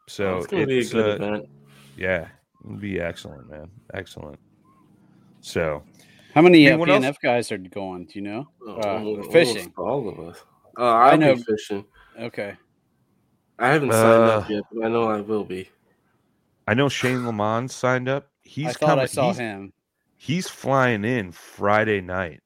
so 0.07 0.38
it's 0.38 0.47
gonna 0.47 0.68
be 0.68 0.80
a 0.80 0.86
good 0.86 1.22
uh, 1.22 1.26
event. 1.26 1.49
yeah, 1.97 2.28
it'll 2.64 2.78
be 2.78 2.99
excellent, 3.01 3.49
man. 3.49 3.70
Excellent. 3.93 4.39
So 5.41 5.84
How 6.36 6.41
many 6.41 6.68
uh, 6.68 6.72
Anyone 6.74 6.89
else? 6.91 7.03
PNF 7.05 7.22
guys 7.22 7.51
are 7.51 7.57
going? 7.57 8.05
Do 8.05 8.12
you 8.16 8.22
know? 8.22 8.47
Oh, 8.66 8.80
Uh, 8.80 8.99
almost 8.99 9.32
fishing. 9.32 9.74
all 9.78 10.07
of 10.07 10.20
us. 10.20 10.43
Uh, 10.80 10.84
I'll 10.84 11.11
I 11.13 11.15
know- 11.17 11.36
be 11.36 11.43
fishing. 11.43 11.86
Okay. 12.17 12.55
I 13.59 13.67
haven't 13.69 13.91
signed 13.91 14.23
Uh, 14.23 14.38
up 14.38 14.49
yet, 14.49 14.63
but 14.71 14.86
I 14.86 14.88
know 14.89 15.03
I 15.09 15.19
will 15.21 15.43
be. 15.43 15.69
I 16.67 16.73
know 16.73 16.88
Shane 16.88 17.25
Lamont 17.25 17.69
signed 17.71 18.07
up. 18.07 18.30
He's 18.41 18.67
I 18.67 18.71
thought 18.73 18.88
coming. 18.89 19.03
I 19.03 19.05
saw 19.07 19.27
he's, 19.30 19.38
him. 19.38 19.73
he's 20.15 20.47
flying 20.47 21.03
in 21.03 21.32
Friday 21.34 21.99
night 22.01 22.41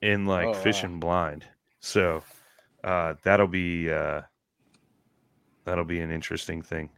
in 0.00 0.24
like 0.26 0.46
Oh, 0.46 0.52
wow. 0.52 0.54
fishing 0.62 0.98
blind. 1.00 1.44
So 1.80 2.22
uh 2.82 3.14
that'll 3.22 3.46
be 3.48 3.90
uh 3.90 4.22
that'll 5.64 5.84
be 5.84 6.00
an 6.00 6.10
interesting 6.10 6.62
thing. 6.62 6.88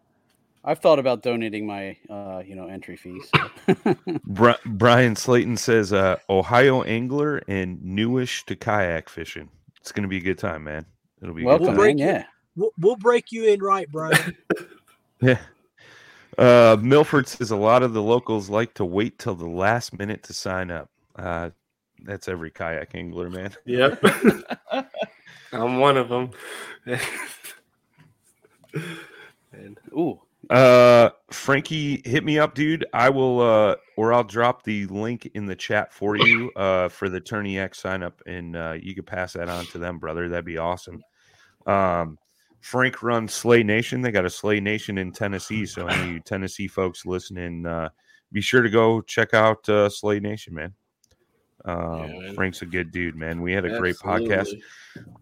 I've 0.66 0.78
thought 0.78 0.98
about 0.98 1.22
donating 1.22 1.66
my, 1.66 1.98
uh, 2.08 2.42
you 2.46 2.54
know, 2.56 2.68
entry 2.68 2.96
fees. 2.96 3.30
Bri- 4.24 4.54
Brian 4.64 5.16
Slayton 5.16 5.56
says 5.58 5.92
uh 5.92 6.16
Ohio 6.30 6.82
angler 6.84 7.42
and 7.48 7.82
newish 7.84 8.46
to 8.46 8.54
kayak 8.56 9.08
fishing. 9.10 9.50
It's 9.84 9.92
gonna 9.92 10.08
be 10.08 10.16
a 10.16 10.20
good 10.20 10.38
time, 10.38 10.64
man. 10.64 10.86
It'll 11.20 11.34
be 11.34 11.42
a 11.42 11.44
good 11.44 11.48
Welcome, 11.48 11.66
time. 11.66 11.76
break 11.76 11.98
man. 11.98 12.08
it. 12.08 12.10
Yeah. 12.10 12.24
We'll, 12.56 12.70
we'll 12.78 12.96
break 12.96 13.30
you 13.30 13.44
in 13.44 13.60
right, 13.62 13.86
Brian. 13.92 14.34
Yeah. 15.20 15.38
Uh, 16.38 16.76
Milford 16.80 17.28
says 17.28 17.50
a 17.50 17.56
lot 17.56 17.82
of 17.82 17.92
the 17.92 18.02
locals 18.02 18.48
like 18.50 18.74
to 18.74 18.84
wait 18.84 19.18
till 19.18 19.34
the 19.34 19.46
last 19.46 19.96
minute 19.98 20.22
to 20.24 20.32
sign 20.34 20.70
up. 20.70 20.90
Uh, 21.16 21.50
that's 22.02 22.28
every 22.28 22.50
kayak 22.50 22.94
angler, 22.94 23.30
man. 23.30 23.52
Yep. 23.64 24.02
I'm 25.52 25.78
one 25.78 25.96
of 25.96 26.08
them. 26.08 26.30
and 29.52 29.78
Ooh. 29.92 30.20
Uh, 30.50 31.10
Frankie, 31.30 32.02
hit 32.04 32.24
me 32.24 32.38
up, 32.38 32.54
dude. 32.54 32.84
I 32.92 33.08
will, 33.10 33.40
uh, 33.40 33.76
or 33.96 34.12
I'll 34.12 34.24
drop 34.24 34.62
the 34.62 34.86
link 34.86 35.30
in 35.34 35.46
the 35.46 35.56
chat 35.56 35.92
for 35.92 36.16
you, 36.16 36.50
uh, 36.56 36.88
for 36.88 37.08
the 37.08 37.20
TourneyX 37.20 37.76
sign 37.76 38.02
up, 38.02 38.20
and 38.26 38.56
uh, 38.56 38.76
you 38.80 38.94
could 38.94 39.06
pass 39.06 39.34
that 39.34 39.48
on 39.48 39.66
to 39.66 39.78
them, 39.78 39.98
brother. 39.98 40.28
That'd 40.28 40.44
be 40.44 40.58
awesome. 40.58 41.02
Um, 41.66 42.18
Frank 42.60 43.02
runs 43.02 43.34
Slay 43.34 43.62
Nation. 43.62 44.00
They 44.00 44.10
got 44.10 44.24
a 44.24 44.30
Slay 44.30 44.60
Nation 44.60 44.96
in 44.98 45.12
Tennessee. 45.12 45.66
So 45.66 45.86
any 45.86 46.20
Tennessee 46.20 46.66
folks 46.66 47.04
listening, 47.04 47.66
uh, 47.66 47.90
be 48.32 48.40
sure 48.40 48.62
to 48.62 48.70
go 48.70 49.02
check 49.02 49.34
out 49.34 49.68
uh, 49.68 49.88
Slay 49.90 50.18
Nation, 50.18 50.54
man. 50.54 50.74
Um, 51.64 52.10
Yeah. 52.10 52.32
Frank's 52.34 52.62
a 52.62 52.66
good 52.66 52.90
dude, 52.90 53.16
man. 53.16 53.40
We 53.40 53.52
had 53.52 53.64
a 53.64 53.78
great 53.78 53.96
podcast. 53.96 54.60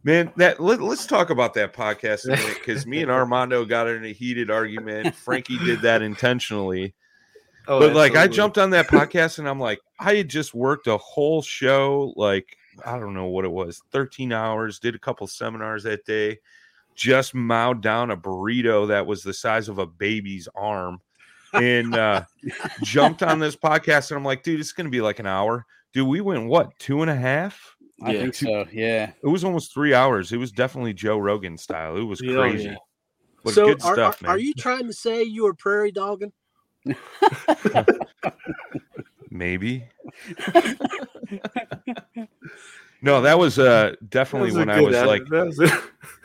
Man, 0.03 0.33
that 0.37 0.61
let, 0.61 0.81
us 0.81 1.07
talk 1.07 1.31
about 1.31 1.55
that 1.55 1.73
podcast 1.73 2.27
because 2.59 2.87
me 2.87 3.03
and 3.03 3.11
Armando 3.11 3.65
got 3.65 3.89
in 3.89 4.05
a 4.05 4.13
heated 4.13 4.51
argument. 4.51 5.15
Frankie 5.15 5.59
did 5.59 5.81
that 5.83 6.03
intentionally, 6.03 6.95
Oh, 7.69 7.79
but 7.79 7.95
like 7.95 8.17
I 8.17 8.27
jumped 8.27 8.59
on 8.59 8.71
that 8.71 8.89
podcast 8.89 9.39
and 9.39 9.49
I'm 9.49 9.61
like, 9.61 9.81
I 9.99 10.17
had 10.17 10.29
just 10.29 10.53
worked 10.53 10.89
a 10.89 10.97
whole 10.97 11.43
show, 11.43 12.13
like 12.17 12.57
I 12.85 12.99
don't 12.99 13.15
know 13.15 13.27
what 13.27 13.45
it 13.45 13.53
was, 13.53 13.83
13 13.93 14.33
hours, 14.33 14.81
did 14.81 14.97
a 14.97 14.99
couple 14.99 15.27
seminars 15.29 15.85
that 15.85 16.05
day, 16.05 16.41
just 16.97 17.35
mowed 17.35 17.81
down 17.81 18.11
a 18.11 18.17
burrito 18.17 18.89
that 18.89 19.07
was 19.07 19.23
the 19.23 19.33
size 19.33 19.69
of 19.69 19.79
a 19.79 19.87
baby's 19.87 20.49
arm, 20.57 21.01
and 21.53 21.95
uh, 21.95 22.25
jumped 22.83 23.23
on 23.23 23.39
this 23.39 23.55
podcast 23.55 24.11
and 24.11 24.19
I'm 24.19 24.25
like, 24.25 24.43
dude, 24.43 24.59
it's 24.59 24.73
gonna 24.73 24.89
be 24.89 25.01
like 25.01 25.21
an 25.21 25.27
hour. 25.27 25.65
Dude, 25.93 26.09
we 26.09 26.21
went 26.21 26.47
what 26.47 26.79
two 26.79 27.03
and 27.03 27.11
a 27.11 27.15
half? 27.17 27.77
I 28.03 28.13
Yeah. 28.13 28.21
think 28.23 28.35
so. 28.35 28.67
Yeah. 28.73 29.13
It 29.23 29.27
was 29.29 29.45
almost 29.45 29.73
three 29.75 29.95
hours. 29.95 30.33
It 30.33 30.39
was 30.39 30.51
definitely 30.51 30.95
Joe 30.95 31.19
Rogan 31.19 31.59
style. 31.59 31.97
It 31.97 32.03
was 32.05 32.21
Yeah, 32.23 32.35
crazy. 32.35 32.65
yeah. 32.71 32.77
But 33.45 33.55
so, 33.55 33.67
good 33.67 33.83
are, 33.83 33.95
stuff, 33.95 34.23
are, 34.23 34.27
man. 34.27 34.35
are 34.37 34.39
you 34.39 34.55
trying 34.55 34.87
to 34.87 34.93
say 34.93 35.23
you 35.23 35.43
were 35.45 35.55
prairie 35.55 35.93
dogging? 35.93 36.33
Maybe. 39.31 39.85
no, 43.03 43.23
that 43.23 43.39
was 43.39 43.59
uh 43.59 43.95
definitely 44.09 44.51
That 44.51 44.59
when 44.59 44.71
I 44.71 44.81
was 44.81 44.95
ad- 44.95 45.07
like 45.07 45.23
that 45.31 45.47
was 45.47 45.57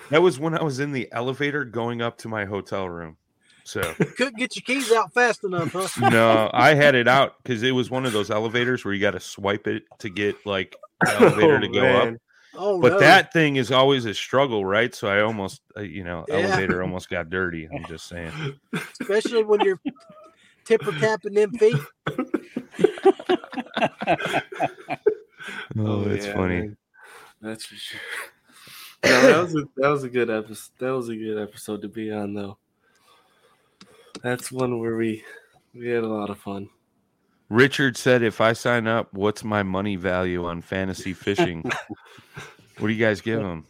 that 0.10 0.22
was 0.22 0.40
when 0.40 0.58
I 0.58 0.64
was 0.64 0.80
in 0.80 0.92
the 0.92 1.08
elevator 1.12 1.64
going 1.66 2.02
up 2.02 2.18
to 2.20 2.28
my 2.28 2.46
hotel 2.46 2.88
room. 2.90 3.18
So 3.68 3.82
Couldn't 4.18 4.38
get 4.38 4.56
your 4.56 4.64
keys 4.64 4.92
out 4.94 5.14
fast 5.14 5.44
enough, 5.44 5.74
huh? 5.74 5.88
no, 6.10 6.50
I 6.54 6.74
had 6.74 6.96
it 6.96 7.08
out 7.08 7.36
because 7.44 7.64
it 7.64 7.72
was 7.72 7.92
one 7.92 8.06
of 8.06 8.14
those 8.14 8.32
elevators 8.32 8.86
where 8.86 8.94
you 8.94 9.02
got 9.02 9.12
to 9.12 9.20
swipe 9.20 9.68
it 9.68 9.84
to 10.00 10.10
get 10.10 10.46
like 10.46 10.76
the 11.02 11.12
elevator 11.20 11.58
Oh, 11.58 11.60
to 11.60 11.68
go 11.68 11.86
up. 11.86 12.14
Oh, 12.56 12.82
But 12.82 12.94
no. 12.94 13.00
that 13.00 13.34
thing 13.34 13.58
is 13.58 13.72
always 13.72 14.06
a 14.06 14.14
struggle, 14.14 14.64
right? 14.66 14.96
So 14.96 15.10
I 15.10 15.22
almost, 15.22 15.62
uh, 15.76 15.82
you 15.82 16.04
know, 16.06 16.24
Yeah. 16.30 16.36
elevator 16.36 16.82
almost 16.82 17.10
got 17.10 17.30
dirty. 17.30 17.68
I'm 17.72 17.84
just 17.86 18.08
saying. 18.08 18.32
especially 19.02 19.44
when 19.44 19.60
you're 19.62 19.82
tipper 20.64 20.94
tapping 20.94 21.34
them 21.34 21.52
feet. 21.52 21.76
Oh, 25.78 26.04
that's 26.04 26.26
yeah, 26.26 26.34
funny. 26.34 26.56
man. 26.62 26.78
That's 27.42 27.66
for 27.66 27.76
sure. 27.76 28.00
No, 29.04 29.22
that 29.22 29.44
was 29.44 29.56
a 29.56 29.64
that 29.78 29.90
was 29.90 30.04
a 30.04 30.10
good 30.10 30.30
episode. 30.32 30.72
That 30.80 30.90
was 30.90 31.10
a 31.10 31.16
good 31.16 31.38
episode 31.38 31.84
to 31.84 31.88
be 31.88 32.12
on, 32.12 32.34
though. 32.34 32.58
That's 34.24 34.52
one 34.52 34.80
where 34.80 34.96
we 34.96 35.24
we 35.74 35.90
had 35.90 36.04
a 36.04 36.08
lot 36.08 36.30
of 36.30 36.40
fun. 36.40 36.70
Richard 37.50 37.98
said, 37.98 38.24
"If 38.24 38.42
I 38.42 38.54
sign 38.54 38.88
up, 38.88 39.14
what's 39.14 39.44
my 39.44 39.64
money 39.64 39.96
value 39.96 40.46
on 40.46 40.62
fantasy 40.62 41.14
fishing? 41.14 41.62
what 42.78 42.88
do 42.88 42.90
you 42.90 43.04
guys 43.04 43.22
give 43.22 43.40
him? 43.40 43.66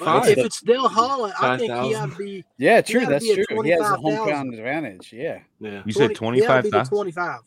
Well, 0.00 0.20
Five. 0.20 0.30
if 0.30 0.38
it's 0.38 0.60
Dale 0.62 0.88
Hollow, 0.88 1.30
I 1.40 1.56
think 1.56 1.70
he 1.72 1.92
5,000. 1.92 1.94
ought 1.94 2.10
to 2.10 2.16
be. 2.16 2.44
Yeah, 2.58 2.80
true. 2.80 3.06
That's 3.06 3.24
true. 3.24 3.44
He 3.62 3.70
has 3.70 3.80
a 3.80 3.96
25,000. 3.96 4.02
hometown 4.02 4.58
advantage. 4.58 5.12
Yeah. 5.12 5.40
Yeah. 5.60 5.82
You 5.84 5.92
said 5.92 6.14
20, 6.14 6.40
25, 6.40 6.40
he 6.40 6.46
ought 6.46 6.62
to 6.62 6.70
be 6.84 6.88
twenty-five. 6.88 7.40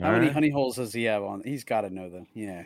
How 0.00 0.12
many 0.12 0.28
honey 0.28 0.48
holes 0.48 0.76
does 0.76 0.92
he 0.92 1.04
have 1.04 1.22
on? 1.22 1.42
He's 1.44 1.64
got 1.64 1.82
to 1.82 1.90
know 1.90 2.08
them. 2.08 2.26
Yeah. 2.34 2.62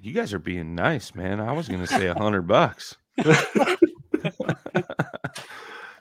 You 0.00 0.14
guys 0.14 0.32
are 0.32 0.38
being 0.38 0.74
nice, 0.74 1.14
man. 1.14 1.40
I 1.40 1.52
was 1.52 1.68
going 1.68 1.80
to 1.80 1.86
say 1.86 2.06
a 2.06 2.14
hundred 2.14 2.42
bucks. 2.42 2.96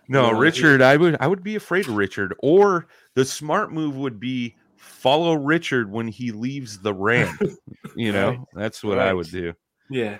no, 0.10 0.32
No, 0.32 0.38
Richard, 0.38 0.82
I 0.82 0.97
would 0.97 1.16
I 1.20 1.28
would 1.28 1.43
be 1.43 1.55
afraid 1.55 1.88
of 1.88 1.95
Richard. 1.95 2.34
Or 2.39 2.88
the 3.16 3.24
smart 3.24 3.72
move 3.72 3.95
would 3.95 4.20
be 4.20 4.55
follow 4.76 5.36
Richard 5.36 5.89
when 5.91 6.07
he 6.07 6.32
leaves 6.32 6.80
the 6.80 6.93
ramp. 6.93 7.41
You 7.95 8.12
know, 8.14 8.30
Right. 8.30 8.39
that's 8.53 8.84
what 8.84 8.99
I 8.99 9.14
would 9.14 9.32
do. 9.32 9.53
Yeah. 9.89 10.20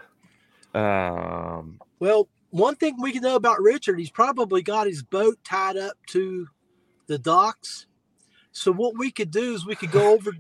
Um, 0.74 1.80
Well, 2.00 2.28
one 2.50 2.76
thing 2.76 3.00
we 3.00 3.12
can 3.12 3.22
know 3.22 3.36
about 3.36 3.62
Richard, 3.62 4.00
he's 4.00 4.10
probably 4.10 4.62
got 4.64 4.88
his 4.88 5.04
boat 5.04 5.38
tied 5.44 5.78
up 5.78 5.94
to 6.08 6.48
the 7.08 7.20
docks. 7.20 7.86
So 8.52 8.72
what 8.72 8.98
we 8.98 9.12
could 9.12 9.30
do 9.32 9.54
is 9.54 9.66
we 9.66 9.76
could 9.76 9.92
go 9.92 10.14
over 10.14 10.32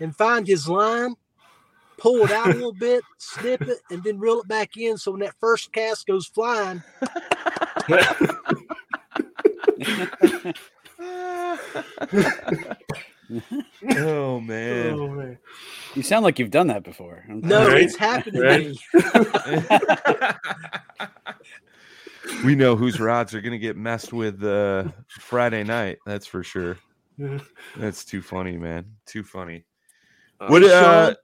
and 0.00 0.14
find 0.16 0.46
his 0.46 0.68
line 0.68 1.16
pull 1.98 2.24
it 2.24 2.30
out 2.30 2.46
a 2.46 2.54
little 2.54 2.72
bit, 2.72 3.02
snip 3.18 3.60
it, 3.62 3.80
and 3.90 4.02
then 4.04 4.18
reel 4.18 4.40
it 4.40 4.48
back 4.48 4.76
in. 4.76 4.96
So 4.96 5.10
when 5.10 5.20
that 5.20 5.34
first 5.40 5.72
cast 5.72 6.06
goes 6.06 6.26
flying, 6.26 6.82
oh 13.90 14.40
man. 14.40 14.90
Oh, 14.92 15.08
man. 15.08 15.38
You 15.94 16.02
sound 16.02 16.24
like 16.24 16.38
you've 16.38 16.50
done 16.50 16.68
that 16.68 16.82
before. 16.84 17.24
no, 17.28 17.68
Right. 17.68 17.82
it's 17.82 17.96
happened 17.96 18.36
to 18.36 18.58
me. 18.58 18.78
we 22.44 22.54
know 22.54 22.76
whose 22.76 23.00
rods 23.00 23.34
are 23.34 23.40
gonna 23.40 23.58
get 23.58 23.76
messed 23.76 24.12
with 24.12 24.42
uh, 24.44 24.84
Friday 25.08 25.64
night. 25.64 25.98
That's 26.06 26.26
for 26.26 26.42
sure. 26.42 26.76
That's 27.76 28.04
too 28.04 28.22
funny, 28.22 28.56
man. 28.56 28.86
Too 29.06 29.22
funny. 29.24 29.64
What? 30.46 30.62
Uh, 30.62 31.06
Sean, 31.08 31.16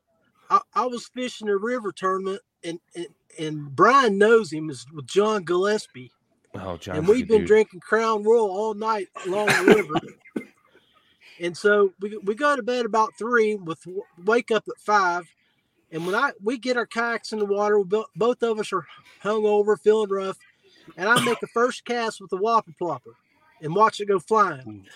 I, 0.51 0.61
I 0.83 0.87
was 0.87 1.07
fishing 1.09 1.49
a 1.49 1.57
river 1.57 1.93
tournament, 1.93 2.41
and, 2.65 2.81
and 2.97 3.07
and 3.39 3.75
Brian 3.75 4.19
knows 4.19 4.53
him 4.53 4.71
is 4.71 4.87
with 4.93 5.07
John 5.07 5.43
Gillespie, 5.45 6.11
oh, 6.57 6.79
and 6.87 7.07
we've 7.07 7.29
been 7.29 7.45
drinking 7.45 7.81
Crown 7.81 8.23
Royal 8.23 8.51
all 8.51 8.75
night 8.75 9.09
along 9.27 9.47
the 9.47 9.75
river. 9.77 10.47
and 11.41 11.57
so 11.57 11.93
we, 12.01 12.17
we 12.19 12.35
go 12.35 12.55
to 12.57 12.63
bed 12.63 12.87
about 12.87 13.11
three, 13.19 13.57
with 13.57 13.87
wake 14.25 14.51
up 14.51 14.65
at 14.69 14.79
five. 14.79 15.25
And 15.91 16.07
when 16.07 16.15
I 16.15 16.33
we 16.43 16.59
get 16.59 16.77
our 16.77 16.87
kayaks 16.87 17.33
in 17.33 17.39
the 17.39 17.45
water, 17.45 17.83
both 18.17 18.43
of 18.43 18.59
us 18.59 18.73
are 18.73 18.87
hung 19.21 19.45
over, 19.45 19.77
feeling 19.77 20.11
rough, 20.11 20.39
and 20.97 21.09
I 21.09 21.23
make 21.25 21.43
a 21.43 21.47
first 21.49 21.85
cast 21.85 22.21
with 22.21 22.31
the 22.31 22.37
whopper 22.37 22.73
plopper 22.81 23.15
and 23.61 23.75
watch 23.75 24.01
it 24.01 24.07
go 24.07 24.19
flying. 24.19 24.87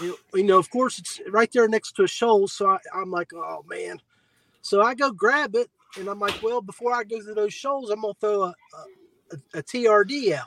You 0.00 0.18
you 0.34 0.44
know, 0.44 0.58
of 0.58 0.70
course, 0.70 0.98
it's 0.98 1.20
right 1.30 1.50
there 1.52 1.66
next 1.68 1.92
to 1.96 2.04
a 2.04 2.08
shoal. 2.08 2.46
So 2.46 2.68
I, 2.70 2.78
I'm 2.94 3.10
like, 3.10 3.32
oh 3.34 3.64
man. 3.68 4.00
So 4.62 4.82
I 4.82 4.94
go 4.94 5.12
grab 5.12 5.54
it, 5.54 5.70
and 5.98 6.08
I'm 6.08 6.18
like, 6.18 6.42
well, 6.42 6.60
before 6.60 6.92
I 6.92 7.04
go 7.04 7.20
to 7.20 7.34
those 7.34 7.54
shoals, 7.54 7.90
I'm 7.90 8.02
gonna 8.02 8.14
throw 8.20 8.42
a, 8.44 8.54
a, 9.32 9.58
a 9.58 9.62
TRD 9.62 10.32
out. 10.32 10.46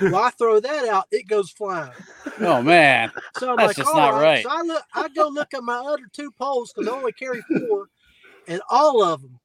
Well, 0.00 0.16
I 0.16 0.30
throw 0.30 0.60
that 0.60 0.88
out, 0.88 1.04
it 1.10 1.26
goes 1.28 1.50
flying. 1.50 1.92
Oh 2.40 2.62
man, 2.62 3.10
So 3.36 3.50
I'm 3.50 3.56
That's 3.56 3.76
like, 3.78 3.86
just 3.86 3.94
not 3.94 4.14
right. 4.20 4.42
So 4.42 4.50
I 4.50 4.62
look, 4.62 4.82
I 4.94 5.08
go 5.08 5.28
look 5.28 5.52
at 5.54 5.62
my 5.62 5.76
other 5.78 6.08
two 6.12 6.30
poles 6.32 6.72
because 6.72 6.88
I 6.88 6.96
only 6.96 7.12
carry 7.12 7.42
four, 7.42 7.88
and 8.46 8.60
all 8.70 9.02
of 9.02 9.20
them 9.22 9.38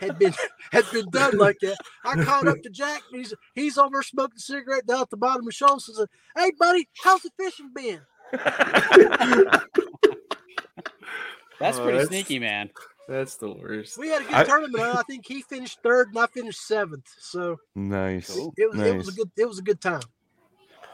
had 0.00 0.18
been 0.18 0.34
had 0.72 0.84
been 0.92 1.08
done 1.10 1.38
like 1.38 1.58
that. 1.62 1.76
I 2.04 2.22
called 2.22 2.46
up 2.48 2.62
to 2.62 2.70
Jack, 2.70 3.02
and 3.10 3.18
he's 3.20 3.34
he's 3.54 3.78
over 3.78 4.02
smoking 4.02 4.36
a 4.36 4.40
cigarette 4.40 4.86
down 4.86 5.02
at 5.02 5.10
the 5.10 5.16
bottom 5.16 5.40
of 5.40 5.46
the 5.46 5.52
shoal. 5.52 5.80
So 5.80 5.92
I 5.92 5.96
said, 5.96 6.08
"Hey, 6.36 6.52
buddy, 6.58 6.88
how's 7.02 7.22
the 7.22 7.30
fishing 7.38 7.70
been?" 7.74 8.00
that's 11.60 11.78
Oh, 11.78 11.82
pretty 11.82 11.98
that's- 11.98 12.08
sneaky, 12.08 12.38
man. 12.38 12.70
That's 13.08 13.36
the 13.36 13.52
worst. 13.52 13.98
We 13.98 14.08
had 14.08 14.22
a 14.22 14.24
good 14.24 14.34
I- 14.34 14.44
tournament. 14.44 14.82
I 14.96 15.02
think 15.02 15.26
he 15.26 15.42
finished 15.42 15.80
third, 15.82 16.08
and 16.08 16.18
I 16.18 16.26
finished 16.26 16.66
seventh. 16.66 17.08
So 17.18 17.58
nice. 17.74 18.34
Cool. 18.34 18.54
it 18.56 18.70
was 18.70 18.80
it 18.80 18.96
was 18.96 19.08
a 19.08 19.12
good 19.12 19.30
it 19.36 19.48
was 19.48 19.58
a 19.58 19.62
good 19.62 19.80
time. 19.80 20.02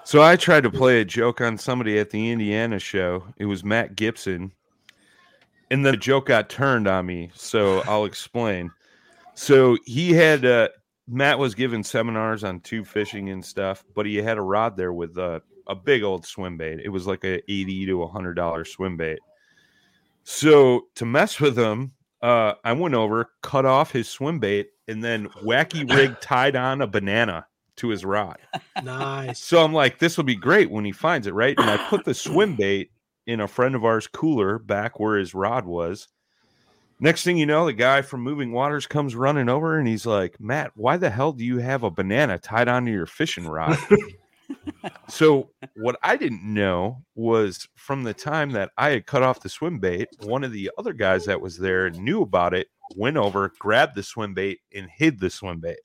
So 0.05 0.23
I 0.23 0.37
tried 0.37 0.63
to 0.63 0.71
play 0.71 1.01
a 1.01 1.05
joke 1.05 1.41
on 1.41 1.59
somebody 1.59 1.99
at 1.99 2.11
the 2.11 2.31
Indiana 2.31 2.79
show. 2.79 3.25
It 3.37 3.45
was 3.45 3.63
Matt 3.63 3.97
Gibson. 3.97 4.53
And 5.71 5.87
the 5.87 5.97
joke 5.97 6.27
got 6.27 6.49
turned 6.49 6.89
on 6.89 7.07
me. 7.07 7.31
So 7.35 7.83
I'll 7.87 8.07
explain. 8.07 8.73
So 9.35 9.77
he 9.85 10.13
had 10.13 10.45
uh 10.45 10.69
Matt 11.07 11.39
was 11.39 11.55
giving 11.55 11.83
seminars 11.83 12.45
on 12.45 12.61
tube 12.61 12.87
fishing 12.87 13.31
and 13.31 13.45
stuff, 13.45 13.85
but 13.95 14.07
he 14.07 14.17
had 14.17 14.39
a 14.39 14.43
rod 14.43 14.77
there 14.77 14.93
with 14.93 15.19
a, 15.19 15.43
a 15.67 15.75
big 15.75 16.03
old 16.03 16.25
swim 16.25 16.57
bait. 16.57 16.81
It 16.85 16.89
was 16.89 17.07
like 17.07 17.25
a 17.25 17.39
80 17.51 17.87
to 17.87 18.03
a 18.03 18.09
hundred 18.09 18.35
dollar 18.35 18.65
swim 18.65 18.97
bait. 18.97 19.19
So 20.23 20.87
to 20.97 21.05
mess 21.07 21.41
with 21.41 21.59
him, 21.59 21.93
uh, 22.23 22.55
I 22.65 22.73
went 22.73 22.95
over, 22.95 23.31
cut 23.43 23.65
off 23.65 23.93
his 23.93 24.09
swim 24.09 24.39
bait, 24.39 24.71
and 24.89 25.03
then 25.03 25.29
wacky 25.45 25.91
rig 25.91 26.19
tied 26.21 26.57
on 26.57 26.83
a 26.83 26.87
banana 26.87 27.47
to 27.77 27.89
his 27.89 28.05
rod. 28.05 28.39
Nice. 28.83 29.41
So 29.41 29.65
I'm 29.65 29.73
like, 29.73 29.99
this 29.99 30.17
will 30.17 30.25
be 30.25 30.37
great 30.37 30.71
when 30.71 30.85
he 30.85 30.93
finds 30.93 31.27
it, 31.27 31.35
right? 31.35 31.59
And 31.59 31.71
I 31.71 31.77
put 31.89 32.05
the 32.05 32.15
swim 32.15 32.57
bait 32.59 32.91
in 33.27 33.41
a 33.41 33.49
friend 33.49 33.75
of 33.75 33.85
ours' 33.85 34.07
cooler 34.07 34.59
back 34.59 35.01
where 35.01 35.17
his 35.17 35.35
rod 35.35 35.65
was. 35.65 36.09
Next 37.03 37.25
thing 37.25 37.39
you 37.39 37.47
know, 37.47 37.65
the 37.65 37.73
guy 37.73 38.03
from 38.03 38.21
Moving 38.21 38.53
Waters 38.53 38.87
comes 38.87 39.15
running 39.15 39.49
over 39.49 39.79
and 39.79 39.89
he's 39.89 40.05
like, 40.05 40.39
Matt, 40.39 40.73
why 40.75 40.99
the 40.99 41.09
hell 41.09 41.33
do 41.33 41.45
you 41.45 41.57
have 41.59 41.83
a 41.83 41.91
banana 41.91 42.39
tied 42.39 42.69
onto 42.69 42.93
your 42.93 43.07
fishing 43.07 43.47
rod? 43.47 43.79
so 45.09 45.51
what 45.77 45.97
I 46.03 46.17
didn't 46.17 46.43
know 46.43 47.03
was 47.15 47.69
from 47.77 48.05
the 48.05 48.15
time 48.15 48.51
that 48.53 48.71
I 48.77 48.91
had 48.91 49.07
cut 49.07 49.23
off 49.23 49.41
the 49.41 49.49
swim 49.49 49.79
bait, 49.79 50.09
one 50.23 50.45
of 50.45 50.53
the 50.53 50.71
other 50.79 50.93
guys 50.93 51.25
that 51.27 51.41
was 51.41 51.59
there 51.59 51.91
knew 51.91 52.23
about 52.23 52.55
it, 52.55 52.69
went 52.97 53.17
over, 53.17 53.53
grabbed 53.59 53.95
the 53.95 54.03
swim 54.03 54.35
bait, 54.35 54.61
and 54.75 54.89
hid 54.95 55.21
the 55.21 55.31
swim 55.31 55.61
bait. 55.61 55.79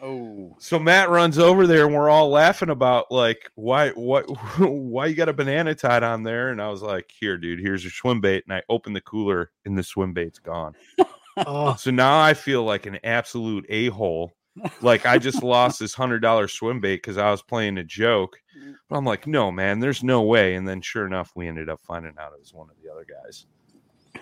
Oh, 0.00 0.54
So 0.60 0.78
Matt 0.78 1.10
runs 1.10 1.40
over 1.40 1.66
there 1.66 1.84
and 1.86 1.94
we're 1.94 2.08
all 2.08 2.28
laughing 2.28 2.70
about 2.70 3.10
like 3.10 3.50
why 3.56 3.90
what 3.90 4.26
why 4.60 5.06
you 5.06 5.16
got 5.16 5.28
a 5.28 5.32
banana 5.32 5.74
tied 5.74 6.04
on 6.04 6.22
there 6.22 6.50
and 6.50 6.62
I 6.62 6.68
was 6.68 6.82
like 6.82 7.10
here 7.18 7.36
dude 7.36 7.58
here's 7.58 7.82
your 7.82 7.90
swim 7.90 8.20
bait 8.20 8.44
and 8.46 8.54
I 8.54 8.62
open 8.68 8.92
the 8.92 9.00
cooler 9.00 9.50
and 9.64 9.76
the 9.76 9.82
swim 9.82 10.12
bait's 10.12 10.38
gone. 10.38 10.74
Oh, 11.46 11.76
So 11.76 11.92
now 11.92 12.20
I 12.20 12.34
feel 12.34 12.64
like 12.64 12.86
an 12.86 12.98
absolute 13.04 13.64
a-hole. 13.68 14.32
Like 14.80 15.06
I 15.06 15.18
just 15.18 15.42
lost 15.42 15.80
this 15.80 15.94
$100 15.94 16.50
swim 16.50 16.80
bait 16.80 17.02
cuz 17.02 17.16
I 17.16 17.30
was 17.30 17.42
playing 17.42 17.78
a 17.78 17.84
joke. 17.84 18.40
But 18.88 18.96
I'm 18.96 19.04
like 19.04 19.26
no 19.26 19.50
man 19.52 19.80
there's 19.80 20.02
no 20.02 20.22
way 20.22 20.54
and 20.54 20.66
then 20.66 20.80
sure 20.80 21.06
enough 21.06 21.32
we 21.34 21.46
ended 21.46 21.68
up 21.68 21.80
finding 21.80 22.14
out 22.18 22.32
it 22.32 22.40
was 22.40 22.54
one 22.54 22.68
of 22.70 22.76
the 22.82 22.90
other 22.90 23.04
guys. 23.04 23.46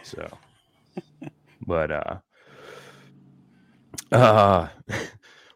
So 0.02 0.28
but 1.66 1.90
uh 1.90 2.16
uh 4.12 4.68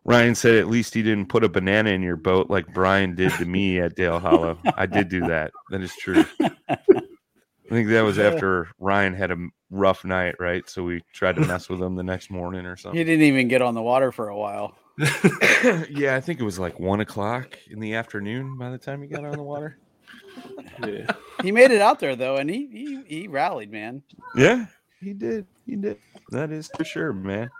Ryan 0.05 0.35
said 0.35 0.57
at 0.57 0.69
least 0.69 0.95
he 0.95 1.03
didn't 1.03 1.29
put 1.29 1.45
a 1.45 1.49
banana 1.49 1.91
in 1.91 2.03
your 2.03 2.17
boat 2.17 2.49
like 2.49 2.73
Brian 2.73 3.15
did 3.15 3.33
to 3.33 3.45
me 3.45 3.81
at 3.81 3.97
Dale 3.97 4.19
Hollow. 4.19 4.59
I 4.77 4.87
did 4.87 5.09
do 5.09 5.21
that. 5.27 5.53
That 5.71 5.83
is 5.83 5.95
true. 5.95 6.25
I 7.71 7.75
think 7.75 7.89
that 7.89 8.01
was 8.03 8.19
after 8.19 8.69
Ryan 8.81 9.15
had 9.15 9.31
a 9.31 9.37
rough 9.71 10.05
night, 10.05 10.35
right? 10.41 10.69
So 10.69 10.83
we 10.83 11.03
tried 11.13 11.37
to 11.37 11.43
mess 11.43 11.69
with 11.69 11.81
him 11.81 11.95
the 11.95 12.03
next 12.03 12.29
morning 12.31 12.67
or 12.67 12.77
something. 12.77 12.99
he 12.99 13.05
didn't 13.05 13.25
even 13.25 13.47
get 13.47 13.63
on 13.63 13.75
the 13.75 13.83
water 13.83 14.11
for 14.11 14.29
a 14.29 14.37
while. 14.37 14.75
yeah, 14.99 16.17
I 16.17 16.21
think 16.21 16.41
it 16.41 16.45
was 16.45 16.59
like 16.59 16.81
one 16.81 17.01
o'clock 17.01 17.57
in 17.69 17.79
the 17.79 17.95
afternoon 17.95 18.59
by 18.59 18.71
the 18.71 18.79
time 18.79 19.03
he 19.03 19.09
got 19.09 19.25
on 19.25 19.33
the 19.33 19.43
water. 19.43 19.79
Yeah. 20.87 21.11
He 21.43 21.53
made 21.53 21.73
it 21.73 21.83
out 21.83 21.99
there 21.99 22.17
though, 22.17 22.37
and 22.37 22.49
he 22.49 22.67
he, 22.69 23.03
he 23.07 23.29
rallied, 23.29 23.71
man. 23.71 24.03
Yeah, 24.35 24.67
he 25.01 25.13
did. 25.13 25.47
He 25.67 25.77
did. 25.77 25.99
That 26.31 26.51
is 26.51 26.71
for 26.75 26.85
sure, 26.85 27.13
man. 27.13 27.51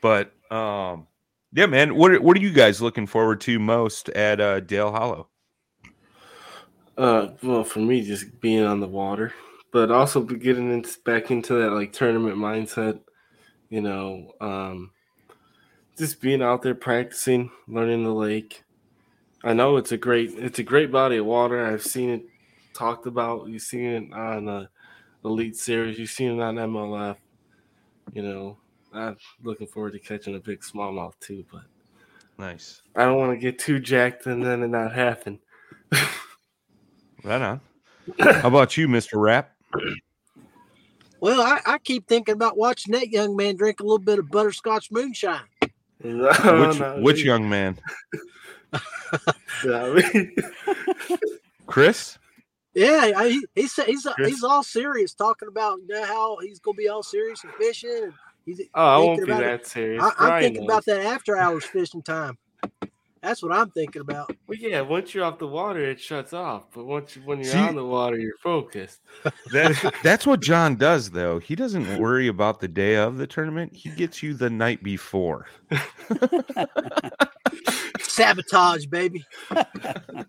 But 0.00 0.32
um, 0.50 1.08
yeah, 1.52 1.66
man. 1.66 1.96
What 1.96 2.12
are, 2.12 2.20
what 2.20 2.36
are 2.36 2.40
you 2.40 2.52
guys 2.52 2.80
looking 2.80 3.06
forward 3.06 3.40
to 3.42 3.58
most 3.58 4.10
at 4.10 4.40
uh, 4.40 4.60
Dale 4.60 4.92
Hollow? 4.92 5.28
Uh, 7.00 7.32
well, 7.42 7.64
for 7.64 7.78
me, 7.78 8.02
just 8.02 8.40
being 8.42 8.62
on 8.62 8.78
the 8.78 8.86
water, 8.86 9.32
but 9.72 9.90
also 9.90 10.20
getting 10.20 10.70
into, 10.70 10.98
back 11.06 11.30
into 11.30 11.54
that 11.54 11.70
like 11.70 11.94
tournament 11.94 12.36
mindset. 12.36 13.00
You 13.70 13.80
know, 13.80 14.32
um, 14.38 14.90
just 15.96 16.20
being 16.20 16.42
out 16.42 16.60
there 16.60 16.74
practicing, 16.74 17.50
learning 17.66 18.04
the 18.04 18.12
lake. 18.12 18.64
I 19.42 19.54
know 19.54 19.78
it's 19.78 19.92
a 19.92 19.96
great, 19.96 20.32
it's 20.36 20.58
a 20.58 20.62
great 20.62 20.92
body 20.92 21.16
of 21.16 21.24
water. 21.24 21.64
I've 21.64 21.82
seen 21.82 22.10
it 22.10 22.22
talked 22.74 23.06
about. 23.06 23.48
You've 23.48 23.62
seen 23.62 23.86
it 23.86 24.12
on 24.12 24.44
the 24.44 24.68
Elite 25.24 25.56
Series. 25.56 25.98
You've 25.98 26.10
seen 26.10 26.38
it 26.38 26.42
on 26.42 26.56
MLF. 26.56 27.16
You 28.12 28.22
know, 28.22 28.58
I'm 28.92 29.16
looking 29.42 29.68
forward 29.68 29.94
to 29.94 29.98
catching 29.98 30.34
a 30.34 30.38
big 30.40 30.60
smallmouth 30.60 31.14
too, 31.18 31.46
but 31.50 31.62
Nice. 32.36 32.82
I 32.94 33.06
don't 33.06 33.16
want 33.16 33.32
to 33.32 33.38
get 33.38 33.58
too 33.58 33.78
jacked 33.78 34.26
and 34.26 34.44
then 34.44 34.62
it 34.62 34.68
not 34.68 34.92
happen. 34.92 35.38
Right 37.24 37.42
on. 37.42 37.60
How 38.18 38.48
about 38.48 38.76
you, 38.76 38.88
Mister 38.88 39.18
Rap? 39.18 39.52
well, 41.20 41.40
I, 41.42 41.60
I 41.66 41.78
keep 41.78 42.06
thinking 42.08 42.34
about 42.34 42.56
watching 42.56 42.92
that 42.92 43.08
young 43.08 43.36
man 43.36 43.56
drink 43.56 43.80
a 43.80 43.82
little 43.82 43.98
bit 43.98 44.18
of 44.18 44.30
butterscotch 44.30 44.90
moonshine. 44.90 45.42
No, 46.02 46.28
Which 46.28 46.78
not 46.78 47.02
which 47.02 47.22
young 47.24 47.48
man? 47.48 47.76
Not. 49.64 50.02
Chris? 51.66 52.18
Yeah, 52.72 53.12
I, 53.16 53.28
he, 53.28 53.46
he's 53.54 53.74
he's 53.84 54.06
Chris? 54.14 54.28
he's 54.28 54.44
all 54.44 54.62
serious 54.62 55.12
talking 55.12 55.48
about 55.48 55.78
you 55.86 55.94
know, 55.94 56.04
how 56.04 56.38
he's 56.38 56.60
gonna 56.60 56.76
be 56.76 56.88
all 56.88 57.02
serious 57.02 57.42
and 57.44 57.52
fishing. 57.54 58.04
And 58.04 58.12
he's 58.46 58.62
Oh, 58.74 58.86
I 58.86 58.96
thinking 58.96 59.08
won't 59.08 59.18
be 59.26 59.32
about 59.32 59.42
it. 59.42 59.46
that 59.46 59.66
serious. 59.66 60.02
I, 60.04 60.12
I'm 60.18 60.40
thinking 60.42 60.62
knows. 60.62 60.70
about 60.70 60.84
that 60.86 61.00
after 61.02 61.36
hours 61.36 61.64
fishing 61.64 62.02
time. 62.02 62.38
That's 63.22 63.42
what 63.42 63.52
I'm 63.52 63.70
thinking 63.70 64.00
about. 64.00 64.34
Well, 64.46 64.56
yeah, 64.58 64.80
once 64.80 65.14
you're 65.14 65.24
off 65.24 65.38
the 65.38 65.46
water, 65.46 65.80
it 65.80 66.00
shuts 66.00 66.32
off. 66.32 66.68
But 66.74 66.84
once 66.86 67.16
you, 67.16 67.22
when 67.22 67.38
you're 67.38 67.52
See- 67.52 67.58
on 67.58 67.74
the 67.74 67.84
water, 67.84 68.18
you're 68.18 68.38
focused. 68.42 69.00
That, 69.52 69.94
that's 70.02 70.26
what 70.26 70.40
John 70.40 70.76
does, 70.76 71.10
though. 71.10 71.38
He 71.38 71.54
doesn't 71.56 71.98
worry 71.98 72.28
about 72.28 72.60
the 72.60 72.68
day 72.68 72.96
of 72.96 73.16
the 73.18 73.26
tournament. 73.26 73.74
He 73.74 73.90
gets 73.90 74.22
you 74.22 74.32
the 74.32 74.48
night 74.48 74.82
before. 74.82 75.46
Sabotage, 78.00 78.86
baby. 78.86 79.24
How 79.50 80.24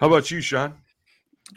about 0.00 0.30
you, 0.30 0.40
Sean? 0.40 0.74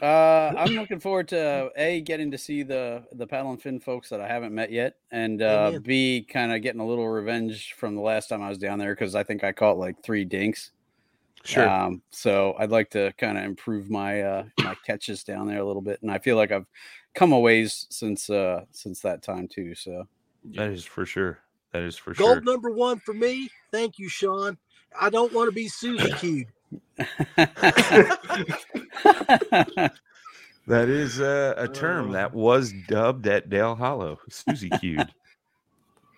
Uh, 0.00 0.52
I'm 0.56 0.68
looking 0.76 1.00
forward 1.00 1.28
to 1.28 1.70
a 1.76 2.00
getting 2.00 2.30
to 2.30 2.38
see 2.38 2.62
the 2.62 3.04
the 3.12 3.26
paddle 3.26 3.50
and 3.50 3.60
fin 3.60 3.80
folks 3.80 4.08
that 4.10 4.20
I 4.20 4.28
haven't 4.28 4.54
met 4.54 4.70
yet, 4.70 4.96
and 5.10 5.42
uh, 5.42 5.66
Amen. 5.68 5.82
b 5.82 6.26
kind 6.28 6.52
of 6.52 6.62
getting 6.62 6.80
a 6.80 6.86
little 6.86 7.08
revenge 7.08 7.74
from 7.74 7.94
the 7.94 8.00
last 8.00 8.28
time 8.28 8.42
I 8.42 8.48
was 8.48 8.58
down 8.58 8.78
there 8.78 8.94
because 8.94 9.14
I 9.14 9.24
think 9.24 9.44
I 9.44 9.52
caught 9.52 9.78
like 9.78 10.02
three 10.02 10.24
dinks. 10.24 10.72
Sure. 11.44 11.68
Um, 11.68 12.02
so 12.10 12.54
I'd 12.58 12.70
like 12.70 12.90
to 12.90 13.12
kind 13.16 13.38
of 13.38 13.44
improve 13.44 13.90
my 13.90 14.22
uh, 14.22 14.44
my 14.60 14.74
catches 14.86 15.24
down 15.24 15.46
there 15.46 15.60
a 15.60 15.66
little 15.66 15.82
bit, 15.82 16.00
and 16.02 16.10
I 16.10 16.18
feel 16.18 16.36
like 16.36 16.52
I've 16.52 16.66
come 17.14 17.32
a 17.32 17.38
ways 17.38 17.86
since 17.90 18.28
uh, 18.30 18.64
since 18.70 19.00
that 19.00 19.22
time 19.22 19.48
too. 19.48 19.74
So 19.74 20.06
that 20.54 20.70
is 20.70 20.84
for 20.84 21.06
sure. 21.06 21.38
That 21.72 21.82
is 21.82 21.96
for 21.96 22.14
Gold 22.14 22.16
sure. 22.16 22.34
Gold 22.36 22.44
number 22.44 22.70
one 22.70 22.98
for 22.98 23.14
me. 23.14 23.50
Thank 23.72 23.98
you, 23.98 24.08
Sean. 24.08 24.58
I 24.98 25.10
don't 25.10 25.32
want 25.32 25.48
to 25.48 25.54
be 25.54 25.68
Susie 25.68 26.12
Q. 26.12 26.46
That 30.66 30.90
is 30.90 31.18
uh, 31.18 31.54
a 31.56 31.66
term 31.66 32.10
Oh. 32.10 32.12
that 32.12 32.34
was 32.34 32.74
dubbed 32.88 33.26
at 33.26 33.48
Dale 33.48 33.74
Hollow. 33.74 34.18
Susie 34.28 34.68
Q'd. 34.70 35.12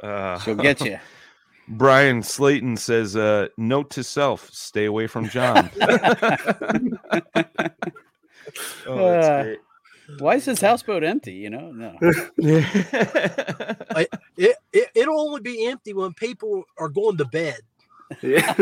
Uh, 0.02 0.38
she'll 0.38 0.54
get 0.54 0.80
you. 0.80 0.98
Brian 1.68 2.22
Slayton 2.22 2.78
says, 2.78 3.16
uh, 3.16 3.48
"Note 3.58 3.90
to 3.90 4.02
self: 4.02 4.48
Stay 4.50 4.86
away 4.86 5.06
from 5.06 5.28
John." 5.28 5.68
oh, 8.86 8.98
Uh, 9.04 9.42
great. 9.42 9.58
Why 10.20 10.36
is 10.36 10.46
his 10.46 10.62
houseboat 10.62 11.04
empty? 11.04 11.34
You 11.34 11.50
know, 11.50 11.70
no. 11.70 11.98
It, 14.38 14.56
it 14.72 14.88
it'll 14.94 15.20
only 15.20 15.42
be 15.42 15.66
empty 15.66 15.92
when 15.92 16.14
people 16.14 16.64
are 16.78 16.88
going 16.88 17.18
to 17.18 17.26
bed. 17.26 17.60
Yeah. 18.22 18.54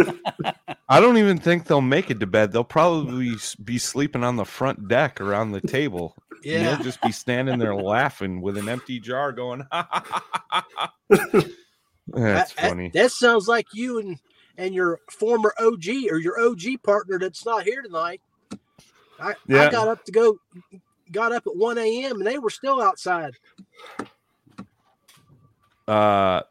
I 0.89 1.01
don't 1.01 1.17
even 1.19 1.39
think 1.39 1.65
they'll 1.67 1.81
make 1.81 2.11
it 2.11 2.21
to 2.21 2.27
bed. 2.27 2.53
They'll 2.53 2.65
probably 2.65 3.35
be 3.65 3.79
sleeping 3.79 4.25
on 4.25 4.37
the 4.37 4.45
front 4.45 4.89
deck 4.89 5.21
around 5.21 5.53
the 5.53 5.61
table. 5.61 6.15
And 6.45 6.45
Yeah. 6.45 6.75
they'll 6.77 6.85
just 6.85 7.01
be 7.03 7.13
standing 7.13 7.59
there 7.59 7.75
laughing 7.75 8.41
with 8.41 8.57
an 8.59 8.69
empty 8.69 9.01
jar, 9.01 9.33
going, 9.33 9.67
"That's 9.73 9.91
That- 11.11 11.53
that- 12.15 12.51
funny." 12.51 12.91
That, 12.95 13.11
sounds 13.13 13.49
like 13.49 13.67
you 13.75 13.99
and 13.99 14.19
and 14.57 14.75
your 14.75 15.01
former 15.11 15.53
OG 15.61 15.89
or 16.11 16.19
your 16.19 16.41
OG 16.41 16.83
partner 16.83 17.19
that's 17.19 17.45
not 17.47 17.65
here 17.65 17.83
tonight. 17.83 18.21
I, 19.21 19.35
Yeah. 19.47 19.67
I 19.67 19.71
got 19.71 19.89
up 19.89 20.05
to 20.05 20.13
go, 20.13 20.39
got 21.13 21.33
up 21.33 21.47
at 21.47 21.57
one 21.57 21.79
a.m. 21.79 22.17
and 22.19 22.27
they 22.27 22.39
were 22.39 22.51
still 22.51 22.81
outside. 22.81 23.35
uh 25.89 26.43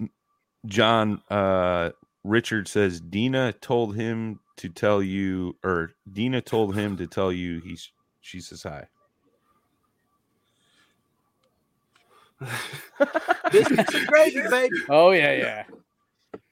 john 0.65 1.21
uh 1.29 1.91
richard 2.23 2.67
says 2.67 2.99
dina 2.99 3.53
told 3.61 3.95
him 3.95 4.39
to 4.57 4.69
tell 4.69 5.01
you 5.01 5.55
or 5.63 5.91
dina 6.11 6.41
told 6.41 6.75
him 6.75 6.97
to 6.97 7.07
tell 7.07 7.31
you 7.31 7.59
he's 7.61 7.91
she 8.21 8.39
says 8.39 8.63
hi 8.63 8.85
Biscuits 13.51 13.95
and 13.95 14.07
gravy, 14.07 14.41
baby. 14.49 14.75
Oh 14.89 15.11
yeah, 15.11 15.33
yeah. 15.33 15.63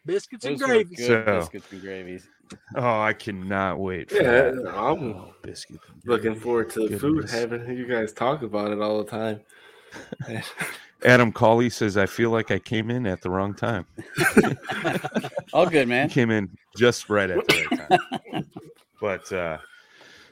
Biscuits 0.05 0.45
and 0.45 0.55
Those 0.57 0.61
were 0.61 0.67
gravy. 0.75 0.95
good 0.95 1.05
So- 1.05 1.25
biscuits 1.25 1.71
and 1.71 1.81
gravies. 1.81 2.27
oh 2.75 2.99
i 3.01 3.11
cannot 3.11 3.79
wait 3.79 4.09
for 4.09 4.17
Yeah, 4.17 4.51
that. 4.51 4.67
I'm 4.73 5.13
Oh, 5.15 5.33
biscuit 5.41 5.79
looking 6.05 6.35
forward 6.39 6.69
to 6.71 6.87
the 6.87 6.99
food, 6.99 7.23
Goodness. 7.23 7.31
having 7.31 7.77
you 7.77 7.87
guys 7.87 8.13
talk 8.13 8.43
about 8.43 8.71
it 8.71 8.79
all 8.81 9.03
the 9.03 9.09
time. 9.09 9.41
adam 11.05 11.31
Cawley 11.31 11.69
says 11.69 11.97
i 11.97 12.05
feel 12.05 12.29
like 12.31 12.51
i 12.51 12.57
came 12.59 12.89
in 12.89 13.05
at 13.05 13.21
the 13.21 13.29
wrong 13.29 13.53
time 13.53 13.85
All 15.53 15.67
good, 15.67 15.87
man. 15.87 16.09
came 16.09 16.31
in 16.31 16.49
just 16.75 17.09
right 17.09 17.29
at 17.29 17.47
the 17.47 17.67
right 17.89 18.01
time. 18.31 18.45
but 19.01 19.31
uh 19.31 19.57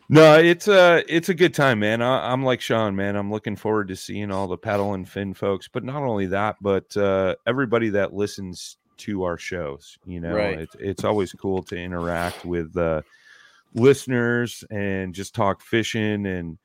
no, 0.09 0.37
it's 0.37 0.67
a 0.67 1.03
it's 1.07 1.29
a 1.29 1.33
good 1.33 1.53
time, 1.53 1.79
man. 1.79 2.01
I, 2.01 2.31
I'm 2.31 2.43
like 2.43 2.59
Sean, 2.59 2.93
man. 2.95 3.15
I'm 3.15 3.31
looking 3.31 3.55
forward 3.55 3.87
to 3.87 3.95
seeing 3.95 4.31
all 4.31 4.47
the 4.47 4.57
paddle 4.57 4.93
and 4.93 5.07
fin 5.07 5.33
folks, 5.33 5.69
but 5.69 5.83
not 5.83 6.03
only 6.03 6.25
that, 6.27 6.57
but 6.61 6.95
uh, 6.97 7.35
everybody 7.47 7.89
that 7.89 8.13
listens 8.13 8.77
to 8.97 9.23
our 9.23 9.37
shows. 9.37 9.97
You 10.05 10.19
know, 10.19 10.35
Right. 10.35 10.59
it's 10.59 10.75
it's 10.77 11.03
always 11.05 11.31
cool 11.31 11.63
to 11.63 11.77
interact 11.77 12.43
with 12.43 12.75
uh, 12.77 13.01
listeners 13.73 14.63
and 14.69 15.15
just 15.15 15.33
talk 15.33 15.61
fishing, 15.61 16.25
and 16.25 16.57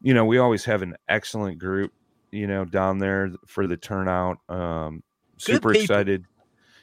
you 0.00 0.14
know, 0.14 0.24
we 0.24 0.38
always 0.38 0.64
have 0.64 0.82
an 0.82 0.94
excellent 1.08 1.58
group. 1.58 1.92
You 2.36 2.46
know, 2.46 2.64
down 2.64 2.98
there 2.98 3.30
for 3.46 3.66
the 3.66 3.76
turnout. 3.76 4.38
Um, 4.48 5.02
super 5.38 5.72
excited. 5.72 6.24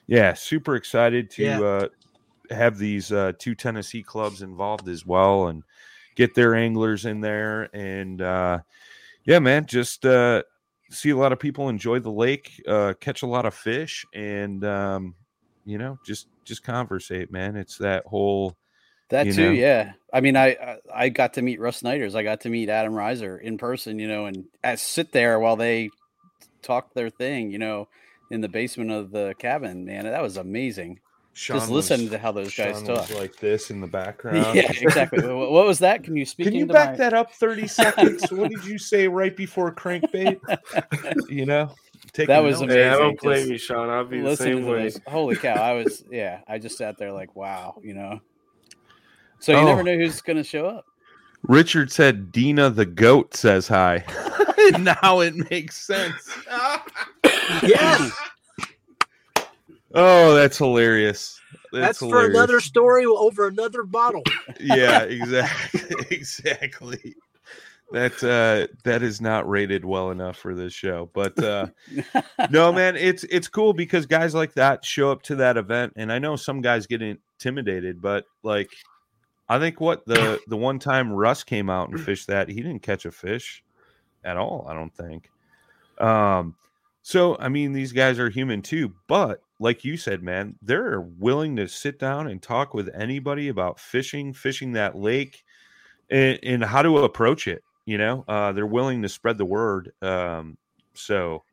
Yeah, 0.08 0.34
super 0.34 0.76
excited 0.76 1.30
to 1.32 1.44
Yeah. 1.44 1.62
uh, 1.62 1.88
have 2.50 2.78
these 2.78 3.12
uh, 3.12 3.34
two 3.40 3.56
Tennessee 3.56 4.04
clubs 4.04 4.42
involved 4.42 4.90
as 4.90 5.06
well, 5.06 5.48
and 5.48 5.64
get 6.16 6.34
their 6.36 6.56
anglers 6.56 7.06
in 7.06 7.22
there. 7.22 7.70
And 7.74 8.22
uh, 8.22 8.60
yeah, 9.26 9.40
man, 9.40 9.66
just 9.66 10.06
uh, 10.06 10.44
see 10.90 11.12
a 11.12 11.18
lot 11.18 11.32
of 11.32 11.40
people 11.40 11.70
enjoy 11.70 12.00
the 12.00 12.12
lake, 12.12 12.62
uh, 12.68 12.94
catch 13.00 13.22
a 13.22 13.28
lot 13.28 13.46
of 13.46 13.54
fish, 13.54 14.06
and 14.14 14.64
um, 14.66 15.16
you 15.66 15.78
know, 15.78 15.98
just 16.06 16.28
just 16.46 16.64
conversate, 16.64 17.32
man. 17.32 17.56
It's 17.56 17.78
that 17.78 18.06
whole 18.06 18.58
That 19.10 19.26
too, 19.34 19.46
know? 19.48 19.52
yeah. 19.52 19.94
I 20.12 20.22
mean, 20.22 20.36
I 20.36 20.50
I- 20.50 20.78
I 20.94 21.10
got 21.10 21.34
to 21.36 21.42
meet 21.42 21.60
Russ 21.60 21.78
Snyders. 21.78 22.16
I 22.16 22.24
got 22.24 22.42
to 22.42 22.50
meet 22.50 22.70
Adam 22.70 22.94
Reiser 22.94 23.40
in 23.42 23.58
person, 23.58 24.00
you 24.00 24.08
know, 24.08 24.26
and 24.26 24.46
I 24.64 24.76
sit 24.76 25.12
there 25.12 25.40
while 25.40 25.56
they 25.56 25.90
talk 26.62 26.94
their 26.94 27.10
thing, 27.10 27.52
you 27.52 27.60
know, 27.60 27.88
in 28.32 28.42
the 28.42 28.50
basement 28.50 28.92
of 28.92 29.12
the 29.12 29.36
cabin. 29.40 29.86
Man, 29.86 30.06
that 30.06 30.22
was 30.22 30.38
amazing. 30.38 31.00
Sean 31.36 31.68
listening 31.70 32.10
to 32.12 32.20
how 32.20 32.32
those 32.32 32.56
guys 32.56 32.76
Sean 32.78 32.88
was 32.88 33.08
talk. 33.10 33.18
like 33.20 33.36
this 33.38 33.72
in 33.72 33.82
the 33.82 33.88
background. 34.02 34.56
yeah, 34.56 34.72
exactly. 34.72 35.26
What 35.28 35.66
was 35.66 35.80
that? 35.80 36.04
Can 36.04 36.16
you 36.16 36.26
speak 36.26 36.46
Can 36.48 36.56
you 36.56 36.68
back 36.68 36.92
my- 36.92 36.98
that 36.98 37.14
up 37.16 37.32
30 37.34 37.68
seconds? 37.68 38.32
what 38.32 38.52
did 38.52 38.64
you 38.66 38.78
say 38.78 39.08
right 39.08 39.36
before 39.36 39.74
crankbait? 39.74 40.40
you 41.30 41.46
know, 41.48 41.72
Taking 42.12 42.28
That 42.28 42.44
was 42.44 42.62
notes. 42.62 42.74
Yeah, 42.74 42.82
amazing, 42.96 43.00
don't 43.04 43.20
blame 43.20 43.40
'cause 43.42 43.50
me, 43.50 43.58
Sean. 43.58 43.90
I'll 43.90 44.06
be 44.06 44.22
the 44.22 44.36
same 44.36 44.66
way. 44.68 44.92
Holy 45.08 45.36
cow! 45.36 45.56
I 45.56 45.74
was 45.74 46.04
yeah. 46.12 46.42
I 46.48 46.60
just 46.60 46.78
sat 46.78 46.98
there 47.00 47.12
like 47.12 47.36
wow, 47.36 47.80
you 47.82 47.94
know. 47.96 48.20
So 49.44 49.52
you 49.52 49.58
Oh. 49.58 49.66
never 49.66 49.84
know 49.84 49.98
who's 49.98 50.22
going 50.22 50.38
to 50.38 50.44
show 50.44 50.66
up. 50.68 50.86
Richard 51.50 51.92
said 51.92 52.32
Dina 52.32 52.70
the 52.70 52.86
goat 52.86 53.34
says 53.36 53.68
hi. 53.68 54.06
now 54.80 55.20
it 55.20 55.36
makes 55.52 55.76
sense. 55.86 56.32
Yes, 57.62 58.12
Oh, 59.94 60.34
that's 60.34 60.58
hilarious. 60.58 61.40
that's, 61.74 62.00
for 62.00 62.06
hilarious. 62.06 62.36
another 62.38 62.60
story 62.62 63.06
over 63.06 63.48
another 63.48 63.84
bottle. 63.84 64.24
yeah, 64.62 65.02
exactly. 65.04 65.82
exactly. 66.10 67.16
That 67.92 68.24
uh 68.24 68.74
that 68.86 69.04
is 69.04 69.20
not 69.20 69.48
rated 69.48 69.84
well 69.84 70.10
enough 70.12 70.38
for 70.38 70.56
this 70.56 70.74
show. 70.74 71.10
But 71.14 71.38
uh 71.44 71.68
no 72.50 72.72
man, 72.72 72.96
it's 72.96 73.24
it's 73.26 73.50
cool 73.50 73.74
because 73.74 74.06
guys 74.06 74.34
like 74.34 74.54
that 74.54 74.84
show 74.86 75.12
up 75.12 75.22
to 75.24 75.36
that 75.36 75.58
event 75.58 75.94
and 75.98 76.12
I 76.14 76.18
know 76.18 76.36
some 76.38 76.62
guys 76.62 76.88
get 76.88 77.02
intimidated, 77.02 78.02
but 78.02 78.26
like 78.42 78.72
I 79.50 79.60
think 79.60 79.80
what 79.80 80.06
the 80.06 80.40
the 80.48 80.58
one 80.58 80.80
time 80.80 81.12
Russ 81.12 81.44
came 81.44 81.70
out 81.70 81.90
and 81.90 82.00
fished 82.00 82.28
that, 82.28 82.50
he 82.50 82.56
didn't 82.56 82.82
catch 82.82 83.06
a 83.06 83.12
fish 83.12 83.64
at 84.24 84.38
all, 84.38 84.66
I 84.70 84.74
don't 84.74 84.94
think. 84.94 85.30
Um 86.00 86.56
so 87.02 87.38
I 87.40 87.50
mean 87.50 87.74
these 87.74 87.92
guys 87.92 88.20
are 88.20 88.30
human 88.30 88.62
too, 88.62 88.94
but 89.08 89.42
like 89.60 89.86
you 89.86 89.96
said, 89.96 90.22
man, 90.22 90.56
they're 90.62 91.00
willing 91.00 91.56
to 91.56 91.68
sit 91.68 91.98
down 91.98 92.28
and 92.28 92.42
talk 92.42 92.74
with 92.74 92.90
anybody 92.94 93.48
about 93.48 93.80
fishing, 93.80 94.34
fishing 94.34 94.74
that 94.74 94.98
lake, 94.98 95.44
and, 96.10 96.38
and 96.44 96.64
how 96.64 96.82
to 96.82 97.00
approach 97.00 97.48
it. 97.48 97.64
You 97.86 97.98
know, 97.98 98.26
uh, 98.28 98.52
they're 98.52 98.66
willing 98.66 99.02
to 99.02 99.10
spread 99.10 99.38
the 99.38 99.46
word. 99.46 99.94
Um, 100.02 100.58
so 100.94 101.44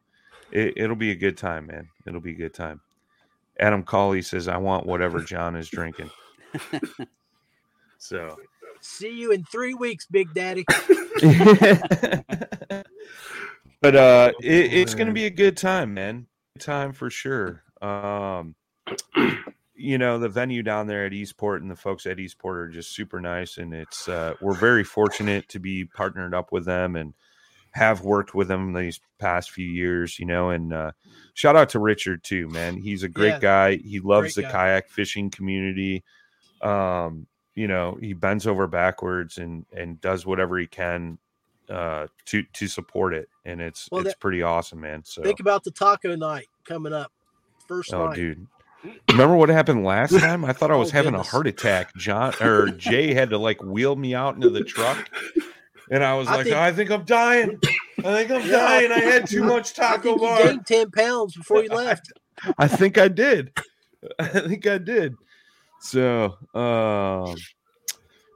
it, 0.53 0.75
it'll 0.77 0.97
be 0.97 1.13
a 1.13 1.17
good 1.17 1.37
time, 1.37 1.67
man. 1.67 1.89
It'll 2.07 2.21
be 2.21 2.33
a 2.33 2.37
good 2.37 2.55
time. 2.55 2.81
Adam 3.59 3.83
Cawley 3.83 4.23
says, 4.23 4.49
"I 4.49 4.57
want 4.57 4.87
whatever 4.87 5.21
John 5.21 5.57
is 5.57 5.69
drinking." 5.69 6.11
so, 8.01 8.37
See 8.81 9.11
you 9.21 9.31
in 9.33 9.45
three 9.45 9.75
weeks, 9.75 10.07
Big 10.07 10.33
Daddy. 10.33 10.65
but 13.83 13.95
uh, 13.95 14.33
it, 14.41 14.73
it's 14.73 14.95
going 14.95 15.07
to 15.07 15.13
be 15.13 15.27
a 15.27 15.31
good 15.31 15.57
time, 15.57 15.93
man. 15.95 16.27
Good 16.57 16.65
time 16.65 16.93
for 16.95 17.11
sure. 17.11 17.63
Um, 17.83 18.55
you 19.75 19.99
know, 19.99 20.19
the 20.19 20.31
venue 20.31 20.63
down 20.63 20.87
there 20.87 21.05
at 21.05 21.13
Eastport 21.13 21.61
and 21.61 21.71
the 21.71 21.77
folks 21.77 22.07
at 22.07 22.19
Eastport 22.19 22.57
are 22.59 22.69
just 22.69 22.95
super 22.95 23.21
nice, 23.21 23.59
and 23.59 23.75
it's 23.75 24.09
uh, 24.09 24.35
we're 24.41 24.55
very 24.55 24.85
fortunate 24.85 25.47
to 25.51 25.59
be 25.59 25.85
partnered 25.85 26.35
up 26.35 26.53
with 26.53 26.65
them 26.65 26.97
and 26.97 27.13
have 27.73 28.01
worked 28.01 28.35
with 28.35 28.49
them 28.49 28.73
these 28.73 28.99
past 29.19 29.51
few 29.51 29.69
years. 29.69 30.19
You 30.19 30.25
know, 30.25 30.49
and 30.51 30.73
uh, 30.73 30.93
shout 31.35 31.55
out 31.57 31.69
to 31.71 31.79
Richard 31.79 32.25
too, 32.25 32.49
man. 32.49 32.79
He's 32.79 33.03
a 33.03 33.09
great 33.09 33.29
Yeah, 33.29 33.41
guy. 33.41 33.77
He 33.77 34.01
loves 34.01 34.35
the 34.35 34.43
guy. 34.43 34.51
kayak 34.51 34.89
fishing 34.89 35.31
community. 35.31 36.03
Um, 36.63 37.27
you 37.55 37.67
know, 37.69 37.99
he 38.01 38.13
bends 38.13 38.47
over 38.47 38.67
backwards 38.67 39.39
and 39.39 39.67
and 39.77 40.01
does 40.01 40.25
whatever 40.27 40.59
he 40.59 40.67
can 40.67 41.19
uh 41.69 42.07
to 42.27 42.43
to 42.53 42.67
support 42.67 43.15
it 43.15 43.29
and 43.45 43.61
it's 43.61 43.89
Well, 43.93 44.01
it's 44.01 44.11
that- 44.11 44.21
pretty 44.21 44.43
awesome 44.43 44.81
man 44.81 45.05
so 45.05 45.23
Think 45.23 45.39
about 45.39 45.63
the 45.63 45.71
taco 45.71 46.17
night 46.17 46.49
coming 46.65 46.93
up. 46.93 47.13
First 47.69 47.95
oh 47.95 48.07
night. 48.07 48.17
dude 48.17 48.47
remember 49.09 49.37
what 49.37 49.51
happened 49.51 49.85
last 49.85 50.19
time 50.19 50.45
i 50.45 50.53
thought 50.53 50.73
i 50.73 50.75
was 50.75 50.89
Oh, 50.89 50.93
having 50.95 51.13
goodness. 51.13 51.29
a 51.29 51.31
heart 51.31 51.47
attack 51.47 51.95
john 51.95 52.33
or 52.41 52.71
jay 52.71 53.15
had 53.15 53.31
to 53.31 53.39
like 53.39 53.63
wheel 53.63 53.95
me 53.95 54.17
out 54.17 54.35
into 54.35 54.51
the 54.51 54.65
truck 54.65 55.09
and 55.93 56.03
I 56.03 56.15
was 56.15 56.27
I 56.29 56.37
like, 56.37 56.45
think- 56.45 56.57
I 56.57 56.73
think 56.73 56.91
I'm 56.91 57.05
dying. 57.05 57.61
I 57.99 58.03
think 58.03 58.31
I'm 58.31 58.41
Yeah. 58.43 58.53
dying. 58.53 58.93
I 58.93 58.99
had 59.01 59.27
too 59.29 59.43
much 59.45 59.73
taco 59.75 60.17
bar. 60.17 60.43
gained 60.45 60.65
ten 60.67 60.91
pounds 60.91 61.35
before 61.37 61.63
you 61.65 61.69
left. 61.69 62.13
I 62.59 62.69
think 62.69 62.97
I 62.97 63.09
did. 63.09 63.53
I 64.19 64.27
think 64.29 64.67
I 64.69 64.79
did. 64.79 65.17
So, 65.81 66.37
um, 66.55 67.37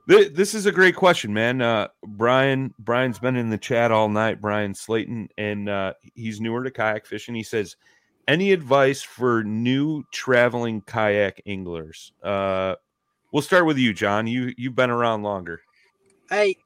th- 0.08 0.32
this 0.32 0.54
is 0.54 0.66
a 0.66 0.72
great 0.72 0.96
question, 0.96 1.32
man. 1.32 1.60
Uh, 1.60 1.88
Brian, 2.06 2.74
Brian's 2.78 3.18
been 3.18 3.36
in 3.36 3.50
the 3.50 3.58
chat 3.58 3.92
all 3.92 4.08
night. 4.08 4.40
Brian 4.40 4.74
Slayton, 4.74 5.28
and 5.36 5.68
uh, 5.68 5.92
he's 6.14 6.40
newer 6.40 6.64
to 6.64 6.70
kayak 6.70 7.06
fishing. 7.06 7.34
He 7.34 7.42
says, 7.42 7.76
"Any 8.26 8.52
advice 8.52 9.02
for 9.02 9.44
new 9.44 10.04
traveling 10.10 10.80
kayak 10.82 11.42
anglers?" 11.46 12.12
Uh, 12.22 12.76
we'll 13.30 13.42
start 13.42 13.66
with 13.66 13.78
you, 13.78 13.92
John. 13.92 14.26
You 14.26 14.52
you've 14.56 14.74
been 14.74 14.90
around 14.90 15.22
longer. 15.22 15.60
Hey, 16.30 16.56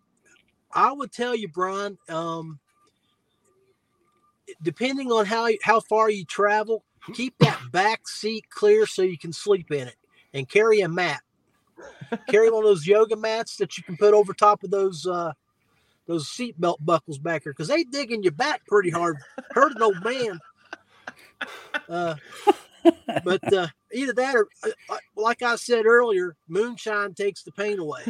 I 0.72 0.93
would 0.93 1.12
tell 1.12 1.35
you, 1.35 1.49
Brian. 1.49 1.99
Um, 2.09 2.61
depending 4.62 5.11
on 5.11 5.26
how 5.26 5.49
how 5.62 5.81
far 5.81 6.11
you 6.11 6.24
travel, 6.24 6.85
keep 7.14 7.37
that 7.39 7.61
back 7.72 8.07
seat 8.07 8.49
clear 8.51 8.87
so 8.87 9.03
you 9.03 9.18
can 9.18 9.33
sleep 9.33 9.70
in 9.70 9.89
it, 9.89 9.97
and 10.35 10.49
carry 10.49 10.81
a 10.81 10.89
mat. 10.89 11.20
carry 12.29 12.51
one 12.51 12.64
of 12.64 12.68
those 12.68 12.87
yoga 12.87 13.16
mats 13.16 13.57
that 13.57 13.76
you 13.76 13.85
can 13.85 13.97
put 13.97 14.14
over 14.14 14.33
top 14.33 14.62
of 14.62 14.70
those 14.70 15.07
uh, 15.07 15.33
those 16.07 16.26
seatbelt 16.29 16.76
buckles 16.81 17.18
back 17.18 17.45
here 17.45 17.53
because 17.53 17.68
they 17.68 17.85
dig 17.85 18.11
in 18.11 18.22
your 18.22 18.33
back 18.33 18.66
pretty 18.66 18.91
hard. 18.91 19.18
Hurt 19.51 19.76
an 19.76 19.83
old 19.83 20.03
man. 20.03 20.41
Uh, 21.89 22.14
but 23.24 23.53
uh, 23.53 23.68
either 23.93 24.12
that 24.14 24.35
or, 24.35 24.49
uh, 24.64 24.70
uh, 24.91 24.97
like 25.16 25.43
I 25.43 25.57
said 25.57 25.87
earlier, 25.87 26.35
moonshine 26.49 27.14
takes 27.14 27.43
the 27.43 27.53
pain 27.53 27.79
away. 27.79 28.03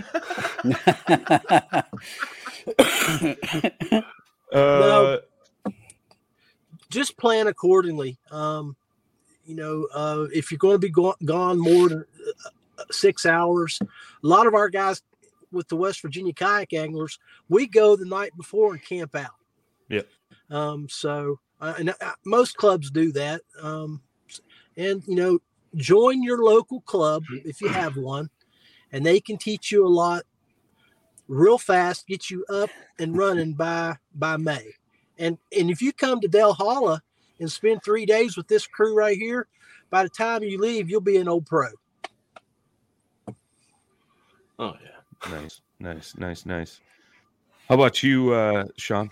Uh, 4.51 5.19
just 6.91 7.19
plan 7.19 7.49
accordingly. 7.49 8.17
Um, 8.31 8.77
you 9.49 9.55
know, 9.55 9.89
uh, 9.95 10.27
if 10.33 10.53
you're 10.53 10.59
going 10.59 10.75
to 10.75 10.79
be 10.79 10.91
go- 10.91 11.17
gone 11.25 11.59
more 11.59 11.89
than 11.89 12.05
uh, 12.47 12.85
six 12.91 13.25
hours, 13.25 13.79
a 13.83 14.27
lot 14.27 14.47
of 14.47 14.53
our 14.53 14.69
guys 14.69 15.03
with 15.51 15.67
the 15.69 15.77
West 15.77 16.03
Virginia 16.03 16.35
kayak 16.35 16.75
anglers, 16.75 17.19
we 17.49 17.67
go 17.67 17.97
the 17.97 18.05
night 18.05 18.37
before 18.37 18.75
and 18.75 18.85
camp 18.85 19.17
out. 19.17 19.35
Yep. 19.89 20.07
Um, 20.51 20.87
so, 20.91 21.41
uh, 21.63 21.75
and 21.79 21.89
uh, 21.89 21.95
most 22.27 22.59
clubs 22.59 22.91
do 22.91 23.11
that. 23.13 23.41
Um, 23.61 24.03
and 24.77 25.03
you 25.07 25.17
know, 25.17 25.39
join 25.75 26.23
your 26.23 26.45
local 26.45 26.83
club 26.83 27.25
if 27.31 27.63
you 27.63 27.69
have 27.69 27.97
one, 27.97 28.29
and 28.93 29.05
they 29.05 29.19
can 29.19 29.39
teach 29.39 29.73
you 29.73 29.87
a 29.87 29.89
lot 29.89 30.25
real 31.27 31.59
fast, 31.59 32.07
get 32.07 32.31
you 32.31 32.45
up 32.51 32.71
and 32.99 33.17
running 33.17 33.55
by 33.55 33.97
by 34.15 34.37
May. 34.37 34.75
And 35.17 35.39
and 35.59 35.71
if 35.71 35.81
you 35.81 35.95
come 35.95 36.21
to 36.21 36.29
Dale 36.29 36.53
Hollow 36.53 37.01
and 37.41 37.51
spend 37.51 37.83
three 37.85 38.07
days 38.07 38.37
with 38.37 38.49
this 38.49 38.67
crew 38.67 38.95
right 38.95 39.17
here, 39.17 39.47
by 39.91 40.03
the 40.03 40.09
time 40.09 40.43
you 40.43 40.59
leave, 40.59 40.91
you'll 40.91 41.01
be 41.01 41.17
an 41.17 41.29
old 41.29 41.47
pro. 41.47 41.69
Oh 44.59 44.75
yeah. 44.83 45.31
nice, 45.31 45.61
nice, 45.79 46.17
nice, 46.17 46.47
nice. 46.47 46.81
How 47.69 47.77
about 47.77 48.03
you, 48.03 48.33
uh, 48.33 48.65
Sean? 48.77 49.11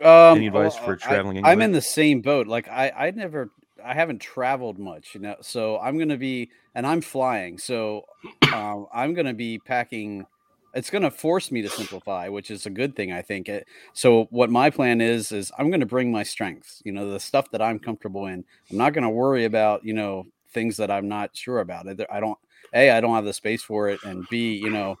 Um, 0.00 0.36
Any 0.36 0.46
advice 0.46 0.74
well, 0.76 0.84
for 0.84 0.92
I- 0.92 0.96
traveling 0.96 1.44
I'm 1.44 1.60
in 1.62 1.72
the 1.72 1.80
same 1.80 2.20
boat. 2.20 2.46
Like 2.46 2.68
I, 2.68 2.90
I 2.90 3.10
never, 3.10 3.50
I 3.84 3.94
haven't 3.94 4.20
traveled 4.20 4.78
much, 4.78 5.14
you 5.14 5.20
know. 5.20 5.36
So 5.40 5.78
I'm 5.78 5.98
gonna 5.98 6.16
be, 6.16 6.50
and 6.74 6.86
I'm 6.86 7.00
flying. 7.00 7.58
So 7.58 8.04
um, 8.52 8.86
I'm 8.92 9.14
gonna 9.14 9.34
be 9.34 9.58
packing. 9.58 10.24
It's 10.78 10.90
gonna 10.90 11.10
force 11.10 11.50
me 11.50 11.60
to 11.62 11.68
simplify, 11.68 12.28
which 12.28 12.52
is 12.52 12.64
a 12.64 12.70
good 12.70 12.94
thing, 12.94 13.12
I 13.12 13.20
think. 13.20 13.48
It, 13.48 13.66
so 13.94 14.28
what 14.30 14.48
my 14.48 14.70
plan 14.70 15.00
is 15.00 15.32
is 15.32 15.50
I'm 15.58 15.72
gonna 15.72 15.86
bring 15.86 16.12
my 16.12 16.22
strengths. 16.22 16.80
You 16.84 16.92
know, 16.92 17.10
the 17.10 17.18
stuff 17.18 17.50
that 17.50 17.60
I'm 17.60 17.80
comfortable 17.80 18.26
in. 18.26 18.44
I'm 18.70 18.76
not 18.76 18.92
gonna 18.92 19.10
worry 19.10 19.44
about 19.44 19.84
you 19.84 19.92
know 19.92 20.26
things 20.52 20.76
that 20.76 20.88
I'm 20.88 21.08
not 21.08 21.36
sure 21.36 21.58
about. 21.58 21.88
Eh, 21.88 21.90
Either 21.90 22.06
I 22.12 22.20
don't. 22.20 22.38
A, 22.74 22.90
I 22.90 23.00
don't 23.00 23.14
have 23.16 23.24
the 23.24 23.32
space 23.32 23.62
for 23.62 23.88
it, 23.88 23.98
and 24.04 24.24
B, 24.30 24.54
you 24.54 24.70
know, 24.70 24.96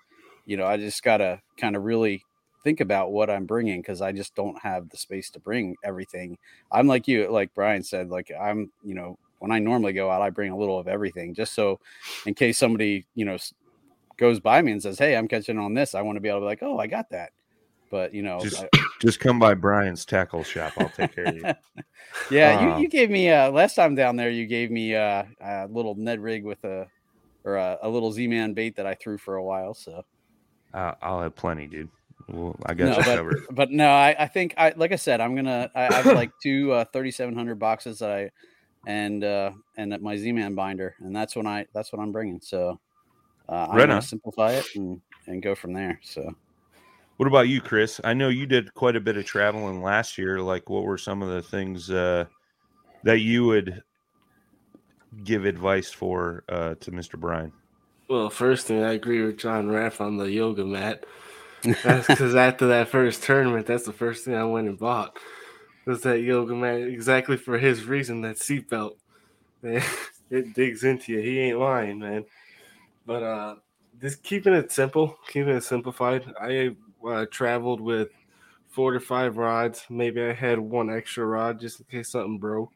you 0.46 0.56
know, 0.56 0.66
I 0.66 0.78
just 0.78 1.02
gotta 1.04 1.40
kind 1.56 1.76
of 1.76 1.84
really 1.84 2.24
think 2.64 2.80
about 2.80 3.12
what 3.12 3.30
I'm 3.30 3.46
bringing 3.46 3.80
because 3.80 4.02
I 4.02 4.10
just 4.10 4.34
don't 4.34 4.58
have 4.60 4.88
the 4.88 4.96
space 4.96 5.30
to 5.30 5.38
bring 5.40 5.76
everything. 5.84 6.38
I'm 6.72 6.88
like 6.88 7.06
you, 7.06 7.30
like 7.30 7.54
Brian 7.54 7.84
said, 7.84 8.08
like 8.08 8.32
I'm, 8.38 8.72
you 8.82 8.94
know, 8.94 9.16
when 9.38 9.52
I 9.52 9.60
normally 9.60 9.92
go 9.92 10.10
out, 10.10 10.22
I 10.22 10.30
bring 10.30 10.50
a 10.50 10.56
little 10.56 10.78
of 10.78 10.88
everything 10.88 11.34
just 11.34 11.54
so 11.54 11.78
in 12.26 12.34
case 12.34 12.58
somebody, 12.58 13.06
you 13.14 13.24
know, 13.24 13.36
goes 14.18 14.40
by 14.40 14.60
me 14.62 14.72
and 14.72 14.82
says, 14.82 14.98
Hey, 14.98 15.16
I'm 15.16 15.28
catching 15.28 15.58
on 15.58 15.72
this. 15.74 15.94
I 15.94 16.02
want 16.02 16.16
to 16.16 16.20
be 16.20 16.28
able 16.28 16.40
to 16.40 16.42
be 16.42 16.46
like, 16.46 16.62
Oh, 16.62 16.78
I 16.78 16.86
got 16.86 17.08
that. 17.10 17.30
But, 17.90 18.12
you 18.12 18.22
know, 18.22 18.40
Just- 18.40 18.62
I- 18.64 18.68
Just 19.00 19.20
come 19.20 19.38
by 19.38 19.54
Brian's 19.54 20.04
tackle 20.04 20.42
shop. 20.42 20.72
I'll 20.76 20.88
take 20.88 21.14
care 21.14 21.26
of 21.26 21.36
you. 21.36 21.42
yeah, 22.32 22.58
Uh, 22.58 22.76
you, 22.78 22.82
you 22.82 22.88
gave 22.88 23.10
me, 23.10 23.30
uh, 23.30 23.48
last 23.52 23.76
time 23.76 23.94
down 23.94 24.16
there, 24.16 24.28
you 24.28 24.44
gave 24.44 24.72
me 24.72 24.94
uh, 24.96 25.22
a 25.40 25.68
little 25.70 25.94
Ned 25.94 26.18
rig 26.20 26.44
with 26.44 26.62
a, 26.64 26.88
or 27.44 27.56
a, 27.56 27.78
a 27.82 27.88
little 27.88 28.10
Z 28.10 28.26
Man 28.26 28.54
bait 28.54 28.74
that 28.76 28.86
I 28.86 28.94
threw 28.94 29.16
for 29.16 29.36
a 29.36 29.42
while. 29.44 29.72
So, 29.72 30.04
Uh, 30.74 30.94
I'll 31.00 31.22
have 31.22 31.36
plenty, 31.36 31.68
dude. 31.68 31.88
Well, 32.28 32.56
I 32.66 32.74
got 32.74 32.84
No, 32.86 32.90
you 32.90 32.96
but- 33.04 33.16
covered. 33.16 33.46
but 33.52 33.70
no, 33.70 33.88
I, 33.88 34.16
I 34.18 34.26
think 34.26 34.52
I 34.58 34.74
like 34.76 34.92
I 34.92 34.96
said, 34.96 35.20
I'm 35.22 35.34
gonna 35.34 35.70
I, 35.74 35.86
I 35.86 35.92
have 35.94 36.06
like 36.06 36.30
two 36.42 36.72
uh, 36.72 36.84
3700 36.92 37.54
boxes 37.58 38.00
that 38.00 38.10
I 38.10 38.30
and 38.86 39.24
uh 39.24 39.52
and 39.78 39.98
my 40.02 40.14
Z-Man 40.16 40.54
binder, 40.54 40.94
and 41.00 41.16
that's 41.16 41.34
when 41.36 41.46
I 41.46 41.64
that's 41.72 41.90
what 41.90 42.02
I'm 42.02 42.12
bringing. 42.12 42.40
So 42.42 42.78
uh, 43.48 43.68
I'm 43.70 43.76
Right 43.76 43.86
gonna 43.86 44.02
simplify 44.02 44.52
it 44.52 44.66
and 44.74 45.00
and 45.26 45.42
go 45.42 45.54
from 45.54 45.72
there. 45.72 46.00
So 46.02 46.34
What 47.16 47.26
about 47.26 47.48
you, 47.48 47.60
Chris? 47.60 48.00
I 48.04 48.14
know 48.14 48.28
you 48.28 48.46
did 48.46 48.72
quite 48.74 48.96
a 48.96 49.00
bit 49.00 49.16
of 49.16 49.24
traveling 49.26 49.82
last 49.82 50.18
year. 50.18 50.40
Like, 50.40 50.70
what 50.70 50.84
were 50.84 50.98
some 50.98 51.22
of 51.22 51.30
the 51.30 51.42
things 51.42 51.90
uh, 51.90 52.26
that 53.02 53.20
you 53.20 53.44
would 53.46 53.82
give 55.24 55.44
advice 55.44 55.90
for 55.90 56.44
uh, 56.48 56.74
to 56.80 56.92
Mr. 56.92 57.18
Brian? 57.18 57.52
Well, 58.08 58.30
first 58.30 58.66
thing 58.66 58.82
I 58.82 58.92
agree 58.92 59.22
with 59.24 59.38
John 59.38 59.68
Raff 59.68 60.00
on 60.00 60.16
the 60.16 60.30
yoga 60.30 60.64
mat. 60.64 61.04
That's 61.82 62.06
because 62.08 62.34
after 62.34 62.68
that 62.68 62.88
first 62.88 63.22
tournament, 63.22 63.66
that's 63.66 63.84
the 63.84 63.92
first 63.92 64.24
thing 64.24 64.34
I 64.34 64.44
went 64.44 64.68
and 64.68 64.78
bought. 64.78 65.18
Was 65.86 66.02
that 66.02 66.20
yoga 66.20 66.54
mat 66.54 66.80
exactly 66.80 67.36
for 67.36 67.58
his 67.58 67.84
reason? 67.84 68.20
That 68.22 68.36
seatbelt, 68.36 68.96
it 69.62 70.54
digs 70.54 70.84
into 70.84 71.12
you. 71.12 71.20
He 71.20 71.38
ain't 71.40 71.58
lying, 71.58 71.98
man. 71.98 72.24
But 73.08 73.22
uh, 73.22 73.54
just 74.02 74.22
keeping 74.22 74.52
it 74.52 74.70
simple, 74.70 75.18
keeping 75.28 75.54
it 75.54 75.62
simplified. 75.62 76.30
I 76.38 76.76
uh, 77.02 77.24
traveled 77.30 77.80
with 77.80 78.10
four 78.68 78.92
to 78.92 79.00
five 79.00 79.38
rods. 79.38 79.86
Maybe 79.88 80.20
I 80.20 80.34
had 80.34 80.58
one 80.58 80.90
extra 80.90 81.24
rod 81.24 81.58
just 81.58 81.80
in 81.80 81.86
case 81.86 82.10
something 82.10 82.38
broke. 82.38 82.70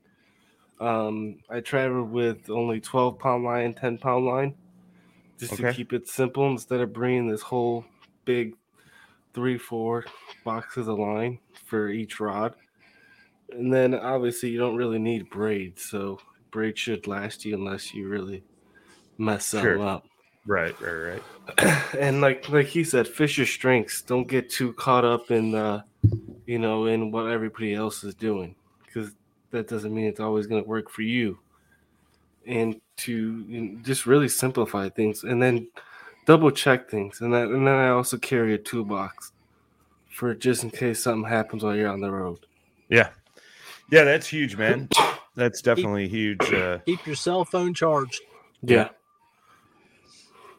Um, 0.81 1.41
I 1.51 1.61
traveled 1.61 2.11
with 2.11 2.49
only 2.49 2.81
12 2.81 3.19
pound 3.19 3.45
line, 3.45 3.75
10 3.75 3.99
pound 3.99 4.25
line, 4.25 4.55
just 5.39 5.57
to 5.57 5.71
keep 5.75 5.93
it 5.93 6.09
simple 6.09 6.51
instead 6.51 6.81
of 6.81 6.95
bringing 6.95 7.29
this 7.29 7.43
whole 7.43 7.85
big 8.25 8.55
three, 9.35 9.59
four 9.59 10.07
boxes 10.45 10.89
of 10.89 10.99
line 10.99 11.41
for 11.67 11.91
each 11.91 12.21
rod. 12.21 12.55
And 13.51 13.71
then 13.71 13.95
obviously 13.95 14.49
you 14.49 14.59
don't 14.59 14.77
really 14.77 14.99
need 14.99 15.29
braids, 15.29 15.85
so 15.85 16.21
braids 16.51 16.81
should 16.81 17.07
last 17.07 17.45
you 17.45 17.55
unless 17.55 17.93
you 17.93 18.09
really 18.09 18.45
mess 19.19 19.51
Sure. 19.51 19.75
them 19.75 19.83
up. 19.83 20.07
Right, 20.47 20.75
right, 20.81 21.21
right. 21.59 21.95
and 21.99 22.21
like 22.21 22.49
like 22.49 22.67
he 22.67 22.85
said, 22.85 23.07
fish 23.07 23.39
your 23.39 23.47
strengths. 23.47 24.03
Don't 24.03 24.27
get 24.27 24.51
too 24.51 24.73
caught 24.73 25.05
up 25.05 25.31
in 25.31 25.55
uh, 25.55 25.83
you 26.47 26.59
know, 26.59 26.87
in 26.87 27.13
what 27.13 27.27
everybody 27.27 27.75
else 27.75 28.03
is 28.03 28.15
doing, 28.15 28.55
because 28.85 29.13
that 29.51 29.69
doesn't 29.69 29.95
mean 29.95 30.07
it's 30.07 30.21
always 30.21 30.47
going 30.47 30.63
to 30.63 30.69
work 30.69 30.91
for 30.91 31.03
you. 31.03 31.39
And 32.47 32.81
to 32.99 33.45
you 33.49 33.61
know, 33.61 33.79
just 33.83 34.05
really 34.07 34.29
simplify 34.29 34.89
things, 34.89 35.23
and 35.23 35.41
then 35.41 35.69
double 36.27 36.51
check 36.51 36.91
things, 36.91 37.21
and 37.21 37.33
that 37.33 37.47
and 37.47 37.67
then 37.67 37.75
I 37.75 37.91
also 37.91 38.19
carry 38.19 38.55
a 38.55 38.59
toolbox 38.59 39.33
for 40.11 40.35
just 40.35 40.65
in 40.65 40.71
case 40.71 41.05
something 41.05 41.31
happens 41.31 41.63
while 41.63 41.77
you're 41.77 41.89
on 41.89 42.01
the 42.01 42.11
road. 42.11 42.41
Yeah, 42.89 43.11
yeah, 43.93 44.03
that's 44.03 44.27
huge, 44.27 44.57
man. 44.57 44.89
That's 45.37 45.63
definitely 45.63 46.09
huge. 46.09 46.53
Uh, 46.53 46.79
Keep 46.79 47.07
your 47.07 47.15
cell 47.15 47.45
phone 47.45 47.75
charged. 47.75 48.21
Yeah. 48.63 48.89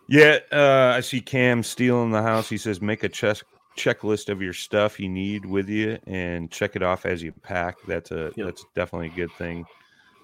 Yeah, 0.08 0.40
uh, 0.52 0.94
I 0.96 1.02
see 1.02 1.22
Cam 1.22 1.64
Steele 1.64 2.04
in 2.04 2.12
the 2.12 2.22
house. 2.22 2.50
He 2.50 2.58
says 2.58 2.82
make 2.82 3.04
a 3.04 3.10
check 3.10 3.38
checklist 3.78 4.30
of 4.30 4.42
your 4.42 4.54
stuff 4.54 5.00
you 5.00 5.10
need 5.10 5.46
with 5.46 5.68
you 5.68 5.98
and 6.06 6.52
check 6.52 6.76
it 6.76 6.84
off 6.84 7.06
as 7.08 7.24
you 7.24 7.32
pack. 7.32 7.78
That's 7.88 8.12
a 8.12 8.32
Yep. 8.36 8.46
that's 8.46 8.66
definitely 8.76 9.08
a 9.08 9.16
good 9.16 9.32
thing. 9.34 9.66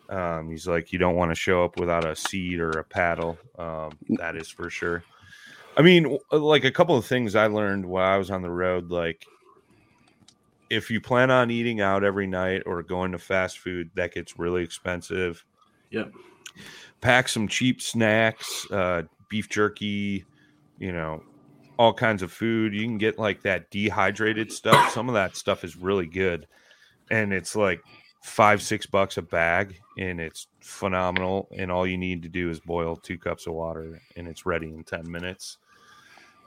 Um, 0.09 0.49
he's 0.49 0.67
like, 0.67 0.91
you 0.91 0.99
don't 0.99 1.15
want 1.15 1.31
to 1.31 1.35
show 1.35 1.63
up 1.63 1.79
without 1.79 2.05
a 2.05 2.15
seat 2.15 2.59
or 2.59 2.71
a 2.71 2.83
paddle. 2.83 3.37
Um, 3.57 3.91
that 4.17 4.35
is 4.35 4.49
for 4.49 4.69
sure. 4.69 5.03
I 5.77 5.81
mean, 5.81 6.17
like 6.31 6.63
a 6.63 6.71
couple 6.71 6.97
of 6.97 7.05
things 7.05 7.35
I 7.35 7.47
learned 7.47 7.85
while 7.85 8.11
I 8.11 8.17
was 8.17 8.31
on 8.31 8.41
the 8.41 8.49
road, 8.49 8.89
like 8.91 9.25
if 10.69 10.89
you 10.91 10.99
plan 10.99 11.31
on 11.31 11.51
eating 11.51 11.79
out 11.81 12.03
every 12.03 12.27
night 12.27 12.63
or 12.65 12.83
going 12.83 13.11
to 13.11 13.19
fast 13.19 13.59
food, 13.59 13.89
that 13.95 14.13
gets 14.13 14.37
really 14.37 14.63
expensive. 14.63 15.45
Yep. 15.91 16.11
Pack 17.01 17.29
some 17.29 17.47
cheap 17.47 17.81
snacks, 17.81 18.69
uh, 18.71 19.03
beef 19.29 19.49
jerky, 19.49 20.25
you 20.77 20.91
know, 20.91 21.23
all 21.77 21.93
kinds 21.93 22.21
of 22.21 22.31
food. 22.31 22.73
You 22.73 22.83
can 22.83 22.97
get 22.97 23.17
like 23.17 23.43
that 23.43 23.71
dehydrated 23.71 24.51
stuff. 24.51 24.91
Some 24.91 25.07
of 25.07 25.15
that 25.15 25.37
stuff 25.37 25.63
is 25.63 25.77
really 25.77 26.07
good, 26.07 26.47
and 27.09 27.31
it's 27.31 27.55
like 27.55 27.81
five 28.21 28.61
six 28.61 28.85
bucks 28.85 29.17
a 29.17 29.21
bag, 29.21 29.79
and 29.97 30.19
it's 30.19 30.47
phenomenal. 30.59 31.47
And 31.57 31.71
all 31.71 31.87
you 31.87 31.97
need 31.97 32.23
to 32.23 32.29
do 32.29 32.49
is 32.49 32.59
boil 32.59 32.95
two 32.97 33.17
cups 33.17 33.47
of 33.47 33.53
water, 33.53 34.01
and 34.17 34.27
it's 34.27 34.45
ready 34.45 34.67
in 34.67 34.83
ten 34.83 35.09
minutes. 35.09 35.57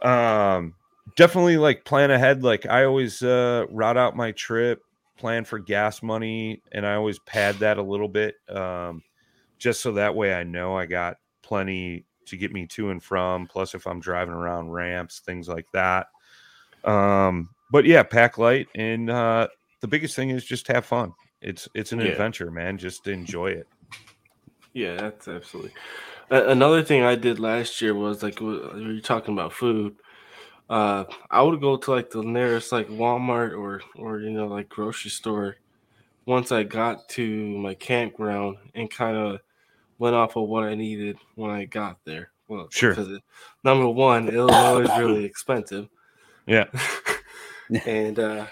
Um, 0.03 0.75
definitely 1.17 1.57
like 1.57 1.85
plan 1.85 2.11
ahead. 2.11 2.43
Like 2.43 2.67
I 2.67 2.85
always 2.85 3.23
uh, 3.23 3.67
route 3.71 3.97
out 3.97 4.17
my 4.17 4.33
trip, 4.33 4.83
plan 5.17 5.45
for 5.45 5.59
gas 5.59 6.03
money, 6.03 6.61
and 6.73 6.87
I 6.87 6.95
always 6.95 7.19
pad 7.21 7.57
that 7.57 7.79
a 7.79 7.83
little 7.83 8.09
bit, 8.09 8.35
um, 8.49 9.03
just 9.59 9.81
so 9.81 9.93
that 9.93 10.15
way 10.15 10.35
I 10.35 10.43
know 10.43 10.77
I 10.77 10.87
got 10.87 11.17
plenty 11.43 12.05
to 12.33 12.37
get 12.37 12.53
me 12.53 12.67
to 12.67 12.91
and 12.91 13.03
from. 13.03 13.47
Plus, 13.47 13.75
if 13.75 13.87
I'm 13.87 14.01
driving 14.01 14.35
around 14.35 14.71
ramps, 14.71 15.21
things 15.21 15.49
like 15.49 15.67
that. 15.73 16.09
Um, 16.85 17.51
but 17.71 17.85
yeah, 17.87 18.03
pack 18.03 18.39
light, 18.39 18.67
and 18.75 19.09
uh, 19.09 19.49
the 19.81 19.89
biggest 19.89 20.17
thing 20.17 20.31
is 20.31 20.45
just 20.45 20.67
have 20.69 20.85
fun. 20.85 21.13
It's 21.41 21.69
it's 21.75 21.93
an 21.93 22.01
Yeah. 22.01 22.07
adventure, 22.09 22.51
man. 22.51 22.79
Just 22.79 23.07
enjoy 23.07 23.49
it. 23.53 23.67
Yeah, 24.75 24.97
that's 24.97 25.29
absolutely. 25.29 25.73
A- 26.31 26.49
another 26.51 26.83
thing 26.83 27.03
I 27.03 27.15
did 27.15 27.39
last 27.39 27.81
year 27.81 27.95
was 27.95 28.23
like 28.23 28.37
w- 28.37 28.71
you 28.79 28.95
were 28.95 29.01
talking 29.01 29.35
about 29.35 29.53
food. 29.53 29.97
Uh, 30.71 31.05
I 31.31 31.43
would 31.43 31.61
go 31.61 31.77
to 31.77 31.91
like 31.91 32.11
the 32.11 32.23
nearest 32.23 32.73
like 32.73 32.89
Walmart 32.89 33.53
or 33.59 33.83
or 33.97 34.21
you 34.21 34.31
know 34.31 34.47
like 34.47 34.69
grocery 34.69 35.11
store 35.11 35.57
once 36.27 36.53
I 36.53 36.63
got 36.63 37.09
to 37.11 37.59
my 37.59 37.75
campground 37.75 38.57
and 38.75 38.91
kind 38.91 39.17
of 39.17 39.41
went 40.03 40.17
off 40.17 40.35
of 40.35 40.49
what 40.49 40.65
I 40.65 40.75
needed 40.75 41.17
when 41.37 41.53
I 41.53 41.65
got 41.65 41.97
there. 42.05 42.33
Well, 42.49 42.67
Sure. 42.71 42.91
It, 42.91 43.23
number 43.63 43.89
one, 43.89 44.29
Illinois 44.29 44.81
is 44.81 44.99
really 44.99 45.25
expensive, 45.33 45.89
Yeah, 46.45 46.65
and 47.87 48.19
uh, 48.19 48.47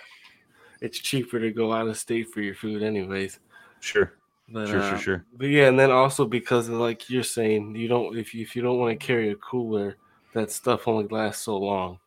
it's 0.80 1.00
cheaper 1.00 1.40
to 1.40 1.50
go 1.50 1.72
out 1.72 1.88
of 1.88 1.98
state 1.98 2.28
for 2.32 2.40
your 2.40 2.54
food, 2.54 2.84
anyways. 2.84 3.40
sure, 3.80 4.12
But, 4.48 4.68
sure, 4.68 4.80
uh, 4.80 4.90
sure, 4.90 4.98
sure. 4.98 5.24
But 5.36 5.46
yeah, 5.48 5.66
and 5.66 5.76
then 5.76 5.90
also 5.90 6.24
because 6.24 6.68
of 6.68 6.74
like 6.74 7.10
you're 7.10 7.24
saying, 7.24 7.74
you 7.74 7.88
don't 7.88 8.16
if 8.16 8.32
you, 8.32 8.42
if 8.42 8.54
you 8.54 8.62
don't 8.62 8.78
want 8.78 8.98
to 8.98 9.04
carry 9.04 9.30
a 9.30 9.34
cooler, 9.34 9.96
that 10.34 10.52
stuff 10.52 10.86
only 10.86 11.08
lasts 11.08 11.46
so 11.46 11.56
long. 11.56 11.98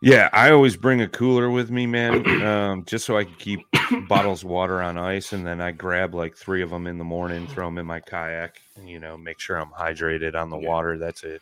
Yeah, 0.00 0.28
I 0.32 0.50
always 0.52 0.76
bring 0.76 1.00
a 1.00 1.08
cooler 1.08 1.50
with 1.50 1.70
me, 1.70 1.86
man, 1.86 2.24
um, 2.44 2.84
just 2.84 3.04
so 3.04 3.16
I 3.16 3.24
can 3.24 3.34
keep 3.34 3.60
bottles 4.08 4.44
of 4.44 4.50
water 4.50 4.80
on 4.80 4.96
ice, 4.96 5.32
and 5.32 5.44
then 5.44 5.60
I 5.60 5.72
grab 5.72 6.14
like 6.14 6.36
three 6.36 6.62
of 6.62 6.70
them 6.70 6.86
in 6.86 6.98
the 6.98 7.04
morning, 7.04 7.48
throw 7.48 7.66
them 7.66 7.78
in 7.78 7.86
my 7.86 7.98
kayak, 7.98 8.60
and 8.76 8.88
you 8.88 9.00
know, 9.00 9.16
make 9.16 9.40
sure 9.40 9.56
I'm 9.56 9.70
hydrated 9.72 10.36
on 10.36 10.50
the 10.50 10.58
Yeah. 10.58 10.68
water. 10.68 10.98
That's 10.98 11.24
a 11.24 11.40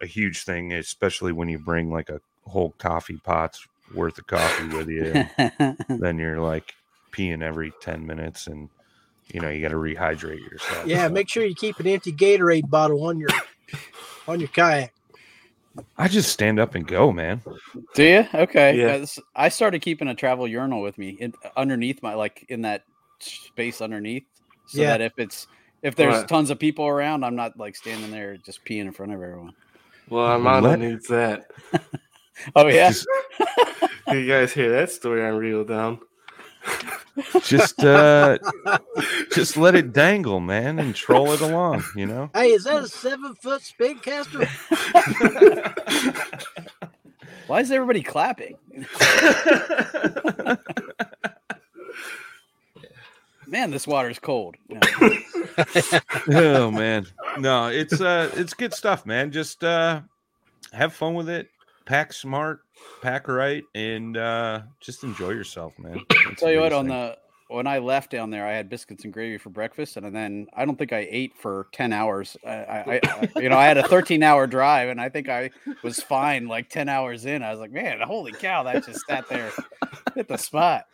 a 0.00 0.06
huge 0.06 0.44
thing, 0.44 0.72
especially 0.74 1.32
when 1.32 1.48
you 1.48 1.58
bring 1.58 1.90
like 1.90 2.08
a 2.08 2.20
whole 2.44 2.70
coffee 2.78 3.18
pot's 3.24 3.66
worth 3.94 4.18
of 4.18 4.28
coffee 4.28 4.68
with 4.76 4.88
you. 4.88 5.24
then 5.88 6.18
you're 6.18 6.40
like 6.40 6.72
peeing 7.12 7.42
every 7.42 7.72
ten 7.80 8.06
minutes, 8.06 8.46
and 8.46 8.70
you 9.32 9.40
know 9.40 9.48
you 9.48 9.60
got 9.60 9.70
to 9.70 9.76
rehydrate 9.76 10.48
yourself. 10.50 10.88
Yeah, 10.88 11.08
so. 11.08 11.12
make 11.12 11.28
sure 11.28 11.44
you 11.44 11.54
keep 11.54 11.80
an 11.80 11.88
empty 11.88 12.12
Gatorade 12.12 12.70
bottle 12.70 13.04
on 13.04 13.18
your 13.18 13.30
on 14.28 14.38
your 14.38 14.48
kayak. 14.50 14.92
I 15.96 16.08
just 16.08 16.32
stand 16.32 16.58
up 16.58 16.74
and 16.74 16.86
go, 16.86 17.12
man. 17.12 17.40
Do 17.94 18.02
you? 18.02 18.26
Okay. 18.34 18.76
Yeah. 18.76 19.04
I 19.36 19.48
started 19.48 19.80
keeping 19.82 20.08
a 20.08 20.14
travel 20.14 20.48
urinal 20.48 20.82
with 20.82 20.98
me 20.98 21.10
in, 21.20 21.32
underneath 21.56 22.02
my 22.02 22.14
like 22.14 22.44
in 22.48 22.62
that 22.62 22.84
space 23.20 23.80
underneath, 23.80 24.24
so 24.66 24.80
Yeah. 24.80 24.88
that 24.88 25.00
if 25.00 25.12
it's 25.18 25.46
if 25.82 25.94
there's 25.94 26.14
Right. 26.16 26.28
tons 26.28 26.50
of 26.50 26.58
people 26.58 26.86
around, 26.86 27.24
I'm 27.24 27.36
not 27.36 27.56
like 27.56 27.76
standing 27.76 28.10
there 28.10 28.36
just 28.36 28.64
peeing 28.64 28.82
in 28.82 28.92
front 28.92 29.12
of 29.12 29.22
everyone. 29.22 29.54
Well, 30.08 30.26
Armando 30.26 30.70
Let- 30.70 30.80
needs 30.80 31.06
that. 31.08 31.50
Oh 32.54 32.68
yeah. 32.68 32.92
You 34.08 34.26
guys 34.26 34.52
hear 34.52 34.70
that 34.70 34.90
story 34.90 35.22
on 35.26 35.36
Reel 35.36 35.64
Down? 35.64 35.98
Just 37.42 37.82
uh, 37.84 38.38
just 39.32 39.56
let 39.56 39.74
it 39.74 39.92
dangle, 39.92 40.40
man, 40.40 40.78
and 40.78 40.94
troll 40.94 41.32
it 41.32 41.40
along. 41.40 41.82
You 41.96 42.06
know. 42.06 42.30
Hey, 42.34 42.52
is 42.52 42.64
that 42.64 42.84
a 42.84 42.88
seven 42.88 43.34
foot 43.34 43.62
spin 43.62 43.98
caster? 43.98 44.46
Why 47.48 47.60
is 47.60 47.70
everybody 47.70 48.02
clapping? 48.02 48.56
Man, 53.46 53.70
this 53.70 53.86
water 53.86 54.10
is 54.10 54.18
cold. 54.18 54.56
No. 54.68 54.80
oh 56.32 56.70
man 56.70 57.06
no 57.38 57.66
it's 57.66 58.00
uh 58.00 58.30
it's 58.34 58.54
good 58.54 58.72
stuff 58.72 59.04
man 59.04 59.32
just 59.32 59.64
uh 59.64 60.00
have 60.72 60.92
fun 60.92 61.14
with 61.14 61.28
it 61.28 61.48
pack 61.88 62.12
smart 62.12 62.60
pack 63.00 63.28
right 63.28 63.64
and 63.74 64.18
uh 64.18 64.60
just 64.78 65.02
enjoy 65.04 65.30
yourself 65.30 65.72
man 65.78 65.98
That's 66.26 66.40
Tell 66.40 66.52
you 66.52 66.60
what, 66.60 66.74
on 66.74 66.86
the 66.86 67.16
when 67.48 67.66
I 67.66 67.78
left 67.78 68.10
down 68.10 68.28
there, 68.28 68.46
I 68.46 68.52
had 68.52 68.68
biscuits 68.68 69.04
and 69.04 69.12
gravy 69.12 69.38
for 69.38 69.48
breakfast, 69.48 69.96
and 69.96 70.14
then 70.14 70.48
I 70.54 70.66
don't 70.66 70.76
think 70.76 70.92
I 70.92 71.08
ate 71.10 71.32
for 71.34 71.68
ten 71.72 71.94
hours. 71.94 72.36
I, 72.46 72.50
I, 72.50 73.00
I 73.02 73.28
you 73.36 73.48
know, 73.48 73.56
I 73.56 73.64
had 73.64 73.78
a 73.78 73.88
thirteen 73.88 74.22
hour 74.22 74.46
drive, 74.46 74.90
and 74.90 75.00
I 75.00 75.08
think 75.08 75.30
I 75.30 75.50
was 75.82 76.02
fine 76.02 76.46
like 76.46 76.68
ten 76.68 76.90
hours 76.90 77.24
in. 77.24 77.42
I 77.42 77.50
was 77.50 77.58
like, 77.58 77.72
man, 77.72 78.00
holy 78.02 78.32
cow, 78.32 78.64
that 78.64 78.84
just 78.84 79.06
sat 79.06 79.26
there 79.30 79.50
at 80.14 80.28
the 80.28 80.36
spot. 80.36 80.84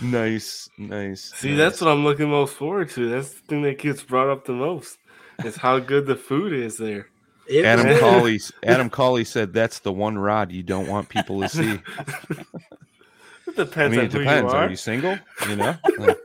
nice 0.00 0.68
nice 0.78 1.32
See, 1.36 1.50
nice. 1.50 1.58
that's 1.58 1.80
what 1.82 1.90
I'm 1.90 2.04
looking 2.04 2.30
most 2.30 2.54
forward 2.54 2.88
to. 2.90 3.10
That's 3.10 3.34
the 3.34 3.40
thing 3.40 3.62
that 3.62 3.78
gets 3.78 4.02
brought 4.02 4.30
up 4.30 4.46
the 4.46 4.52
most. 4.52 4.96
Is 5.44 5.56
how 5.56 5.78
good 5.78 6.06
the 6.06 6.16
food 6.16 6.54
is 6.54 6.78
there. 6.78 7.08
It 7.48 7.64
adam 7.64 7.86
good. 7.86 8.00
Colley 8.00 8.40
adam 8.64 8.88
Colley 8.90 9.24
said 9.24 9.52
that's 9.52 9.80
the 9.80 9.92
one 9.92 10.16
rod 10.18 10.52
you 10.52 10.62
don't 10.62 10.86
want 10.88 11.08
people 11.08 11.40
to 11.40 11.48
see 11.48 11.80
It 13.46 13.56
depends. 13.56 13.58
i 13.58 13.64
depends 13.64 13.90
mean 13.96 13.98
on 14.00 14.04
it 14.06 14.12
who 14.12 14.18
depends 14.20 14.52
you 14.52 14.58
are 14.58 14.64
are. 14.64 14.70
you 14.70 14.76
single 14.76 15.18
you 15.48 15.56
know 15.56 15.74
Like, 15.98 16.18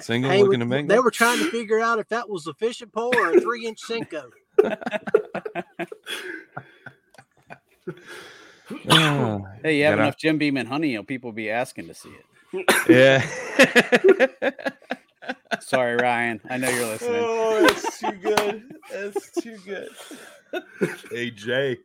single 0.00 0.30
Hey, 0.30 0.38
looking 0.42 0.58
we- 0.60 0.64
to 0.64 0.66
mingle 0.66 0.94
they 0.96 1.00
were 1.00 1.10
trying 1.12 1.38
to 1.38 1.50
figure 1.50 1.78
out 1.80 1.98
if 2.00 2.08
that 2.08 2.28
was 2.28 2.46
a 2.48 2.54
fishing 2.54 2.88
pole 2.88 3.14
or 3.16 3.32
a 3.36 3.40
three 3.40 3.66
inch 3.66 3.80
Senko. 3.82 4.30
Oh, 8.90 9.46
Hey, 9.62 9.78
you 9.78 9.84
have 9.84 9.92
Gotta- 9.92 10.02
enough 10.02 10.16
Jim 10.18 10.38
Beam 10.38 10.56
and 10.56 10.68
honey, 10.68 10.90
you 10.90 10.96
know, 10.98 11.02
people 11.04 11.28
will 11.30 11.34
be 11.36 11.50
asking 11.50 11.86
to 11.88 11.94
see 11.94 12.10
it. 12.10 12.24
yeah 12.88 13.24
Sorry, 15.60 15.96
Ryan. 15.96 16.40
I 16.50 16.56
know 16.56 16.68
you're 16.68 16.86
listening. 16.86 17.22
Oh, 17.24 17.62
that's 17.66 17.98
too 18.00 18.12
good. 18.12 18.62
That's 18.92 19.30
too 19.40 19.58
good. 19.64 19.88
AJ. 21.12 21.78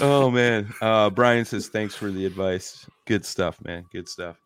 Oh 0.00 0.30
man. 0.30 0.72
Uh 0.80 1.10
Brian 1.10 1.44
says 1.44 1.68
thanks 1.68 1.94
for 1.94 2.10
the 2.10 2.24
advice. 2.24 2.86
Good 3.06 3.24
stuff, 3.24 3.62
man. 3.64 3.84
Good 3.92 4.08
stuff. 4.08 4.36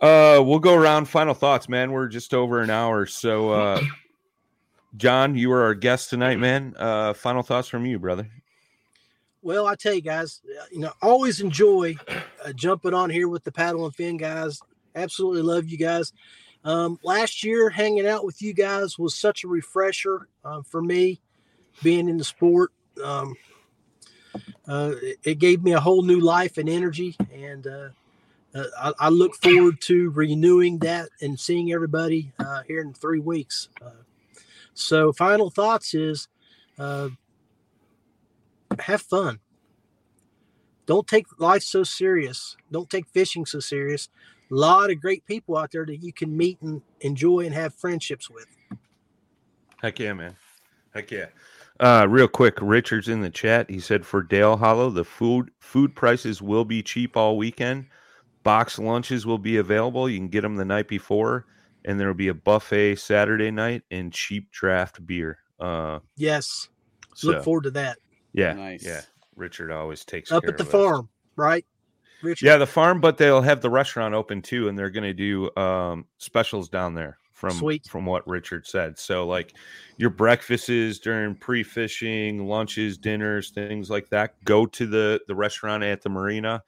Uh 0.00 0.42
we'll 0.44 0.58
go 0.58 0.74
around 0.74 1.06
final 1.06 1.34
thoughts, 1.34 1.68
man. 1.68 1.92
We're 1.92 2.08
just 2.08 2.34
over 2.34 2.60
an 2.60 2.70
hour. 2.70 3.06
So 3.06 3.50
uh 3.50 3.80
John, 4.96 5.36
you 5.36 5.48
were 5.50 5.62
our 5.62 5.74
guest 5.74 6.10
tonight, 6.10 6.38
man. 6.38 6.74
Uh 6.76 7.12
final 7.14 7.42
thoughts 7.42 7.68
from 7.68 7.86
you, 7.86 7.98
brother. 7.98 8.28
Well, 9.42 9.66
I 9.68 9.76
tell 9.76 9.94
you 9.94 10.00
guys, 10.02 10.40
you 10.72 10.80
know, 10.80 10.92
always 11.00 11.40
enjoy 11.40 11.94
uh, 12.08 12.52
jumping 12.52 12.94
on 12.94 13.10
here 13.10 13.28
with 13.28 13.44
the 13.44 13.52
paddle 13.52 13.84
and 13.84 13.94
fin 13.94 14.16
guys. 14.16 14.60
Absolutely 14.96 15.42
love 15.42 15.68
you 15.68 15.78
guys. 15.78 16.12
Um, 16.64 16.98
last 17.04 17.44
year, 17.44 17.70
hanging 17.70 18.06
out 18.06 18.24
with 18.24 18.42
you 18.42 18.52
guys 18.52 18.98
was 18.98 19.14
such 19.14 19.44
a 19.44 19.48
refresher 19.48 20.26
uh, 20.44 20.62
for 20.62 20.82
me, 20.82 21.20
being 21.82 22.08
in 22.08 22.16
the 22.16 22.24
sport. 22.24 22.72
Um, 23.04 23.36
uh, 24.66 24.92
it, 25.00 25.18
it 25.22 25.38
gave 25.38 25.62
me 25.62 25.72
a 25.72 25.80
whole 25.80 26.02
new 26.02 26.18
life 26.18 26.58
and 26.58 26.68
energy, 26.68 27.16
and 27.32 27.66
uh, 27.66 27.88
uh, 28.52 28.64
I, 28.80 28.92
I 28.98 29.08
look 29.10 29.36
forward 29.36 29.80
to 29.82 30.10
renewing 30.10 30.78
that 30.78 31.10
and 31.20 31.38
seeing 31.38 31.72
everybody 31.72 32.32
uh, 32.40 32.62
here 32.66 32.80
in 32.80 32.94
three 32.94 33.20
weeks. 33.20 33.68
Uh, 33.80 34.02
so, 34.74 35.12
final 35.12 35.50
thoughts 35.50 35.94
is. 35.94 36.26
Uh, 36.78 37.10
have 38.80 39.02
fun. 39.02 39.40
Don't 40.86 41.06
take 41.06 41.26
life 41.40 41.62
so 41.62 41.82
serious. 41.82 42.56
Don't 42.70 42.88
take 42.88 43.08
fishing 43.08 43.46
so 43.46 43.58
serious. 43.60 44.08
A 44.50 44.54
lot 44.54 44.90
of 44.90 45.00
great 45.00 45.24
people 45.26 45.56
out 45.56 45.72
there 45.72 45.84
that 45.86 45.96
you 45.96 46.12
can 46.12 46.36
meet 46.36 46.60
and 46.62 46.80
enjoy 47.00 47.40
and 47.40 47.54
have 47.54 47.74
friendships 47.74 48.30
with. 48.30 48.46
Heck 49.82 49.98
yeah, 49.98 50.12
man. 50.12 50.36
Heck 50.94 51.10
yeah. 51.10 51.26
Uh, 51.80 52.06
real 52.08 52.28
quick, 52.28 52.54
Richard's 52.62 53.08
in 53.08 53.20
the 53.20 53.28
chat. 53.30 53.68
He 53.68 53.80
said 53.80 54.06
for 54.06 54.22
Dale 54.22 54.56
Hollow, 54.56 54.88
the 54.88 55.04
food 55.04 55.50
food 55.60 55.94
prices 55.94 56.40
will 56.40 56.64
be 56.64 56.82
cheap 56.82 57.16
all 57.16 57.36
weekend. 57.36 57.86
Box 58.44 58.78
lunches 58.78 59.26
will 59.26 59.38
be 59.38 59.56
available. 59.58 60.08
You 60.08 60.18
can 60.18 60.28
get 60.28 60.40
them 60.42 60.56
the 60.56 60.64
night 60.64 60.88
before, 60.88 61.44
and 61.84 61.98
there 62.00 62.06
will 62.06 62.14
be 62.14 62.28
a 62.28 62.34
buffet 62.34 62.96
Saturday 62.96 63.50
night 63.50 63.82
and 63.90 64.12
cheap 64.12 64.50
draft 64.52 65.04
beer. 65.06 65.38
Uh, 65.60 65.98
Yes. 66.16 66.68
so 67.14 67.28
Look 67.28 67.44
forward 67.44 67.64
to 67.64 67.70
that. 67.72 67.98
yeah, 68.32 68.52
Nice. 68.54 68.84
yeah. 68.86 69.02
Richard 69.34 69.70
always 69.70 70.04
takes 70.04 70.30
Up 70.32 70.44
care 70.44 70.52
at 70.52 70.56
the 70.58 70.62
of 70.62 70.68
us. 70.68 70.72
farm, 70.72 71.08
right? 71.34 71.66
Richard? 72.22 72.46
Yeah, 72.46 72.56
the 72.56 72.66
farm, 72.66 73.00
but 73.00 73.18
they'll 73.18 73.42
have 73.42 73.60
the 73.60 73.70
restaurant 73.70 74.14
open 74.14 74.42
too, 74.42 74.68
and 74.68 74.78
they're 74.78 74.90
going 74.90 75.04
to 75.04 75.14
do 75.14 75.54
um, 75.56 76.06
specials 76.18 76.68
down 76.68 76.94
there 76.94 77.18
from 77.36 77.50
Sweet. 77.50 77.86
from 77.86 78.06
what 78.06 78.26
Richard 78.26 78.66
said. 78.66 78.98
So 78.98 79.26
like 79.26 79.52
your 79.98 80.08
breakfasts 80.08 80.98
during 80.98 81.34
pre-fishing, 81.34 82.46
lunches, 82.46 82.96
dinners, 82.96 83.50
things 83.50 83.90
like 83.90 84.08
that, 84.08 84.42
go 84.44 84.64
to 84.64 84.86
the 84.86 85.20
the 85.28 85.34
restaurant 85.34 85.84
at 85.84 86.00
the 86.00 86.08
marina. 86.08 86.62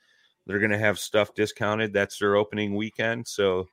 They're 0.46 0.58
going 0.58 0.70
to 0.70 0.78
have 0.78 0.98
stuff 0.98 1.34
discounted. 1.34 1.94
That's 1.94 2.18
their 2.18 2.36
opening 2.36 2.76
weekend. 2.76 3.26
So 3.26 3.66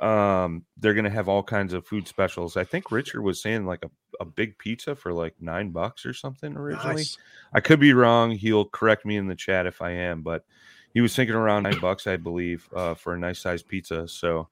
um 0.00 0.64
they're 0.78 0.94
going 0.94 1.04
to 1.04 1.10
have 1.10 1.28
all 1.28 1.42
kinds 1.44 1.72
of 1.72 1.86
food 1.86 2.08
specials. 2.08 2.56
I 2.56 2.64
think 2.64 2.90
Richard 2.90 3.22
was 3.22 3.40
saying 3.40 3.64
like 3.64 3.84
a, 3.84 3.90
a 4.18 4.24
big 4.24 4.58
pizza 4.58 4.96
for 4.96 5.12
like 5.12 5.34
9 5.40 5.70
bucks 5.70 6.04
or 6.04 6.14
something 6.14 6.56
originally. 6.56 6.96
Nice. 6.96 7.16
I 7.52 7.60
could 7.60 7.78
be 7.78 7.92
wrong. 7.92 8.32
He'll 8.32 8.64
correct 8.64 9.06
me 9.06 9.16
in 9.16 9.28
the 9.28 9.36
chat 9.36 9.66
if 9.66 9.80
I 9.80 9.90
am, 9.92 10.22
but 10.22 10.44
he 10.92 11.00
was 11.00 11.14
thinking 11.14 11.34
around 11.34 11.64
nine 11.64 11.78
bucks, 11.80 12.06
I 12.06 12.16
believe, 12.16 12.68
uh, 12.74 12.94
for 12.94 13.14
a 13.14 13.18
nice 13.18 13.38
sized 13.38 13.68
pizza. 13.68 14.08
So 14.08 14.48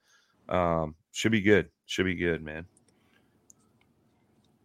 um, 0.49 0.95
should 1.13 1.33
be 1.33 1.41
good. 1.41 1.71
Should 1.87 2.07
be 2.07 2.15
good, 2.15 2.43
man. 2.43 2.67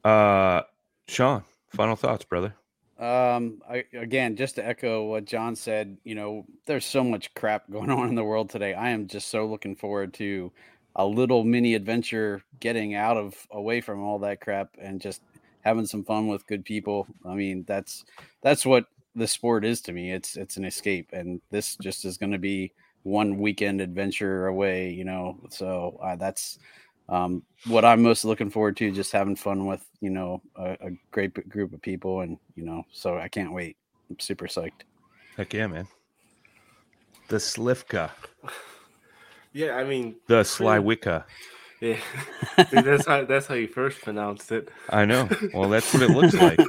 Uh, 0.03 0.61
Sean, 1.07 1.43
final 1.69 1.95
thoughts, 1.95 2.25
brother. 2.25 2.55
Um, 2.99 3.61
I, 3.69 3.85
again, 3.93 4.35
just 4.35 4.55
to 4.55 4.65
echo 4.65 5.05
what 5.05 5.25
John 5.25 5.55
said, 5.55 5.97
you 6.03 6.15
know, 6.15 6.45
there's 6.67 6.85
so 6.85 7.03
much 7.03 7.33
crap 7.33 7.69
going 7.69 7.89
on 7.89 8.09
in 8.09 8.15
the 8.15 8.23
world 8.23 8.49
today. 8.49 8.73
I 8.73 8.89
am 8.89 9.07
just 9.07 9.29
so 9.29 9.45
looking 9.45 9.75
forward 9.75 10.13
to 10.15 10.51
a 10.95 11.05
little 11.05 11.43
mini 11.43 11.73
adventure 11.73 12.43
getting 12.59 12.93
out 12.93 13.17
of 13.17 13.47
away 13.51 13.81
from 13.81 14.03
all 14.03 14.19
that 14.19 14.41
crap 14.41 14.75
and 14.79 15.01
just 15.01 15.21
having 15.61 15.85
some 15.85 16.03
fun 16.03 16.27
with 16.27 16.45
good 16.45 16.63
people. 16.63 17.07
I 17.25 17.33
mean, 17.33 17.63
that's 17.67 18.05
that's 18.41 18.65
what 18.65 18.85
the 19.15 19.27
sport 19.27 19.65
is 19.65 19.81
to 19.81 19.93
me. 19.93 20.11
It's 20.11 20.35
it's 20.37 20.57
an 20.57 20.65
escape, 20.65 21.09
and 21.13 21.41
this 21.51 21.75
just 21.77 22.05
is 22.05 22.17
going 22.17 22.31
to 22.31 22.37
be 22.39 22.73
one 23.03 23.37
weekend 23.37 23.81
adventure 23.81 24.47
away, 24.47 24.91
you 24.91 25.03
know. 25.05 25.37
So 25.49 25.99
uh, 26.03 26.15
that's 26.15 26.59
um, 27.09 27.43
what 27.67 27.85
I'm 27.85 28.01
most 28.01 28.25
looking 28.25 28.49
forward 28.49 28.77
to. 28.77 28.91
Just 28.91 29.11
having 29.11 29.35
fun 29.35 29.65
with 29.65 29.85
you 30.01 30.09
know 30.09 30.41
a, 30.55 30.71
a 30.81 30.91
great 31.11 31.47
group 31.49 31.73
of 31.73 31.81
people, 31.81 32.21
and 32.21 32.37
you 32.55 32.65
know, 32.65 32.83
so 32.91 33.17
I 33.17 33.27
can't 33.27 33.53
wait. 33.53 33.77
I'm 34.09 34.19
super 34.19 34.47
psyched. 34.47 34.83
Heck 35.37 35.53
yeah, 35.53 35.67
man. 35.67 35.87
The 37.29 37.37
Slivka, 37.37 38.11
Yeah, 39.53 39.75
I 39.75 39.83
mean, 39.85 40.15
the 40.27 40.41
Slywicka. 40.41 41.23
yeah, 41.81 41.97
See, 42.69 42.81
that's 42.81 43.07
how 43.07 43.25
that's 43.25 43.47
how 43.47 43.55
you 43.55 43.67
first 43.67 44.01
pronounced 44.01 44.51
it. 44.51 44.69
I 44.89 45.05
know. 45.05 45.29
Well, 45.53 45.69
that's 45.69 45.93
what 45.93 46.03
it 46.03 46.09
looks 46.09 46.33
like. 46.47 46.59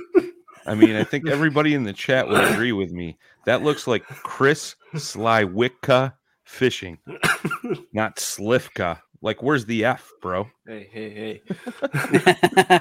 I 0.67 0.75
mean, 0.75 0.97
I 0.97 1.05
think 1.05 1.29
everybody 1.31 1.75
in 1.75 1.85
the 1.85 1.93
chat 1.93 2.29
would 2.29 2.45
agree 2.53 2.73
with 2.73 2.93
me. 2.93 3.17
That 3.45 3.62
looks 3.62 3.87
like 3.87 4.05
Chris 4.05 4.77
Slywicka 4.95 6.15
fishing, 6.45 6.99
not 7.93 8.17
Slivka. 8.17 9.01
Like, 9.21 9.43
where's 9.43 9.65
the 9.65 9.85
F, 9.87 10.12
bro? 10.21 10.49
Hey, 10.67 10.89
hey, 10.93 11.41
hey. 12.69 12.81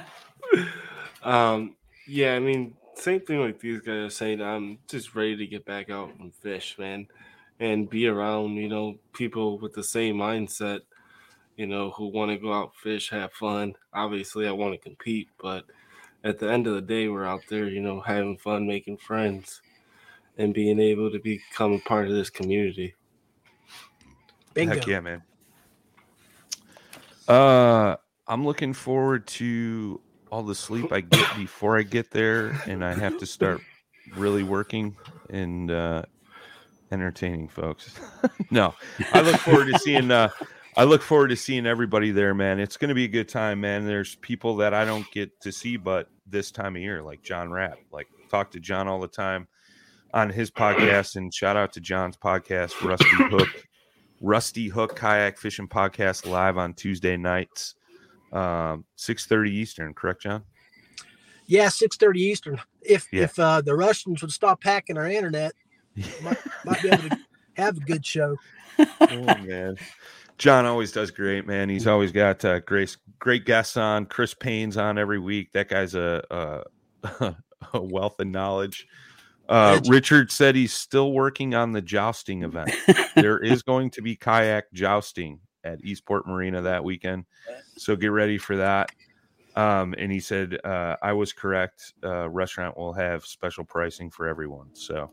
um, 1.22 1.74
yeah, 2.06 2.34
I 2.34 2.38
mean, 2.38 2.74
same 2.96 3.20
thing 3.20 3.40
like 3.40 3.60
these 3.60 3.80
guys 3.80 4.06
are 4.06 4.10
saying. 4.10 4.42
I'm 4.42 4.78
just 4.88 5.14
ready 5.14 5.36
to 5.36 5.46
get 5.46 5.64
back 5.64 5.90
out 5.90 6.12
and 6.20 6.34
fish, 6.34 6.76
man, 6.78 7.06
and 7.60 7.88
be 7.88 8.06
around, 8.06 8.56
you 8.56 8.68
know, 8.68 8.98
people 9.12 9.58
with 9.58 9.72
the 9.72 9.82
same 9.82 10.16
mindset, 10.16 10.80
you 11.56 11.66
know, 11.66 11.90
who 11.90 12.08
want 12.08 12.30
to 12.30 12.36
go 12.36 12.52
out 12.52 12.76
fish, 12.76 13.10
have 13.10 13.32
fun. 13.32 13.74
Obviously, 13.92 14.46
I 14.46 14.52
want 14.52 14.74
to 14.74 14.78
compete, 14.78 15.28
but 15.40 15.64
at 16.24 16.38
the 16.38 16.50
end 16.50 16.66
of 16.66 16.74
the 16.74 16.80
day, 16.80 17.08
we're 17.08 17.26
out 17.26 17.42
there, 17.48 17.68
you 17.68 17.80
know, 17.80 18.00
having 18.00 18.38
fun, 18.38 18.66
making 18.66 18.96
friends, 18.96 19.60
and 20.38 20.54
being 20.54 20.80
able 20.80 21.10
to 21.10 21.18
become 21.18 21.74
a 21.74 21.78
part 21.80 22.08
of 22.08 22.14
this 22.14 22.30
community. 22.30 22.94
Bingo. 24.54 24.74
Heck 24.74 24.86
yeah, 24.86 25.00
man. 25.00 25.22
Uh, 27.28 27.96
I'm 28.26 28.44
looking 28.44 28.72
forward 28.72 29.26
to 29.28 30.00
all 30.32 30.42
the 30.42 30.54
sleep 30.54 30.92
I 30.92 31.02
get 31.02 31.36
before 31.36 31.78
I 31.78 31.82
get 31.82 32.10
there, 32.10 32.60
and 32.66 32.82
I 32.82 32.94
have 32.94 33.18
to 33.18 33.26
start 33.26 33.60
really 34.16 34.42
working 34.42 34.96
and 35.28 35.70
uh, 35.70 36.02
entertaining 36.90 37.48
folks. 37.48 38.00
no, 38.50 38.74
I 39.12 39.20
look 39.20 39.36
forward 39.36 39.70
to 39.70 39.78
seeing. 39.78 40.10
Uh, 40.10 40.30
I 40.76 40.84
look 40.84 41.02
forward 41.02 41.28
to 41.28 41.36
seeing 41.36 41.66
everybody 41.66 42.10
there, 42.10 42.34
man. 42.34 42.58
It's 42.58 42.76
going 42.76 42.88
to 42.88 42.96
be 42.96 43.04
a 43.04 43.08
good 43.08 43.28
time, 43.28 43.60
man. 43.60 43.86
There's 43.86 44.16
people 44.16 44.56
that 44.56 44.74
I 44.74 44.84
don't 44.84 45.08
get 45.12 45.40
to 45.42 45.52
see, 45.52 45.76
but 45.76 46.08
this 46.26 46.50
time 46.50 46.76
of 46.76 46.82
year, 46.82 47.02
like 47.02 47.22
John 47.22 47.50
Rapp, 47.50 47.78
like 47.92 48.08
talk 48.30 48.50
to 48.52 48.60
John 48.60 48.88
all 48.88 49.00
the 49.00 49.08
time 49.08 49.46
on 50.12 50.30
his 50.30 50.50
podcast, 50.50 51.16
and 51.16 51.32
shout 51.32 51.56
out 51.56 51.72
to 51.74 51.80
John's 51.80 52.16
podcast, 52.16 52.80
Rusty 52.86 53.06
Hook. 53.10 53.48
Rusty 54.20 54.68
Hook 54.68 54.96
Kayak 54.96 55.38
Fishing 55.38 55.68
Podcast 55.68 56.26
live 56.26 56.56
on 56.56 56.72
Tuesday 56.72 57.16
nights, 57.16 57.74
um, 58.32 58.84
six 58.96 59.26
thirty 59.26 59.50
Eastern. 59.54 59.92
Correct, 59.92 60.22
John? 60.22 60.44
Yeah, 61.46 61.68
six 61.68 61.96
thirty 61.96 62.20
Eastern. 62.22 62.58
If 62.80 63.06
Yeah. 63.12 63.24
if 63.24 63.38
uh, 63.38 63.60
the 63.60 63.74
Russians 63.74 64.22
would 64.22 64.30
stop 64.32 64.62
hacking 64.64 64.96
our 64.96 65.08
internet, 65.08 65.52
might, 66.22 66.38
might 66.64 66.82
be 66.82 66.88
able 66.88 67.08
to 67.10 67.18
have 67.56 67.76
a 67.76 67.80
good 67.80 68.06
show. 68.06 68.36
oh 68.78 68.86
man, 69.42 69.76
John 70.38 70.66
always 70.66 70.92
does 70.92 71.10
great, 71.10 71.46
man. 71.46 71.68
He's 71.68 71.86
always 71.86 72.12
got 72.12 72.44
uh, 72.44 72.60
great 72.60 72.96
great 73.18 73.44
guests 73.44 73.76
on. 73.76 74.06
Chris 74.06 74.34
Payne's 74.34 74.76
on 74.76 74.98
every 74.98 75.18
week. 75.18 75.52
That 75.52 75.68
guy's 75.68 75.94
a 75.94 76.64
a, 77.04 77.34
a 77.72 77.80
wealth 77.80 78.18
of 78.18 78.26
knowledge. 78.26 78.86
Uh, 79.48 79.78
Richard 79.86 80.32
said 80.32 80.54
he's 80.56 80.72
still 80.72 81.12
working 81.12 81.54
on 81.54 81.72
the 81.72 81.82
jousting 81.82 82.42
event. 82.42 82.70
there 83.14 83.38
is 83.38 83.62
going 83.62 83.90
to 83.90 84.02
be 84.02 84.16
kayak 84.16 84.72
jousting 84.72 85.38
at 85.64 85.84
Eastport 85.84 86.26
Marina 86.26 86.62
that 86.62 86.82
weekend, 86.82 87.26
so 87.76 87.94
get 87.94 88.08
ready 88.08 88.38
for 88.38 88.56
that. 88.56 88.90
Um, 89.56 89.94
and 89.98 90.10
he 90.10 90.18
said 90.18 90.58
uh, 90.64 90.96
I 91.00 91.12
was 91.12 91.32
correct. 91.32 91.94
Uh, 92.02 92.28
restaurant 92.28 92.76
will 92.76 92.92
have 92.92 93.24
special 93.24 93.64
pricing 93.64 94.10
for 94.10 94.26
everyone, 94.26 94.70
so 94.72 95.10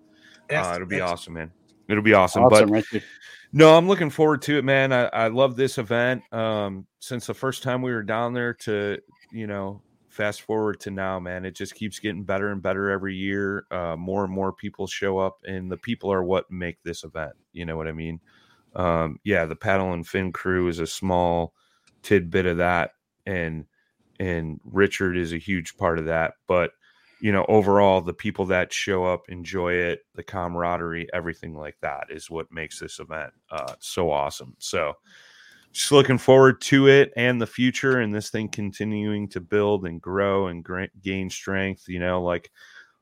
uh, 0.49 0.74
it'll 0.76 0.88
be 0.88 1.01
awesome, 1.01 1.34
man. 1.34 1.51
It'll 1.89 2.03
be 2.03 2.13
awesome. 2.13 2.43
Awesome, 2.43 2.67
But 2.67 2.71
Richard. 2.71 3.03
no, 3.51 3.75
I'm 3.77 3.88
looking 3.88 4.09
forward 4.09 4.41
to 4.43 4.57
it, 4.57 4.63
man. 4.63 4.93
I, 4.93 5.05
I 5.07 5.27
love 5.27 5.55
this 5.55 5.77
event. 5.77 6.23
Um, 6.34 6.88
since 6.99 7.27
the 7.27 7.34
first 7.34 7.63
time 7.63 7.82
we 7.82 7.91
were 7.91 8.03
down 8.03 8.34
there 8.34 8.53
to, 8.55 8.99
you 9.32 9.47
know, 9.47 9.82
fast 10.07 10.41
forward 10.41 10.79
to 10.82 10.91
now, 10.91 11.19
man, 11.19 11.45
it 11.45 11.55
just 11.55 11.75
keeps 11.75 11.99
getting 11.99 12.23
better 12.23 12.49
and 12.49 12.61
better 12.61 12.89
every 12.89 13.15
year. 13.15 13.65
Uh, 13.71 13.95
more 13.97 14.23
and 14.23 14.34
more 14.34 14.53
people 14.53 14.88
show 14.88 15.17
up, 15.17 15.39
and 15.45 15.71
the 15.71 15.77
people 15.77 16.11
are 16.11 16.23
what 16.23 16.49
make 16.51 16.82
this 16.84 17.03
event. 17.03 17.34
You 17.53 17.65
know 17.65 17.77
what 17.77 17.88
I 17.88 17.93
mean? 17.93 18.19
Um, 18.75 19.19
yeah, 19.23 19.45
the 19.45 19.55
paddle 19.55 19.93
and 19.93 20.07
fin 20.07 20.32
crew 20.32 20.67
is 20.67 20.79
a 20.79 20.88
small 20.88 21.53
tidbit 22.03 22.45
of 22.45 22.57
that, 22.57 22.91
and 23.25 23.65
and 24.19 24.59
Richard 24.63 25.17
is 25.17 25.34
a 25.34 25.38
huge 25.38 25.75
part 25.77 25.97
of 25.99 26.05
that. 26.05 26.36
But 26.47 26.71
you 27.22 27.32
know, 27.32 27.45
overall, 27.47 28.01
the 28.01 28.13
people 28.13 28.45
that 28.47 28.74
show 28.74 29.05
up 29.05 29.30
enjoy 29.30 29.74
it, 29.74 29.99
the 30.15 30.24
camaraderie, 30.24 31.07
everything 31.13 31.53
like 31.53 31.78
that 31.82 32.07
is 32.09 32.32
what 32.32 32.51
makes 32.51 32.80
this 32.80 32.99
event 32.99 33.32
uh, 33.51 33.76
so 33.80 34.11
awesome. 34.11 34.55
So, 34.57 34.93
just 35.72 35.91
looking 35.91 36.17
forward 36.17 36.59
to 36.61 36.88
it 36.88 37.13
and 37.15 37.39
the 37.39 37.47
future, 37.47 38.00
and 38.00 38.13
this 38.13 38.32
thing 38.32 38.50
continuing 38.50 39.29
to 39.29 39.39
build 39.39 39.86
and 39.86 40.01
grow 40.01 40.47
and 40.47 40.63
gra- 40.63 40.89
gain 41.01 41.29
strength. 41.29 41.87
You 41.87 42.00
know, 42.00 42.24
like 42.24 42.50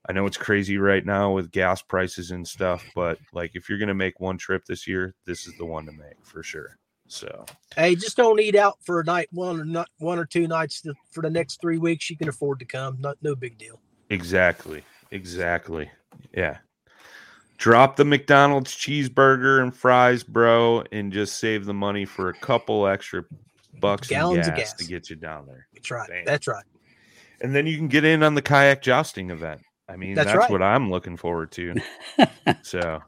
I 0.07 0.11
know 0.11 0.25
it's 0.25 0.37
crazy 0.37 0.77
right 0.77 1.05
now 1.05 1.31
with 1.31 1.49
gas 1.49 1.81
prices 1.81 2.31
and 2.31 2.45
stuff, 2.45 2.83
but 2.93 3.17
like 3.31 3.51
if 3.53 3.69
you're 3.69 3.79
gonna 3.79 3.95
make 3.95 4.19
one 4.19 4.37
trip 4.37 4.65
this 4.65 4.85
year, 4.85 5.15
this 5.25 5.47
is 5.47 5.57
the 5.57 5.65
one 5.65 5.85
to 5.85 5.93
make 5.93 6.23
for 6.23 6.43
sure. 6.43 6.77
So, 7.07 7.45
Hey, 7.75 7.95
just 7.95 8.17
don't 8.17 8.39
eat 8.39 8.55
out 8.55 8.77
for 8.83 8.99
a 8.99 9.03
night 9.03 9.29
one 9.31 9.59
or 9.61 9.65
not 9.65 9.89
one 9.97 10.19
or 10.19 10.25
two 10.25 10.47
nights 10.47 10.81
to, 10.81 10.93
for 11.09 11.21
the 11.21 11.29
next 11.29 11.61
three 11.61 11.77
weeks. 11.79 12.09
You 12.09 12.17
can 12.17 12.29
afford 12.29 12.59
to 12.59 12.65
come. 12.65 12.97
Not 12.99 13.17
no 13.21 13.33
big 13.33 13.57
deal. 13.57 13.79
Exactly. 14.09 14.83
Exactly. 15.11 15.89
Yeah. 16.35 16.57
Drop 17.57 17.97
the 17.97 18.05
McDonald's 18.05 18.73
cheeseburger 18.73 19.61
and 19.61 19.75
fries, 19.75 20.23
bro, 20.23 20.83
and 20.91 21.11
just 21.11 21.39
save 21.39 21.65
the 21.65 21.73
money 21.73 22.05
for 22.05 22.29
a 22.29 22.33
couple 22.33 22.87
extra 22.87 23.25
bucks 23.79 24.07
Gallons 24.07 24.47
and 24.47 24.53
of 24.53 24.59
gas, 24.59 24.73
gas. 24.73 24.79
to 24.79 24.85
get 24.85 25.09
you 25.09 25.15
down 25.15 25.45
there. 25.45 25.67
That's 25.73 25.91
right. 25.91 26.09
Damn. 26.09 26.25
That's 26.25 26.47
right. 26.47 26.63
And 27.41 27.53
then 27.53 27.67
you 27.67 27.77
can 27.77 27.87
get 27.87 28.05
in 28.05 28.23
on 28.23 28.35
the 28.35 28.41
kayak 28.41 28.81
jousting 28.81 29.29
event. 29.29 29.61
I 29.89 29.95
mean, 29.95 30.13
That's 30.13 30.27
that's, 30.27 30.37
right. 30.37 30.51
what 30.51 30.61
I'm 30.61 30.91
looking 30.91 31.17
forward 31.17 31.51
to. 31.53 31.73
so, 32.61 33.01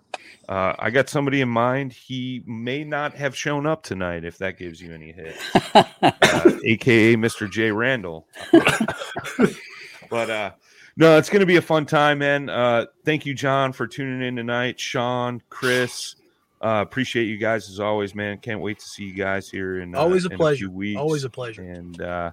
uh, 0.49 0.73
I 0.79 0.89
got 0.89 1.09
somebody 1.09 1.41
in 1.41 1.49
mind. 1.49 1.93
He 1.93 2.41
may 2.47 2.83
not 2.83 3.13
have 3.13 3.37
shown 3.37 3.67
up 3.67 3.83
tonight 3.83 4.25
if 4.25 4.39
that 4.39 4.57
gives 4.57 4.81
you 4.81 4.91
any 4.91 5.11
hit, 5.11 5.35
uh, 5.75 6.51
aka 6.65 7.15
Mr. 7.15 7.49
J. 7.49 7.71
Randall. 7.71 8.27
but 10.09 10.29
uh 10.29 10.51
no, 10.97 11.17
it's 11.17 11.29
gonna 11.29 11.45
be 11.45 11.55
a 11.57 11.61
fun 11.61 11.85
time, 11.85 12.19
man. 12.19 12.49
Uh 12.49 12.85
thank 13.05 13.25
you, 13.25 13.33
John, 13.33 13.73
for 13.73 13.87
tuning 13.87 14.21
in 14.27 14.35
tonight. 14.35 14.79
Sean, 14.79 15.41
Chris, 15.49 16.15
uh 16.61 16.83
appreciate 16.85 17.25
you 17.25 17.37
guys 17.37 17.69
as 17.69 17.79
always, 17.79 18.13
man. 18.15 18.37
Can't 18.37 18.61
wait 18.61 18.79
to 18.79 18.85
see 18.85 19.05
you 19.05 19.13
guys 19.13 19.49
here 19.49 19.79
in 19.79 19.95
uh, 19.95 19.99
Always 19.99 20.25
a 20.25 20.29
pleasure. 20.29 20.57
few 20.57 20.71
weeks. 20.71 20.99
Always 20.99 21.23
a 21.23 21.29
pleasure. 21.29 21.63
And 21.63 22.01
uh 22.01 22.31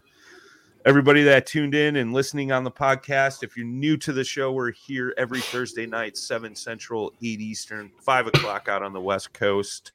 everybody 0.84 1.22
that 1.24 1.46
tuned 1.46 1.74
in 1.74 1.96
and 1.96 2.12
listening 2.12 2.50
on 2.52 2.64
the 2.64 2.70
podcast, 2.70 3.42
if 3.42 3.56
you're 3.56 3.66
new 3.66 3.96
to 3.98 4.12
the 4.12 4.24
show, 4.24 4.52
we're 4.52 4.72
here 4.72 5.12
every 5.18 5.40
Thursday 5.40 5.84
night, 5.86 6.16
7 6.16 6.54
Central, 6.54 7.12
8 7.22 7.40
Eastern, 7.40 7.90
5 8.00 8.28
o'clock 8.28 8.68
out 8.68 8.82
on 8.82 8.92
the 8.94 9.00
West 9.00 9.32
Coast. 9.34 9.92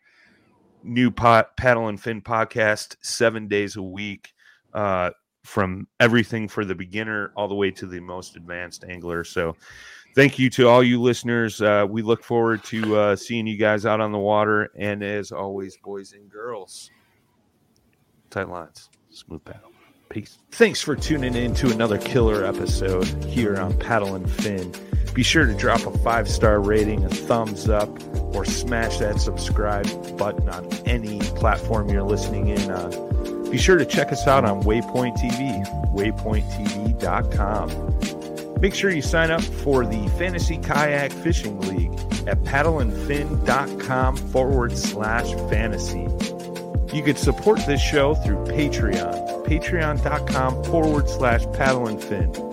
new 0.83 1.09
pot, 1.09 1.55
paddle 1.57 1.87
and 1.87 1.99
fin 1.99 2.21
podcast 2.21 2.97
seven 3.01 3.47
days 3.47 3.77
a 3.77 3.81
week, 3.81 4.33
uh, 4.73 5.09
from 5.43 5.87
everything 5.99 6.47
for 6.47 6.65
the 6.65 6.75
beginner 6.75 7.31
all 7.35 7.47
the 7.47 7.55
way 7.55 7.71
to 7.71 7.85
the 7.85 7.99
most 7.99 8.35
advanced 8.35 8.83
angler. 8.87 9.23
So, 9.23 9.55
thank 10.15 10.39
you 10.39 10.49
to 10.51 10.67
all 10.67 10.83
you 10.83 11.01
listeners. 11.01 11.61
Uh, 11.61 11.85
we 11.89 12.01
look 12.01 12.23
forward 12.23 12.63
to 12.65 12.95
uh, 12.95 13.15
seeing 13.15 13.47
you 13.47 13.57
guys 13.57 13.85
out 13.85 13.99
on 13.99 14.11
the 14.11 14.19
water. 14.19 14.71
And 14.77 15.03
as 15.03 15.31
always, 15.31 15.77
boys 15.77 16.13
and 16.13 16.29
girls, 16.29 16.91
tight 18.29 18.49
lines, 18.49 18.89
smooth 19.09 19.43
paddle. 19.43 19.71
Peace. 20.09 20.37
Thanks 20.51 20.79
for 20.81 20.95
tuning 20.95 21.33
in 21.33 21.55
to 21.55 21.71
another 21.71 21.97
killer 21.97 22.45
episode 22.45 23.05
here 23.25 23.57
on 23.57 23.77
Paddle 23.79 24.13
and 24.13 24.29
Fin. 24.29 24.71
Be 25.13 25.23
sure 25.23 25.45
to 25.45 25.53
drop 25.55 25.85
a 25.87 25.97
five 25.99 26.29
star 26.29 26.59
rating, 26.59 27.03
a 27.03 27.09
thumbs 27.09 27.67
up, 27.67 27.89
or 28.35 28.45
smash 28.45 28.99
that 28.99 29.19
subscribe 29.19 29.87
button 30.17 30.49
on 30.49 30.71
any 30.85 31.19
platform 31.19 31.89
you're 31.89 32.03
listening 32.03 32.49
in 32.49 32.71
on. 32.71 33.32
Be 33.53 33.59
sure 33.59 33.77
to 33.77 33.85
check 33.85 34.11
us 34.11 34.25
out 34.25 34.43
on 34.45 34.63
Waypoint 34.63 35.15
TV, 35.17 35.63
waypointtv.com. 35.93 37.69
Make 38.59 38.73
sure 38.73 38.89
you 38.89 39.03
sign 39.03 39.29
up 39.29 39.43
for 39.43 39.85
the 39.85 40.07
Fantasy 40.17 40.57
Kayak 40.57 41.11
Fishing 41.11 41.59
League 41.61 41.93
at 42.27 42.41
paddleandfin.com 42.45 44.17
forward 44.17 44.75
slash 44.75 45.31
fantasy. 45.51 46.07
You 46.95 47.03
could 47.03 47.19
support 47.19 47.59
this 47.67 47.79
show 47.79 48.15
through 48.15 48.43
Patreon, 48.45 49.45
patreon.com 49.45 50.63
forward 50.63 51.07
slash 51.07 51.45
paddle 51.53 51.85
and 51.87 52.03
fin. 52.03 52.52